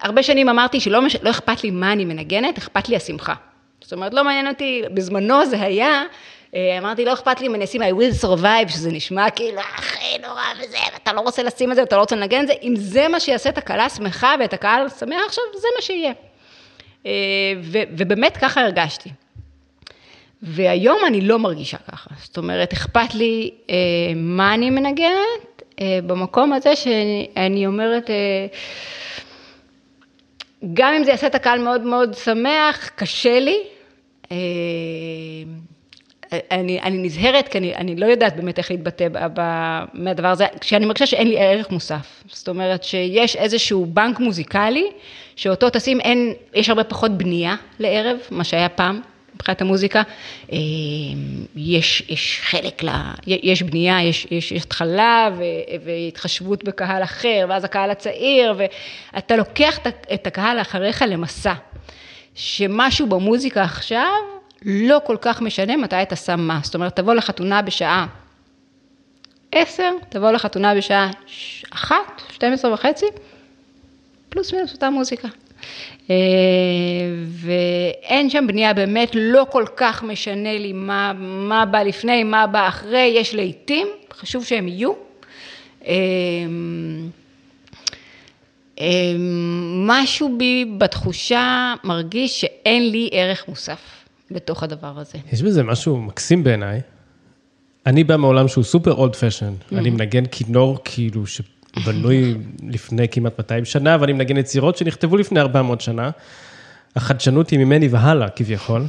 הרבה 0.00 0.22
שנים 0.22 0.48
אמרתי 0.48 0.80
שלא 0.80 1.00
לא 1.22 1.30
אכפת 1.30 1.64
לי 1.64 1.70
מה 1.70 1.92
אני 1.92 2.04
מנגנת, 2.04 2.58
אכפת 2.58 2.88
לי 2.88 2.96
השמחה. 2.96 3.34
זאת 3.80 3.92
אומרת, 3.92 4.14
לא 4.14 4.24
מעניין 4.24 4.48
אותי, 4.48 4.82
בזמנו 4.94 5.46
זה 5.46 5.62
היה 5.62 6.02
אה, 6.54 6.78
אמרתי, 6.78 7.04
לא 7.04 7.12
אכפת 7.12 7.40
לי 7.40 7.46
אם 7.46 7.54
אני 7.54 7.64
אשים 7.64 7.82
I 7.82 7.84
will 7.84 8.24
survive, 8.24 8.68
שזה 8.68 8.90
נשמע 8.92 9.30
כאילו 9.30 9.60
הכי 9.60 10.18
נורא 10.18 10.42
וזה, 10.58 10.78
ואתה 10.92 11.12
לא 11.12 11.20
רוצה 11.20 11.42
לשים 11.42 11.70
את 11.70 11.76
זה, 11.76 11.82
ואתה 11.82 11.96
לא 11.96 12.00
רוצה 12.00 12.16
לנגן 12.16 12.42
את 12.42 12.46
זה, 12.46 12.52
אם 12.62 12.74
זה 12.76 13.08
מה 13.08 13.20
שיעשה 13.20 13.48
את 13.48 13.58
הקהלה 13.58 13.88
שמחה 13.88 14.34
ואת 14.40 14.52
הקהל 14.52 14.88
שמח 14.88 15.20
עכשיו, 15.26 15.44
זה 15.54 15.68
מה 15.76 15.82
שיהיה. 15.82 16.12
אה, 17.06 17.10
ובאמת 17.96 18.36
ככה 18.36 18.60
הרגשתי. 18.60 19.10
והיום 20.42 20.98
אני 21.06 21.20
לא 21.20 21.38
מרגישה 21.38 21.76
ככה, 21.76 22.10
זאת 22.22 22.36
אומרת, 22.38 22.72
אכפת 22.72 23.14
לי 23.14 23.50
אה, 23.70 23.74
מה 24.16 24.54
אני 24.54 24.70
מנגנת, 24.70 25.62
אה, 25.80 25.98
במקום 26.06 26.52
הזה 26.52 26.76
שאני 26.76 27.66
אומרת, 27.66 28.10
אה, 28.10 28.46
גם 30.74 30.94
אם 30.94 31.04
זה 31.04 31.10
יעשה 31.10 31.26
את 31.26 31.34
הקהל 31.34 31.58
מאוד 31.58 31.80
מאוד 31.80 32.14
שמח, 32.14 32.90
קשה 32.96 33.40
לי. 33.40 33.58
אה, 34.32 34.36
אני, 36.32 36.80
אני 36.80 36.98
נזהרת, 36.98 37.48
כי 37.48 37.58
אני, 37.58 37.76
אני 37.76 37.96
לא 37.96 38.06
יודעת 38.06 38.36
באמת 38.36 38.58
איך 38.58 38.70
להתבטא 38.70 39.08
מהדבר 39.94 40.28
הזה, 40.28 40.46
כשאני 40.60 40.86
מרגישה 40.86 41.06
שאין 41.06 41.28
לי 41.28 41.38
ערך 41.38 41.70
מוסף. 41.70 42.22
זאת 42.32 42.48
אומרת 42.48 42.84
שיש 42.84 43.36
איזשהו 43.36 43.86
בנק 43.86 44.20
מוזיקלי, 44.20 44.86
שאותו 45.36 45.70
תשים, 45.70 46.00
אין, 46.00 46.32
יש 46.54 46.68
הרבה 46.68 46.84
פחות 46.84 47.18
בנייה 47.18 47.56
לערב, 47.78 48.16
מה 48.30 48.44
שהיה 48.44 48.68
פעם. 48.68 49.00
מבחינת 49.34 49.60
המוזיקה, 49.60 50.02
אה, 50.52 50.58
יש, 51.56 52.02
יש 52.08 52.40
חלק, 52.42 52.82
ל, 52.82 52.88
יש 53.26 53.62
בנייה, 53.62 54.02
יש, 54.02 54.26
יש 54.30 54.52
התחלה 54.52 55.30
והתחשבות 55.84 56.64
בקהל 56.64 57.02
אחר, 57.02 57.46
ואז 57.48 57.64
הקהל 57.64 57.90
הצעיר, 57.90 58.54
ואתה 58.56 59.36
לוקח 59.36 59.78
את 60.14 60.26
הקהל 60.26 60.60
אחריך 60.60 61.04
למסע, 61.08 61.52
שמשהו 62.34 63.06
במוזיקה 63.06 63.62
עכשיו 63.62 64.35
לא 64.66 65.00
כל 65.06 65.16
כך 65.20 65.42
משנה 65.42 65.76
מתי 65.76 66.02
אתה 66.02 66.16
שם 66.16 66.40
מה. 66.40 66.60
זאת 66.62 66.74
אומרת, 66.74 66.96
תבוא 66.96 67.14
לחתונה 67.14 67.62
בשעה 67.62 68.06
עשר, 69.52 69.90
תבוא 70.08 70.30
לחתונה 70.30 70.74
בשעה 70.74 71.10
אחת, 71.70 72.22
12 72.30 72.72
וחצי, 72.72 73.06
פלוס 74.28 74.52
מינוס 74.52 74.72
אותה 74.72 74.90
מוזיקה. 74.90 75.28
אה, 76.10 76.16
ואין 77.28 78.30
שם 78.30 78.46
בנייה, 78.46 78.74
באמת 78.74 79.10
לא 79.14 79.46
כל 79.50 79.64
כך 79.76 80.02
משנה 80.02 80.58
לי 80.58 80.72
מה, 80.72 81.12
מה 81.18 81.66
בא 81.66 81.82
לפני, 81.82 82.24
מה 82.24 82.46
בא 82.46 82.68
אחרי, 82.68 83.12
יש 83.16 83.34
לעיתים, 83.34 83.86
חשוב 84.12 84.44
שהם 84.44 84.68
יהיו. 84.68 84.92
אה, 85.86 85.94
אה, 88.80 89.12
משהו 89.86 90.38
בי 90.38 90.64
בתחושה 90.78 91.74
מרגיש 91.84 92.40
שאין 92.40 92.90
לי 92.90 93.08
ערך 93.12 93.48
מוסף. 93.48 93.95
בתוך 94.30 94.62
הדבר 94.62 94.98
הזה. 94.98 95.18
יש 95.32 95.42
בזה 95.42 95.62
משהו 95.62 96.00
מקסים 96.00 96.44
בעיניי. 96.44 96.80
אני 97.86 98.04
בא 98.04 98.16
מעולם 98.16 98.48
שהוא 98.48 98.64
סופר 98.64 98.92
אולד 98.92 99.16
פשן. 99.16 99.54
אני 99.72 99.90
מנגן 99.90 100.26
כינור 100.26 100.78
כאילו 100.84 101.24
שבנוי 101.26 102.34
לפני 102.74 103.08
כמעט 103.08 103.38
200 103.38 103.64
שנה, 103.64 103.96
ואני 104.00 104.12
מנגן 104.12 104.36
יצירות 104.36 104.76
שנכתבו 104.76 105.16
לפני 105.16 105.40
400 105.40 105.80
שנה. 105.80 106.10
החדשנות 106.96 107.50
היא 107.50 107.58
ממני 107.58 107.88
והלאה, 107.88 108.28
כביכול. 108.28 108.82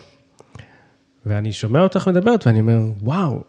ואני 1.25 1.53
שומע 1.53 1.81
אותך 1.81 2.07
מדברת 2.07 2.47
ואני 2.47 2.59
אומר, 2.59 2.79
וואו, 3.01 3.43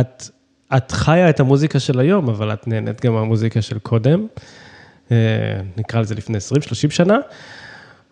את, 0.00 0.28
את 0.76 0.92
חיה 0.92 1.30
את 1.30 1.40
המוזיקה 1.40 1.80
של 1.80 1.98
היום, 1.98 2.28
אבל 2.28 2.52
את 2.52 2.68
נהנית 2.68 3.04
גם 3.04 3.12
מהמוזיקה 3.12 3.62
של 3.62 3.78
קודם. 3.78 4.26
אה, 5.10 5.60
נקרא 5.76 6.00
לזה 6.00 6.14
לפני 6.14 6.38
20-30 6.38 6.90
שנה. 6.90 7.18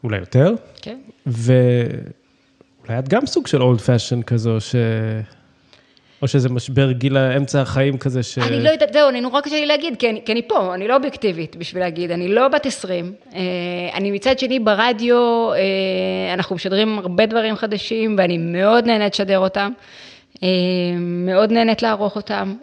אולי 0.05 0.19
יותר. 0.19 0.55
כן. 0.83 0.99
ואולי 1.27 2.99
את 2.99 3.09
גם 3.09 3.27
סוג 3.27 3.47
של 3.47 3.63
old 3.63 3.81
fashioned 3.81 4.23
כזו, 4.23 4.61
ש... 4.61 4.75
או 6.23 6.29
שזה 6.29 6.49
משבר 6.49 6.93
גיל 6.93 7.17
האמצע 7.17 7.61
החיים 7.61 7.99
כזה 7.99 8.23
ש... 8.23 8.39
אני 8.39 8.63
לא 8.63 8.69
יודעת, 8.69 8.93
זהו, 8.93 9.09
אני 9.09 9.21
נורא 9.21 9.41
קשה 9.41 9.55
לי 9.55 9.67
להגיד, 9.67 9.97
כי 9.99 10.11
אני, 10.11 10.23
כי 10.25 10.33
אני 10.33 10.43
פה, 10.49 10.75
אני 10.75 10.89
לא 10.89 10.97
אובייקטיבית 10.97 11.57
בשביל 11.57 11.83
להגיד, 11.83 12.11
אני 12.11 12.29
לא 12.29 12.49
בת 12.49 12.67
20. 12.67 13.13
אה, 13.35 13.41
אני 13.95 14.11
מצד 14.11 14.39
שני 14.39 14.59
ברדיו, 14.59 15.53
אה, 15.53 16.35
אנחנו 16.35 16.57
משדרים 16.57 16.99
הרבה 16.99 17.27
דברים 17.27 17.57
חדשים, 17.57 18.15
ואני 18.19 18.39
מאוד 18.39 18.87
נהנית 18.87 19.15
לשדר 19.15 19.39
אותם. 19.39 19.73
אה, 20.43 20.49
מאוד 20.99 21.53
נהנית 21.53 21.83
לערוך 21.83 22.17
אותם, 22.17 22.55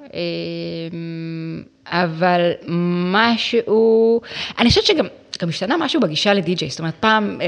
אבל 1.86 2.52
משהו, 3.12 4.22
אני 4.60 4.70
חושבת 4.70 4.86
שגם... 4.86 5.06
גם 5.38 5.50
השתנה 5.50 5.78
משהו 5.78 6.02
בגישה 6.02 6.34
לדי-ג'יי, 6.34 6.70
זאת 6.70 6.80
אומרת, 6.80 6.94
פעם, 7.00 7.42
אה, 7.42 7.48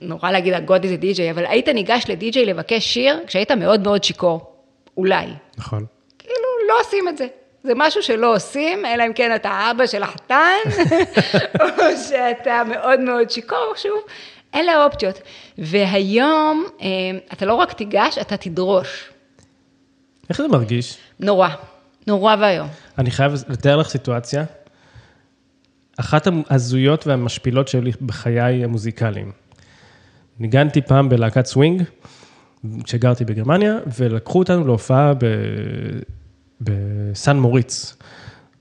נורא 0.00 0.30
להגיד, 0.30 0.54
הגודי 0.54 0.88
זה 0.88 0.96
די-ג'יי, 0.96 1.30
אבל 1.30 1.46
היית 1.46 1.68
ניגש 1.68 2.04
לדי-ג'יי 2.08 2.46
לבקש 2.46 2.94
שיר 2.94 3.20
כשהיית 3.26 3.50
מאוד 3.50 3.80
מאוד 3.80 4.04
שיכור, 4.04 4.52
אולי. 4.96 5.26
נכון. 5.58 5.86
כאילו, 6.18 6.34
לא 6.68 6.80
עושים 6.80 7.08
את 7.08 7.18
זה. 7.18 7.26
זה 7.62 7.72
משהו 7.76 8.02
שלא 8.02 8.34
עושים, 8.34 8.86
אלא 8.86 9.06
אם 9.06 9.12
כן 9.12 9.34
אתה 9.34 9.70
אבא 9.70 9.86
של 9.86 10.02
החתן, 10.02 10.56
או 11.60 11.66
שאתה 12.08 12.62
מאוד 12.68 13.00
מאוד 13.00 13.30
שיכור, 13.30 13.72
שוב. 13.76 14.00
אלה 14.54 14.72
האופציות. 14.72 15.20
והיום 15.58 16.66
אה, 16.80 16.86
אתה 17.32 17.46
לא 17.46 17.54
רק 17.54 17.72
תיגש, 17.72 18.18
אתה 18.18 18.36
תדרוש. 18.36 19.10
איך 20.30 20.42
זה 20.42 20.48
מרגיש? 20.48 20.98
נורא, 21.20 21.48
נורא 22.06 22.36
ואיום. 22.40 22.68
אני 22.98 23.10
חייב 23.10 23.32
לתאר 23.48 23.76
לך 23.76 23.88
סיטואציה. 23.88 24.44
אחת 26.00 26.28
ההזויות 26.48 27.06
והמשפילות 27.06 27.68
שהיו 27.68 27.82
לי 27.82 27.90
בחיי 28.02 28.64
המוזיקליים. 28.64 29.32
ניגנתי 30.38 30.82
פעם 30.82 31.08
בלהקת 31.08 31.46
סווינג, 31.46 31.82
כשגרתי 32.84 33.24
בגרמניה, 33.24 33.78
ולקחו 33.98 34.38
אותנו 34.38 34.66
להופעה 34.66 35.14
ב... 35.14 35.24
בסן 36.60 37.36
מוריץ. 37.36 37.96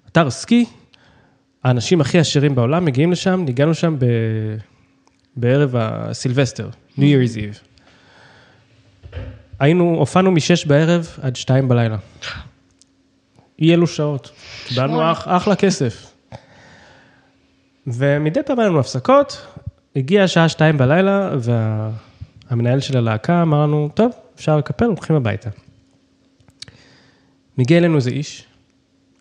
אתר 0.08 0.30
סקי, 0.30 0.66
האנשים 1.64 2.02
הכי 2.02 2.20
עשירים 2.20 2.56
בעולם 2.56 2.86
מגיעים 2.86 3.12
לשם, 3.12 3.44
ניגענו 3.46 3.74
שם 3.74 3.96
ב... 4.00 4.06
בערב 5.36 5.76
הסילבסטר, 5.76 6.70
New 6.98 7.02
Year's 7.02 7.36
Eve. 7.36 7.68
היינו, 9.60 9.96
הופענו 10.00 10.32
משש 10.32 10.66
בערב 10.66 11.18
עד 11.22 11.36
שתיים 11.36 11.68
בלילה. 11.68 11.98
אי 13.60 13.74
אלו 13.74 13.88
שעות. 13.88 14.32
קיבלנו 14.68 15.12
אח, 15.12 15.24
אחלה 15.28 15.56
כסף. 15.56 16.07
ומדי 17.88 18.40
פעם 18.46 18.60
היה 18.60 18.70
לנו 18.70 18.80
הפסקות, 18.80 19.48
הגיעה 19.96 20.24
השעה 20.24 20.50
שתיים 20.50 20.78
בלילה, 20.78 21.32
והמנהל 21.40 22.80
של 22.80 22.98
הלהקה 22.98 23.42
אמר 23.42 23.64
לנו, 23.64 23.90
טוב, 23.94 24.12
אפשר 24.36 24.58
לקפל, 24.58 24.86
הולכים 24.86 25.16
הביתה. 25.16 25.50
מגיע 27.58 27.78
אלינו 27.78 27.96
איזה 27.96 28.10
איש, 28.10 28.46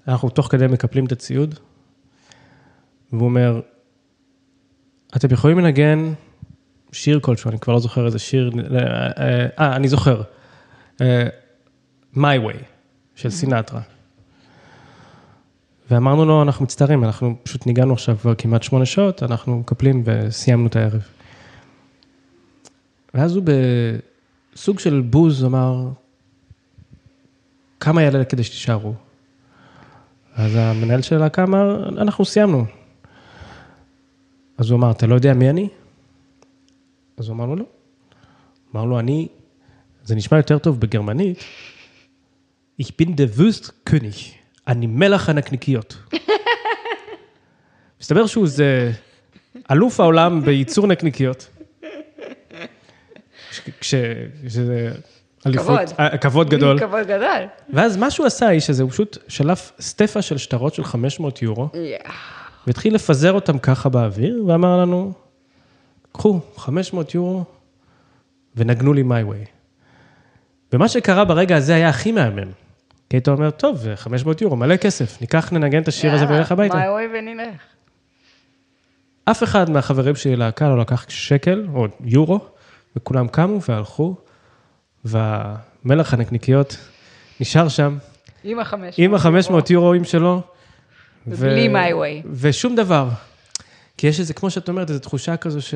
אנחנו 0.08 0.28
תוך 0.28 0.48
כדי 0.50 0.66
מקפלים 0.66 1.06
את 1.06 1.12
הציוד, 1.12 1.54
והוא 3.12 3.24
אומר, 3.24 3.60
אתם 5.16 5.28
יכולים 5.32 5.58
לנגן 5.58 6.12
שיר 6.92 7.20
כלשהו, 7.20 7.50
אני 7.50 7.58
כבר 7.58 7.72
לא 7.72 7.80
זוכר 7.80 8.06
איזה 8.06 8.18
שיר, 8.18 8.50
אה, 8.74 9.46
אה 9.58 9.76
אני 9.76 9.88
זוכר, 9.88 10.22
אה, 11.00 11.26
My 12.16 12.18
Way 12.18 12.62
של 13.14 13.30
סינטרה. 13.30 13.80
ואמרנו 15.90 16.24
לו, 16.24 16.42
אנחנו 16.42 16.64
מצטערים, 16.64 17.04
אנחנו 17.04 17.36
פשוט 17.42 17.66
ניגענו 17.66 17.92
עכשיו 17.92 18.16
כבר 18.18 18.34
כמעט 18.34 18.62
שמונה 18.62 18.86
שעות, 18.86 19.22
אנחנו 19.22 19.58
מקפלים 19.58 20.02
וסיימנו 20.04 20.66
את 20.66 20.76
הערב. 20.76 21.02
ואז 23.14 23.36
הוא 23.36 23.44
בסוג 24.54 24.78
של 24.78 25.00
בוז 25.00 25.44
אמר, 25.44 25.88
כמה 27.80 28.02
יעלה 28.02 28.24
כדי 28.24 28.44
שתישארו? 28.44 28.94
אז 30.34 30.52
המנהל 30.54 31.02
של 31.02 31.16
הלהקה 31.16 31.42
אמר, 31.42 31.88
אנחנו 31.88 32.24
סיימנו. 32.24 32.64
אז 34.58 34.70
הוא 34.70 34.78
אמר, 34.78 34.90
אתה 34.90 35.06
לא 35.06 35.14
יודע 35.14 35.34
מי 35.34 35.50
אני? 35.50 35.68
אז 37.16 37.28
הוא 37.28 37.34
אמר 37.34 37.46
לו, 37.46 37.56
לא. 37.56 37.64
אמר 38.74 38.84
לו, 38.84 38.98
אני, 38.98 39.28
זה 40.04 40.14
נשמע 40.14 40.38
יותר 40.38 40.58
טוב 40.58 40.80
בגרמנית, 40.80 41.38
Ich 42.78 42.94
bin 42.98 43.16
der 43.16 43.38
Wüstkönig, 43.38 44.34
אני 44.68 44.86
מלך 44.86 45.28
הנקניקיות. 45.28 45.96
מסתבר 48.00 48.26
שהוא 48.26 48.46
זה 48.46 48.92
אלוף 49.70 50.00
העולם 50.00 50.44
בייצור 50.44 50.86
נקניקיות. 50.86 51.48
כשזה 53.80 54.92
אליפות, 55.46 55.80
כבוד. 55.88 56.20
כבוד 56.20 56.50
גדול. 56.50 56.78
כבוד 56.78 57.06
גדול. 57.06 57.46
ואז 57.72 57.96
מה 57.96 58.10
שהוא 58.10 58.26
עשה, 58.26 58.48
האיש 58.48 58.70
הזה, 58.70 58.82
הוא 58.82 58.90
פשוט 58.90 59.18
שלף 59.28 59.72
סטפה 59.80 60.22
של 60.22 60.38
שטרות 60.38 60.74
של 60.74 60.84
500 60.84 61.42
יורו, 61.42 61.68
והתחיל 62.66 62.94
לפזר 62.94 63.32
אותם 63.32 63.58
ככה 63.58 63.88
באוויר, 63.88 64.44
ואמר 64.46 64.80
לנו, 64.80 65.12
קחו 66.12 66.40
500 66.56 67.14
יורו 67.14 67.44
ונגנו 68.56 68.92
לי 68.92 69.02
my 69.02 69.32
way. 69.32 69.48
ומה 70.72 70.88
שקרה 70.88 71.24
ברגע 71.24 71.56
הזה 71.56 71.74
היה 71.74 71.88
הכי 71.88 72.12
מהמם. 72.12 72.65
כי 73.10 73.16
היית 73.16 73.28
אומר, 73.28 73.50
טוב, 73.50 73.94
500 73.94 74.40
יורו, 74.40 74.56
מלא 74.56 74.76
כסף, 74.76 75.20
ניקח, 75.20 75.52
ננגן 75.52 75.82
את 75.82 75.88
השיר 75.88 76.14
הזה 76.14 76.24
ונלך 76.28 76.52
הביתה. 76.52 76.74
מה 76.74 76.88
אוי 76.88 77.04
ונלך. 77.14 77.60
אף 79.24 79.42
אחד 79.42 79.70
מהחברים 79.70 80.16
שלי 80.16 80.36
להקה 80.36 80.68
לא 80.68 80.78
לקח 80.78 81.06
שקל 81.08 81.66
או 81.74 81.86
יורו, 82.04 82.40
וכולם 82.96 83.28
קמו 83.28 83.58
והלכו, 83.68 84.14
והמלך 85.04 86.14
הנקניקיות 86.14 86.76
נשאר 87.40 87.68
שם. 87.68 87.98
עם 88.44 88.58
החמש. 88.58 88.94
עם 88.98 89.14
ה-500 89.14 89.52
יורואים 89.70 90.04
שלו. 90.04 90.42
ובלי 91.26 91.68
my 91.68 91.92
way. 91.92 92.28
ושום 92.32 92.76
דבר. 92.76 93.08
כי 93.96 94.06
יש 94.06 94.20
איזה, 94.20 94.34
כמו 94.34 94.50
שאת 94.50 94.68
אומרת, 94.68 94.90
איזו 94.90 95.00
תחושה 95.00 95.36
כזו 95.36 95.62
ש... 95.62 95.74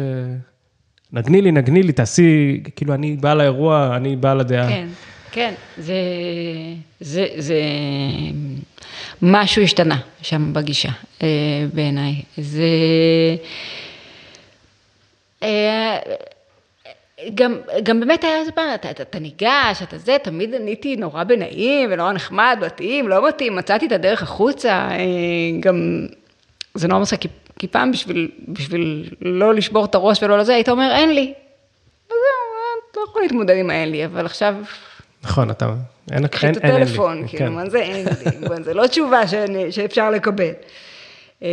נגני 1.13 1.43
לי, 1.43 1.53
נגני 1.53 1.83
לי, 1.83 1.93
תעשי, 1.93 2.61
כאילו, 2.77 2.95
אני 2.95 3.17
בעל 3.17 3.41
האירוע, 3.41 3.97
אני 3.97 4.17
בעל 4.17 4.41
הדעה. 4.41 4.69
כן, 4.69 4.89
כן, 5.33 5.55
זה, 5.79 5.95
זה, 7.01 7.27
זה, 7.37 7.61
משהו 9.23 9.63
השתנה 9.63 9.99
שם 10.23 10.53
בגישה, 10.53 10.89
אה, 11.23 11.29
בעיניי. 11.75 12.23
זה... 12.37 12.65
אה, 15.43 15.99
גם, 17.35 17.55
גם 17.83 18.01
באמת 18.01 18.25
היה 18.25 18.37
איזה 18.37 18.53
פעם, 18.53 18.75
אתה, 18.75 18.91
אתה, 18.91 19.03
אתה 19.03 19.19
ניגש, 19.19 19.83
אתה 19.83 19.99
זה, 19.99 20.17
תמיד 20.23 20.55
עניתי 20.55 20.97
נורא 20.97 21.25
בנעים 21.25 21.89
ונורא 21.93 22.13
נחמד, 22.13 22.59
מתאים, 22.67 23.09
לא 23.09 23.29
מתאים, 23.29 23.57
מצאתי 23.57 23.87
את 23.87 23.93
הדרך 23.93 24.23
החוצה, 24.23 24.73
אה, 24.73 24.99
גם, 25.61 26.07
זה 26.75 26.89
נורא 26.89 27.01
מצחיק, 27.01 27.21
כי, 27.21 27.29
כי 27.59 27.69
פעם 27.69 27.93
בשביל, 27.93 28.31
בשביל 28.49 29.11
לא 29.23 29.55
לשבור 29.55 29.85
את 29.85 29.95
הראש 29.95 30.23
ולא 30.23 30.39
לזה, 30.39 30.55
היית 30.55 30.69
אומר, 30.69 30.93
אין 30.95 31.15
לי. 31.15 31.33
אז 32.11 32.17
זהו, 32.17 32.91
אתה 32.91 33.01
לא 33.01 33.05
יכול 33.11 33.23
להתמודד 33.23 33.57
עם 33.57 33.71
האין 33.71 33.91
לי, 33.91 34.05
אבל 34.05 34.27
עכשיו... 34.27 34.55
נכון, 35.25 35.51
אתה, 35.51 35.75
אין, 36.13 36.27
קחי 36.27 36.47
אין, 36.47 36.55
את 36.55 36.65
לי. 36.65 36.71
הטלפון, 36.71 37.27
כאילו, 37.27 37.47
כן. 37.47 37.53
מה 37.53 37.71
זה 37.71 37.79
אין 37.79 38.07
לי, 38.07 38.65
זה 38.65 38.75
לא 38.75 38.87
תשובה 38.87 39.21
שאפשר 39.71 40.11
לקבל. 40.11 40.51
אמ, 41.43 41.49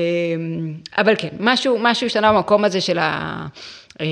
אבל 0.97 1.13
כן, 1.17 1.27
משהו, 1.39 1.77
משהו 1.81 2.07
השתנה 2.07 2.33
במקום 2.33 2.65
הזה 2.65 2.81
של 2.81 2.99
ה... 2.99 3.45
אמ, 3.99 4.05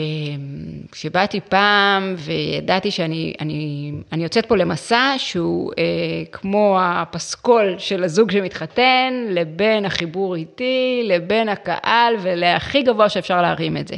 שבאתי 0.94 1.40
פעם 1.50 2.16
וידעתי 2.18 2.92
שאני 2.92 3.34
אני, 3.40 3.92
אני 4.12 4.24
יוצאת 4.24 4.46
פה 4.46 4.58
למסע 4.58 5.14
שהוא 5.18 5.72
אה, 5.78 5.84
כמו 6.32 6.78
הפסקול 6.82 7.76
של 7.78 8.04
הזוג 8.04 8.32
שמתחתן, 8.32 9.26
לבין 9.30 9.86
החיבור 9.86 10.36
איתי, 10.36 11.02
לבין 11.04 11.50
הקהל 11.50 12.16
ולהכי 12.22 12.82
גבוה 12.82 13.10
שאפשר 13.10 13.42
להרים 13.42 13.78
את 13.78 13.88
זה. 13.88 13.96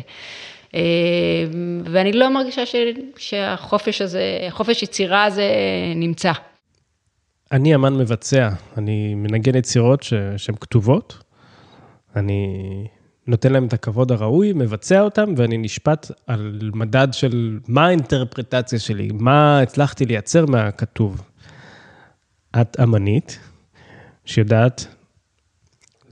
אה, 0.75 0.81
ואני 1.85 2.11
לא 2.11 2.29
מרגישה 2.29 2.65
ש, 2.65 2.75
שהחופש 3.17 4.01
הזה, 4.01 4.47
חופש 4.49 4.83
יצירה 4.83 5.23
הזה 5.23 5.51
נמצא. 5.95 6.31
אני 7.51 7.75
אמן 7.75 7.93
מבצע, 7.93 8.49
אני 8.77 9.15
מנגן 9.15 9.55
יצירות 9.55 10.03
ש- 10.03 10.13
שהן 10.37 10.55
כתובות, 10.61 11.17
אני 12.15 12.47
נותן 13.27 13.53
להם 13.53 13.65
את 13.65 13.73
הכבוד 13.73 14.11
הראוי, 14.11 14.53
מבצע 14.53 15.01
אותם, 15.01 15.33
ואני 15.37 15.57
נשפט 15.57 16.11
על 16.27 16.71
מדד 16.73 17.07
של 17.11 17.59
מה 17.67 17.87
האינטרפרטציה 17.87 18.79
שלי, 18.79 19.09
מה 19.13 19.59
הצלחתי 19.61 20.05
לייצר 20.05 20.45
מהכתוב. 20.45 21.21
את 22.61 22.79
אמנית 22.79 23.39
שיודעת 24.25 24.87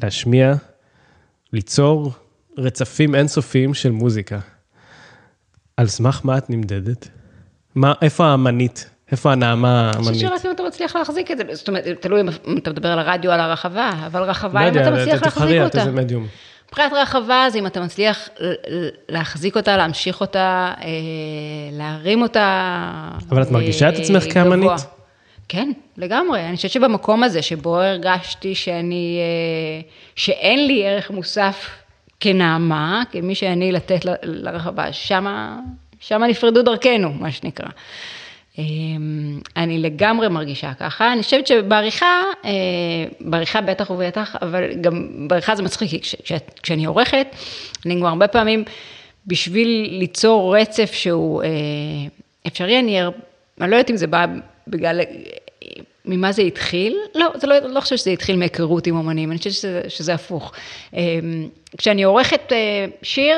להשמיע, 0.04 0.54
ליצור 1.54 2.12
רצפים 2.58 3.16
אינסופיים 3.16 3.74
של 3.74 3.92
מוזיקה. 3.92 4.40
על 5.78 5.88
סמך 5.88 6.22
מה 6.24 6.38
את 6.38 6.50
נמדדת? 6.50 7.10
מה, 7.76 7.94
איפה 8.02 8.26
האמנית? 8.26 8.90
איפה 9.12 9.32
הנעמה 9.32 9.90
אני 9.90 9.98
האמנית? 9.98 10.14
חושבת 10.14 10.32
שרק 10.32 10.46
אם 10.46 10.52
אתה 10.52 10.64
מצליח 10.64 10.96
להחזיק 10.96 11.32
את 11.32 11.38
זה, 11.38 11.44
זאת 11.52 11.68
אומרת, 11.68 11.86
תלוי 12.00 12.22
אם 12.22 12.58
אתה 12.58 12.70
מדבר 12.70 12.92
על 12.92 13.00
הרדיו 13.00 13.30
או 13.32 13.34
על 13.34 13.40
הרחבה, 13.40 13.90
אבל 14.06 14.24
רחבה, 14.24 14.62
לא 14.62 14.70
אם 14.70 14.82
אתה 14.82 14.92
מצליח 14.92 15.20
תבחרי 15.20 15.60
להחזיק 15.60 15.62
את 15.62 15.66
אותה. 15.66 15.80
איזה 15.80 15.92
מדיום. 15.92 16.28
מבחינת 16.68 16.94
רחבה, 16.94 17.48
זה 17.52 17.60
אם 17.60 17.68
אתה 17.68 17.82
מצליח 17.82 18.30
להחזיק 19.10 19.58
אותה, 19.58 19.78
להמשיך 19.78 20.22
אותה, 20.22 20.74
אה, 20.82 20.88
להרים 21.72 22.22
אותה. 22.22 22.90
אבל 23.30 23.42
את 23.42 23.52
מרגישה 23.52 23.90
את 23.90 23.94
אה, 23.94 24.00
עצמך 24.00 24.34
כאמנית? 24.34 24.72
כן, 25.48 25.72
לגמרי. 25.98 26.46
אני 26.46 26.56
חושבת 26.56 26.72
שבמקום 26.72 27.24
הזה, 27.24 27.42
שבו 27.42 27.82
הרגשתי 27.82 28.56
שאני, 28.56 29.20
אה, 29.20 29.90
שאין 30.16 30.68
לי 30.68 30.88
ערך 30.88 31.12
מוסף 31.12 31.85
כנעמה, 32.20 33.04
כמי 33.12 33.36
שאני 33.36 33.72
לתת 33.72 34.06
לרחבה, 34.24 34.94
שמה, 34.94 35.60
שמה 36.00 36.28
נפרדו 36.28 36.62
דרכנו, 36.62 37.14
מה 37.14 37.32
שנקרא. 37.32 37.68
אה, 38.60 38.64
אני 39.58 39.80
לגמרי 39.80 40.28
מרגישה 40.28 40.74
ככה. 40.80 41.14
אני 41.14 41.24
חושבת 41.24 41.48
שבעריכה, 41.48 42.22
אה, 42.46 42.52
בעריכה 43.20 43.62
בטח 43.62 43.90
ובטח, 43.90 44.36
אבל 44.42 44.74
גם 44.82 45.28
בעריכה 45.28 45.56
זה 45.56 45.64
מצחיק, 45.64 45.90
כי 45.90 46.00
כש, 46.02 46.16
כש, 46.24 46.32
כשאני 46.64 46.86
עורכת, 46.86 47.28
אני 47.86 47.98
כבר 47.98 48.08
הרבה 48.08 48.28
פעמים, 48.28 48.64
בשביל 49.28 49.88
ליצור 49.92 50.58
רצף 50.58 50.94
שהוא 50.94 51.44
אה, 51.44 51.50
אפשרי, 52.48 52.80
אני, 52.80 53.02
אני 53.62 53.72
לא 53.72 53.76
יודעת 53.76 53.92
אם 53.92 53.98
זה 53.98 54.08
בא 54.08 54.26
בגלל, 54.68 55.02
ממה 56.06 56.32
זה 56.32 56.42
התחיל? 56.42 56.98
לא, 57.16 57.32
זה 57.36 57.48
לא, 57.48 57.60
לא 57.60 57.80
חושבת 57.80 58.00
שזה 58.00 58.12
התחיל 58.12 58.36
מהיכרות 58.36 58.88
עם 58.88 58.96
אומנים, 58.96 59.32
אני 59.32 59.38
חושבת 59.38 59.54
שזה, 59.54 59.82
שזה 59.88 60.14
הפוך. 60.14 60.54
אה, 60.96 61.20
כשאני 61.78 62.04
עורכת 62.04 62.52
אה, 62.52 62.86
שיר, 63.02 63.38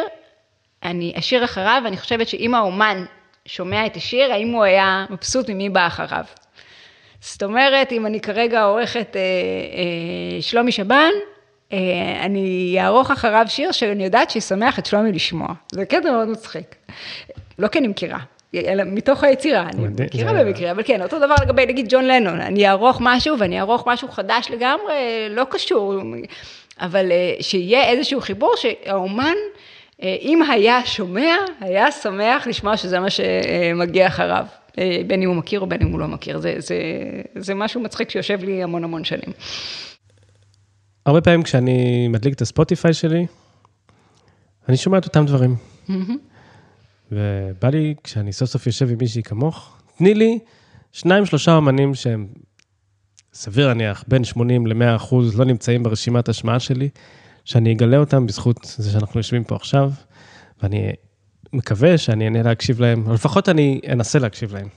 אני 0.84 1.14
אשיר 1.16 1.44
אחריו, 1.44 1.82
ואני 1.84 1.98
חושבת 1.98 2.28
שאם 2.28 2.56
האומן 2.56 3.06
שומע 3.46 3.86
את 3.86 3.96
השיר, 3.96 4.34
האם 4.34 4.52
הוא 4.52 4.64
היה 4.64 5.06
מבסוט 5.10 5.50
ממי 5.50 5.70
בא 5.70 5.88
אחריו. 5.88 6.24
זאת 7.22 7.44
אומרת, 7.44 7.92
אם 7.92 8.06
אני 8.06 8.20
כרגע 8.20 8.64
עורכת 8.64 9.16
אה, 9.16 9.22
אה, 9.22 10.42
שלומי 10.42 10.72
שבן, 10.72 11.12
אה, 11.74 11.78
אני 12.22 12.78
אערוך 12.80 13.12
אחריו 13.12 13.46
שיר 13.48 13.72
שאני 13.72 14.04
יודעת 14.04 14.30
שישמח 14.30 14.80
את 14.80 14.86
שלומי 14.86 15.12
לשמוע. 15.12 15.48
זה 15.72 15.86
קטע 15.86 16.12
מאוד 16.12 16.28
מצחיק. 16.28 16.76
לא 17.60 17.68
כי 17.68 17.80
אני 17.80 17.88
מכירה, 17.88 18.20
אלא 18.56 18.84
מתוך 18.84 19.24
היצירה, 19.24 19.70
אני 19.70 19.88
מכירה 20.06 20.34
זה... 20.34 20.44
במקרה, 20.44 20.72
אבל 20.72 20.84
כן, 20.86 21.02
אותו 21.02 21.20
דבר 21.20 21.36
לגבי, 21.42 21.66
נגיד, 21.66 21.86
ג'ון 21.90 22.06
לנון, 22.06 22.42
אני 22.42 22.68
אערוך 22.68 22.98
משהו 23.02 23.40
ואני 23.40 23.60
אערוך 23.60 23.88
משהו 23.88 24.08
חדש 24.08 24.48
לגמרי, 24.52 24.96
לא 25.30 25.44
קשור, 25.50 25.94
אבל 26.80 27.12
אה, 27.12 27.34
שיהיה 27.42 27.90
איזשהו 27.90 28.22
חיבור 28.22 28.54
שהאומן, 28.56 29.36
אה, 30.04 30.16
אם 30.22 30.42
היה 30.44 30.86
שומע, 30.86 31.36
היה 31.60 31.92
שמח 31.92 32.48
לשמוע 32.48 32.78
שזה 32.78 33.00
מה 33.00 33.08
שמגיע 33.10 34.08
אחריו. 34.08 34.46
אה, 34.80 35.02
בין 35.08 35.22
אם 35.22 35.30
הוא 35.30 35.36
מכיר 35.36 35.60
או 35.60 35.68
בין 35.68 35.82
אם 35.82 35.92
הוא 35.92 36.00
לא 36.00 36.08
מכיר. 36.08 36.40
זה, 36.40 36.56
זה, 36.58 36.76
זה 37.36 37.54
משהו 37.54 37.82
מצחיק 37.82 38.10
שיושב 38.10 38.44
לי 38.44 38.64
המון 38.64 38.84
המון 38.84 39.04
שנים. 39.04 39.34
הרבה 41.06 41.22
פעמים 41.22 41.44
כשאני 41.44 42.08
מדליק 42.08 42.34
את 42.34 42.42
הספוטיפיי 42.42 42.94
שלי, 42.94 43.26
אני 44.70 44.78
שומע 44.78 44.98
את 44.98 45.06
אותם 45.06 45.26
דברים. 45.26 45.56
ובא 47.12 47.70
לי, 47.70 47.96
כשאני 48.04 48.34
סוף 48.34 48.50
סוף 48.50 48.68
יושב 48.68 48.90
עם 48.92 48.98
מישהי 49.02 49.24
כמוך, 49.24 49.78
תני 49.98 50.14
לי 50.14 50.40
שניים, 50.92 51.26
שלושה 51.26 51.58
אמנים 51.58 51.96
שהם, 51.96 52.28
סביר 53.34 53.68
להניח, 53.68 54.04
בין 54.08 54.24
80 54.24 54.68
ל-100 54.68 54.96
אחוז 54.96 55.40
לא 55.40 55.46
נמצאים 55.46 55.84
ברשימת 55.84 56.30
השמעה 56.30 56.60
שלי, 56.60 56.90
שאני 57.46 57.74
אגלה 57.74 57.98
אותם 57.98 58.26
בזכות 58.26 58.58
זה 58.64 58.92
שאנחנו 58.92 59.20
יושבים 59.20 59.44
פה 59.44 59.56
עכשיו, 59.56 59.92
ואני 60.64 60.92
מקווה 61.54 61.98
שאני 61.98 62.26
אענה 62.26 62.42
להקשיב 62.44 62.82
להם, 62.82 63.08
או 63.08 63.14
לפחות 63.14 63.50
אני 63.50 63.82
אנסה 63.92 64.20
להקשיב 64.20 64.54
להם. 64.54 64.68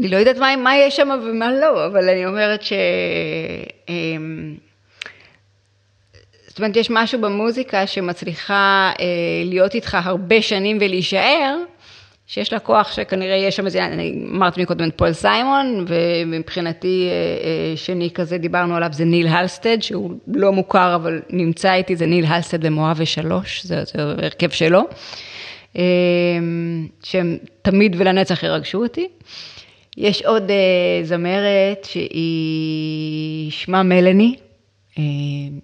אני 0.00 0.08
לא 0.08 0.16
יודעת 0.16 0.36
מה, 0.36 0.56
מה 0.56 0.76
יש 0.76 0.96
שם 0.96 1.08
ומה 1.22 1.52
לא, 1.52 1.86
אבל 1.86 2.08
אני 2.08 2.26
אומרת 2.26 2.62
ש... 2.62 2.72
זאת 6.58 6.62
אומרת, 6.62 6.76
יש 6.76 6.90
משהו 6.90 7.20
במוזיקה 7.20 7.86
שמצליחה 7.86 8.92
אה, 9.00 9.04
להיות 9.44 9.74
איתך 9.74 9.98
הרבה 10.02 10.42
שנים 10.42 10.78
ולהישאר, 10.80 11.56
שיש 12.26 12.52
לה 12.52 12.58
כוח 12.58 12.92
שכנראה 12.92 13.36
יש 13.36 13.56
שם 13.56 13.66
איזה, 13.66 13.84
אני 13.84 14.26
אמרתי 14.30 14.62
מקודם 14.62 14.88
את 14.88 14.94
פול 14.96 15.12
סיימון, 15.12 15.84
ומבחינתי 15.88 17.08
אה, 17.08 17.12
אה, 17.12 17.76
שני 17.76 18.10
כזה 18.10 18.38
דיברנו 18.38 18.76
עליו 18.76 18.88
זה 18.92 19.04
ניל 19.04 19.26
הלסטד, 19.26 19.82
שהוא 19.82 20.10
לא 20.26 20.52
מוכר 20.52 20.94
אבל 20.94 21.20
נמצא 21.30 21.74
איתי, 21.74 21.96
זה 21.96 22.06
ניל 22.06 22.24
הלסטד 22.24 22.64
ומואב 22.64 22.96
ושלוש, 23.00 23.64
זה, 23.64 23.84
זה 23.84 24.02
הרכב 24.02 24.50
שלו, 24.50 24.82
אה, 25.76 25.82
שהם 27.02 27.38
תמיד 27.62 27.96
ולנצח 27.98 28.42
ירגשו 28.42 28.82
אותי. 28.82 29.08
יש 29.96 30.22
עוד 30.22 30.50
זמרת 31.02 31.84
שהיא 31.84 33.50
שמה 33.50 33.82
מלני, 33.82 34.34
אה, 34.38 34.47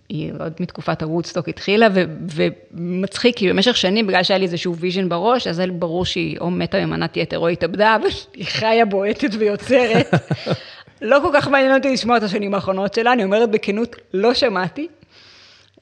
היא 0.09 0.33
עוד 0.39 0.53
מתקופת 0.61 1.03
הוודסטוק 1.03 1.49
התחילה, 1.49 1.89
ומצחיק, 2.35 3.37
כי 3.37 3.49
במשך 3.49 3.77
שנים, 3.77 4.07
בגלל 4.07 4.23
שהיה 4.23 4.39
לי 4.39 4.45
איזשהו 4.45 4.77
vision 4.77 5.09
בראש, 5.09 5.47
אז 5.47 5.59
היה 5.59 5.73
ברור 5.73 6.05
שהיא 6.05 6.39
או 6.39 6.51
מתה 6.51 6.87
ממנת 6.87 7.17
יתר 7.17 7.39
או 7.39 7.49
התאבדה, 7.49 7.97
אבל 7.97 8.09
היא 8.35 8.47
חיה, 8.47 8.85
בועטת 8.85 9.31
ויוצרת. 9.39 10.11
לא 11.03 11.19
כל 11.23 11.31
כך 11.35 11.49
מעניין 11.49 11.75
אותי 11.75 11.93
לשמוע 11.93 12.17
את 12.17 12.23
השנים 12.23 12.55
האחרונות 12.55 12.95
שלה, 12.95 13.13
אני 13.13 13.25
אומרת 13.25 13.51
בכנות, 13.51 13.97
לא 14.15 14.35
שמעתי. 14.35 14.89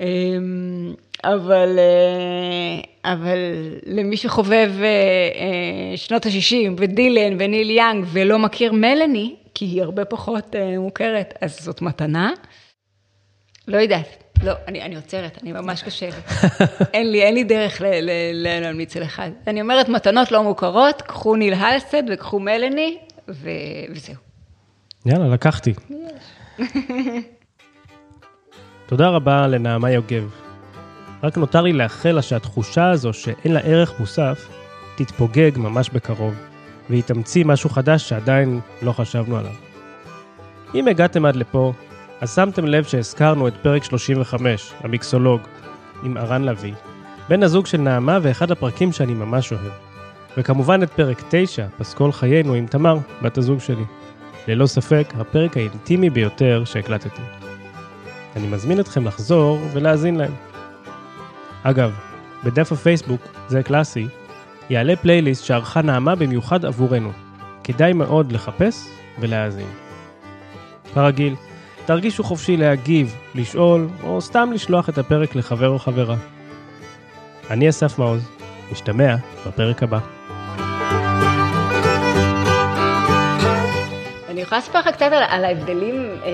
אמ, 0.00 0.94
אבל, 1.24 1.78
אה, 1.78 3.12
אבל 3.12 3.38
למי 3.86 4.16
שחובב 4.16 4.72
אה, 4.82 5.96
שנות 5.96 6.26
ה-60 6.26 6.72
ודילן 6.76 7.36
וניל 7.38 7.70
יאנג 7.70 8.04
ולא 8.12 8.38
מכיר 8.38 8.72
מלאני, 8.72 9.34
כי 9.54 9.64
היא 9.64 9.82
הרבה 9.82 10.04
פחות 10.04 10.56
מוכרת, 10.78 11.34
אז 11.40 11.58
זאת 11.60 11.82
מתנה. 11.82 12.30
לא 13.68 13.76
יודעת, 13.76 14.22
לא, 14.42 14.52
אני, 14.68 14.82
אני 14.82 14.96
עוצרת, 14.96 15.38
אני 15.42 15.52
ממש 15.52 15.82
לי. 15.82 16.16
אין 16.94 17.12
לי, 17.12 17.22
אין 17.22 17.34
לי 17.34 17.44
דרך 17.44 17.82
להמליץ 18.32 18.96
על 18.96 19.02
אחד. 19.02 19.30
אני 19.46 19.60
אומרת, 19.60 19.88
מתנות 19.88 20.32
לא 20.32 20.42
מוכרות, 20.42 21.02
קחו 21.02 21.36
ניל 21.36 21.54
הלסד 21.54 22.02
וקחו 22.12 22.40
מלאני, 22.40 22.98
ו, 23.28 23.50
וזהו. 23.90 24.14
יאללה, 25.06 25.28
לקחתי. 25.28 25.74
תודה 28.86 29.08
רבה 29.08 29.46
לנעמה 29.46 29.90
יוגב. 29.90 30.30
רק 31.22 31.38
נותר 31.38 31.62
לי 31.62 31.72
לאחל 31.72 32.10
לה 32.10 32.22
שהתחושה 32.22 32.90
הזו 32.90 33.12
שאין 33.12 33.52
לה 33.52 33.60
ערך 33.60 34.00
מוסף, 34.00 34.48
תתפוגג 34.96 35.50
ממש 35.56 35.90
בקרוב, 35.90 36.34
והיא 36.90 37.02
תמציא 37.02 37.44
משהו 37.44 37.70
חדש 37.70 38.08
שעדיין 38.08 38.60
לא 38.82 38.92
חשבנו 38.92 39.36
עליו. 39.36 39.52
אם 40.74 40.88
הגעתם 40.88 41.24
עד 41.24 41.36
לפה, 41.36 41.72
אז 42.22 42.34
שמתם 42.34 42.66
לב 42.66 42.84
שהזכרנו 42.84 43.48
את 43.48 43.54
פרק 43.62 43.84
35, 43.84 44.72
המיקסולוג, 44.80 45.40
עם 46.02 46.16
ארן 46.16 46.42
לביא, 46.42 46.74
בן 47.28 47.42
הזוג 47.42 47.66
של 47.66 47.78
נעמה 47.78 48.18
ואחד 48.22 48.50
הפרקים 48.50 48.92
שאני 48.92 49.14
ממש 49.14 49.52
אוהב. 49.52 49.72
וכמובן 50.36 50.82
את 50.82 50.90
פרק 50.90 51.22
9, 51.30 51.66
פסקול 51.78 52.12
חיינו 52.12 52.54
עם 52.54 52.66
תמר, 52.66 52.98
בת 53.22 53.38
הזוג 53.38 53.60
שלי. 53.60 53.84
ללא 54.48 54.66
ספק, 54.66 55.12
הפרק 55.18 55.56
האינטימי 55.56 56.10
ביותר 56.10 56.62
שהקלטתי. 56.64 57.22
אני 58.36 58.46
מזמין 58.46 58.80
אתכם 58.80 59.06
לחזור 59.06 59.58
ולהאזין 59.72 60.16
להם. 60.16 60.34
אגב, 61.62 61.92
בדף 62.44 62.72
הפייסבוק, 62.72 63.20
זה 63.48 63.62
קלאסי, 63.62 64.06
יעלה 64.70 64.96
פלייליסט 64.96 65.44
שערכה 65.44 65.82
נעמה 65.82 66.14
במיוחד 66.14 66.64
עבורנו. 66.64 67.12
כדאי 67.64 67.92
מאוד 67.92 68.32
לחפש 68.32 68.88
ולהאזין. 69.20 69.68
כרגיל, 70.94 71.34
תרגישו 71.86 72.24
חופשי 72.24 72.56
להגיב, 72.56 73.16
לשאול, 73.34 73.88
או 74.02 74.20
סתם 74.20 74.50
לשלוח 74.54 74.88
את 74.88 74.98
הפרק 74.98 75.34
לחבר 75.34 75.68
או 75.68 75.78
חברה. 75.78 76.16
אני 77.50 77.68
אסף 77.68 77.98
מעוז, 77.98 78.28
נשתמע 78.72 79.14
בפרק 79.46 79.82
הבא. 79.82 79.98
אני 84.28 84.40
יכולה 84.40 84.58
לספר 84.58 84.78
לך 84.78 84.88
קצת 84.88 85.02
על, 85.12 85.22
על 85.28 85.44
ההבדלים, 85.44 85.94
אה, 86.24 86.30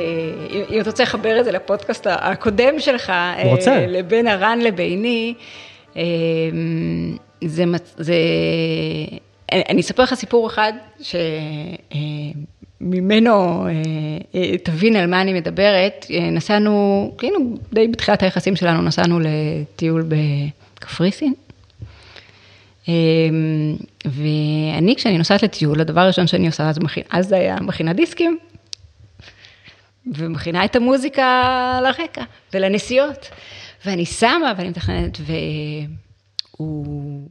אם 0.70 0.80
אתה 0.80 0.90
רוצה 0.90 1.03
לחבר 1.03 1.40
את 1.40 1.44
זה 1.44 1.53
לפודקאסט 1.53 2.07
הקודם 2.11 2.78
שלך, 2.78 3.12
רוצה. 3.44 3.86
לבין 3.86 4.26
הרן 4.26 4.59
לביני, 4.59 5.34
אה, 5.96 6.03
זה, 7.44 7.64
זה, 7.96 8.14
אני 9.53 9.80
אספר 9.80 10.03
לך 10.03 10.14
סיפור 10.14 10.46
אחד, 10.46 10.72
ש... 11.01 11.14
אה, 11.94 11.99
אה, 14.34 14.59
תבין 14.59 14.97
על 14.97 15.07
מה 15.07 15.20
אני 15.20 15.32
מדברת, 15.32 16.07
אה, 16.11 16.30
נסענו, 16.30 17.14
כאילו 17.18 17.39
די 17.72 17.89
בתחילת 17.89 18.22
היחסים 18.22 18.57
שלנו, 18.57 18.82
נסענו 18.82 19.20
לטיול 19.20 20.05
בקפריסין. 20.09 21.34
ואני, 24.05 24.97
כשאני 24.97 25.18
נוסעת 25.18 25.43
לטיול, 25.43 25.80
הדבר 25.80 26.01
הראשון 26.01 26.26
שאני 26.26 26.47
עושה, 26.47 26.68
אז, 26.68 26.78
מכין, 26.78 27.03
אז 27.11 27.28
זה 27.28 27.36
היה 27.36 27.57
מכינה 27.61 27.93
דיסקים, 27.93 28.39
ומכינה 30.14 30.64
את 30.64 30.76
המוזיקה 30.76 31.80
לרקע 31.82 32.22
ולנסיעות. 32.55 33.30
ואני 33.84 34.07
שמה 34.07 34.53
ואני 34.57 34.68
מתכננת, 34.68 35.18
והוא, 36.59 37.28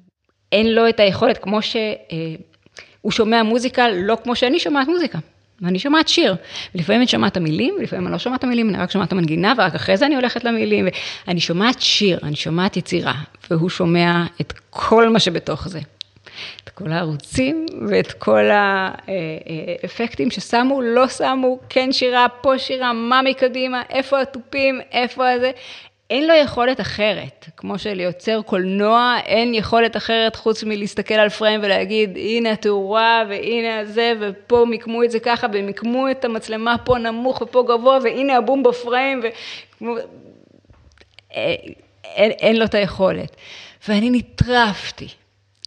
אין 0.51 0.76
לו 0.76 0.89
את 0.89 0.99
היכולת, 0.99 1.38
כמו 1.38 1.62
שהוא 1.62 3.12
שומע 3.12 3.43
מוזיקה, 3.43 3.89
לא 3.89 4.18
כמו 4.24 4.36
שאני 4.36 4.60
שומעת 4.60 4.88
מוזיקה. 4.88 5.20
ואני 5.62 5.80
שומעת 5.80 6.08
שיר, 6.08 6.36
ולפעמים 6.76 7.01
אני 7.01 7.08
שומעת 7.08 7.32
את 7.32 7.38
המילים, 7.38 7.76
ולפעמים 7.80 8.05
אני 8.05 8.14
לא 8.14 8.20
שומעת 8.20 8.39
את 8.39 8.43
המילים, 8.43 8.70
אני 8.70 8.78
רק 8.78 8.91
שומעת 8.91 9.08
את 9.08 9.14
המנגינה, 9.14 9.53
ורק 9.58 9.76
אחרי 9.76 9.97
זה 9.97 10.05
אני 10.05 10.16
הולכת 10.16 10.43
למילים, 10.43 10.88
ואני 11.28 11.39
שומעת 11.39 11.82
שיר, 11.82 12.20
אני 12.24 12.36
שומעת 12.36 12.78
יצירה, 12.78 13.14
והוא 13.51 13.70
שומע 13.70 14.24
את 14.41 14.53
כל 14.70 15.10
מה 15.10 15.20
שבתוך 15.20 15.68
זה. 15.68 15.80
את 16.64 16.70
כל 16.70 16.91
הערוצים 16.91 17.66
ואת 17.88 18.12
כל 18.12 18.49
האפקטים 18.51 20.32
ששמו, 20.32 20.82
לא 20.82 21.08
שמו, 21.08 21.60
כן 21.70 21.91
שירה, 21.91 22.28
פה 22.41 22.58
שירה, 22.58 22.93
מה 22.93 23.22
מקדימה, 23.22 23.82
איפה 23.89 24.22
התופים, 24.22 24.82
איפה 24.91 25.30
הזה. 25.30 25.51
אין 26.10 26.28
לו 26.28 26.34
יכולת 26.34 26.82
אחרת, 26.82 27.45
כמו 27.58 27.80
שליוצר 27.80 28.41
קולנוע 28.41 29.18
אין 29.26 29.53
יכולת 29.53 29.97
אחרת 29.97 30.36
חוץ 30.36 30.64
מלהסתכל 30.64 31.14
על 31.14 31.30
פריים 31.30 31.60
ולהגיד 31.64 32.18
הנה 32.18 32.51
התאורה 32.51 33.24
והנה 33.30 33.86
זה 33.86 34.14
ופה 34.20 34.66
מיקמו 34.70 35.03
את 35.03 35.12
זה 35.12 35.20
ככה 35.20 35.47
ומיקמו 35.53 36.12
את 36.12 36.26
המצלמה 36.26 36.76
פה 36.78 36.97
נמוך 36.97 37.41
ופה 37.41 37.64
גבוה 37.68 37.99
והנה 38.03 38.38
הבום 38.38 38.64
בפריים 38.64 39.22
וכמו... 39.24 39.95
אין, 42.16 42.32
אין 42.32 42.55
לו 42.55 42.66
את 42.66 42.76
היכולת. 42.76 43.36
ואני 43.88 44.10
נטרפתי, 44.10 45.08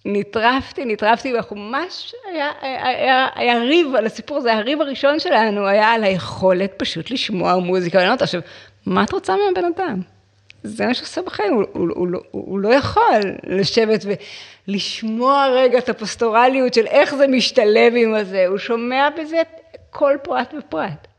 נטרפתי, 0.05 0.85
נטרפתי, 0.85 1.33
ואנחנו 1.33 1.57
ממש, 1.57 2.15
היה, 2.33 2.51
היה, 2.61 2.87
היה, 2.87 3.27
היה 3.35 3.59
ריב 3.59 3.95
על 3.95 4.07
הסיפור 4.07 4.39
הזה, 4.39 4.55
הריב 4.55 4.81
הראשון 4.81 5.19
שלנו 5.19 5.67
היה 5.67 5.93
על 5.93 6.05
היכולת 6.05 6.73
פשוט 6.77 7.11
לשמוע 7.11 7.57
מוזיקה. 7.57 8.15
עכשיו, 8.21 8.41
מה 8.87 9.05
את 9.05 9.13
רוצה 9.13 9.35
מהבן 9.37 9.71
אדם? 9.77 10.01
זה 10.63 10.87
מה 10.87 10.95
שהוא 10.95 11.05
עושה 11.05 11.23
בחיים, 11.23 11.53
הוא, 11.53 11.65
הוא, 11.73 11.89
הוא, 11.95 12.09
הוא, 12.31 12.45
הוא 12.47 12.61
לא 12.61 12.75
יכול 12.75 13.21
לשבת 13.47 14.05
ולשמוע 14.69 15.47
רגע 15.47 15.79
את 15.79 15.89
הפסטורליות 15.89 16.75
של 16.75 16.87
איך 16.87 17.15
זה 17.15 17.27
משתלב 17.27 17.93
עם 17.97 18.15
הזה, 18.15 18.47
הוא 18.47 18.59
שומע 18.59 19.09
בזה 19.21 19.43
כל 19.91 20.17
פרט 20.23 20.55
ופרט. 20.59 21.10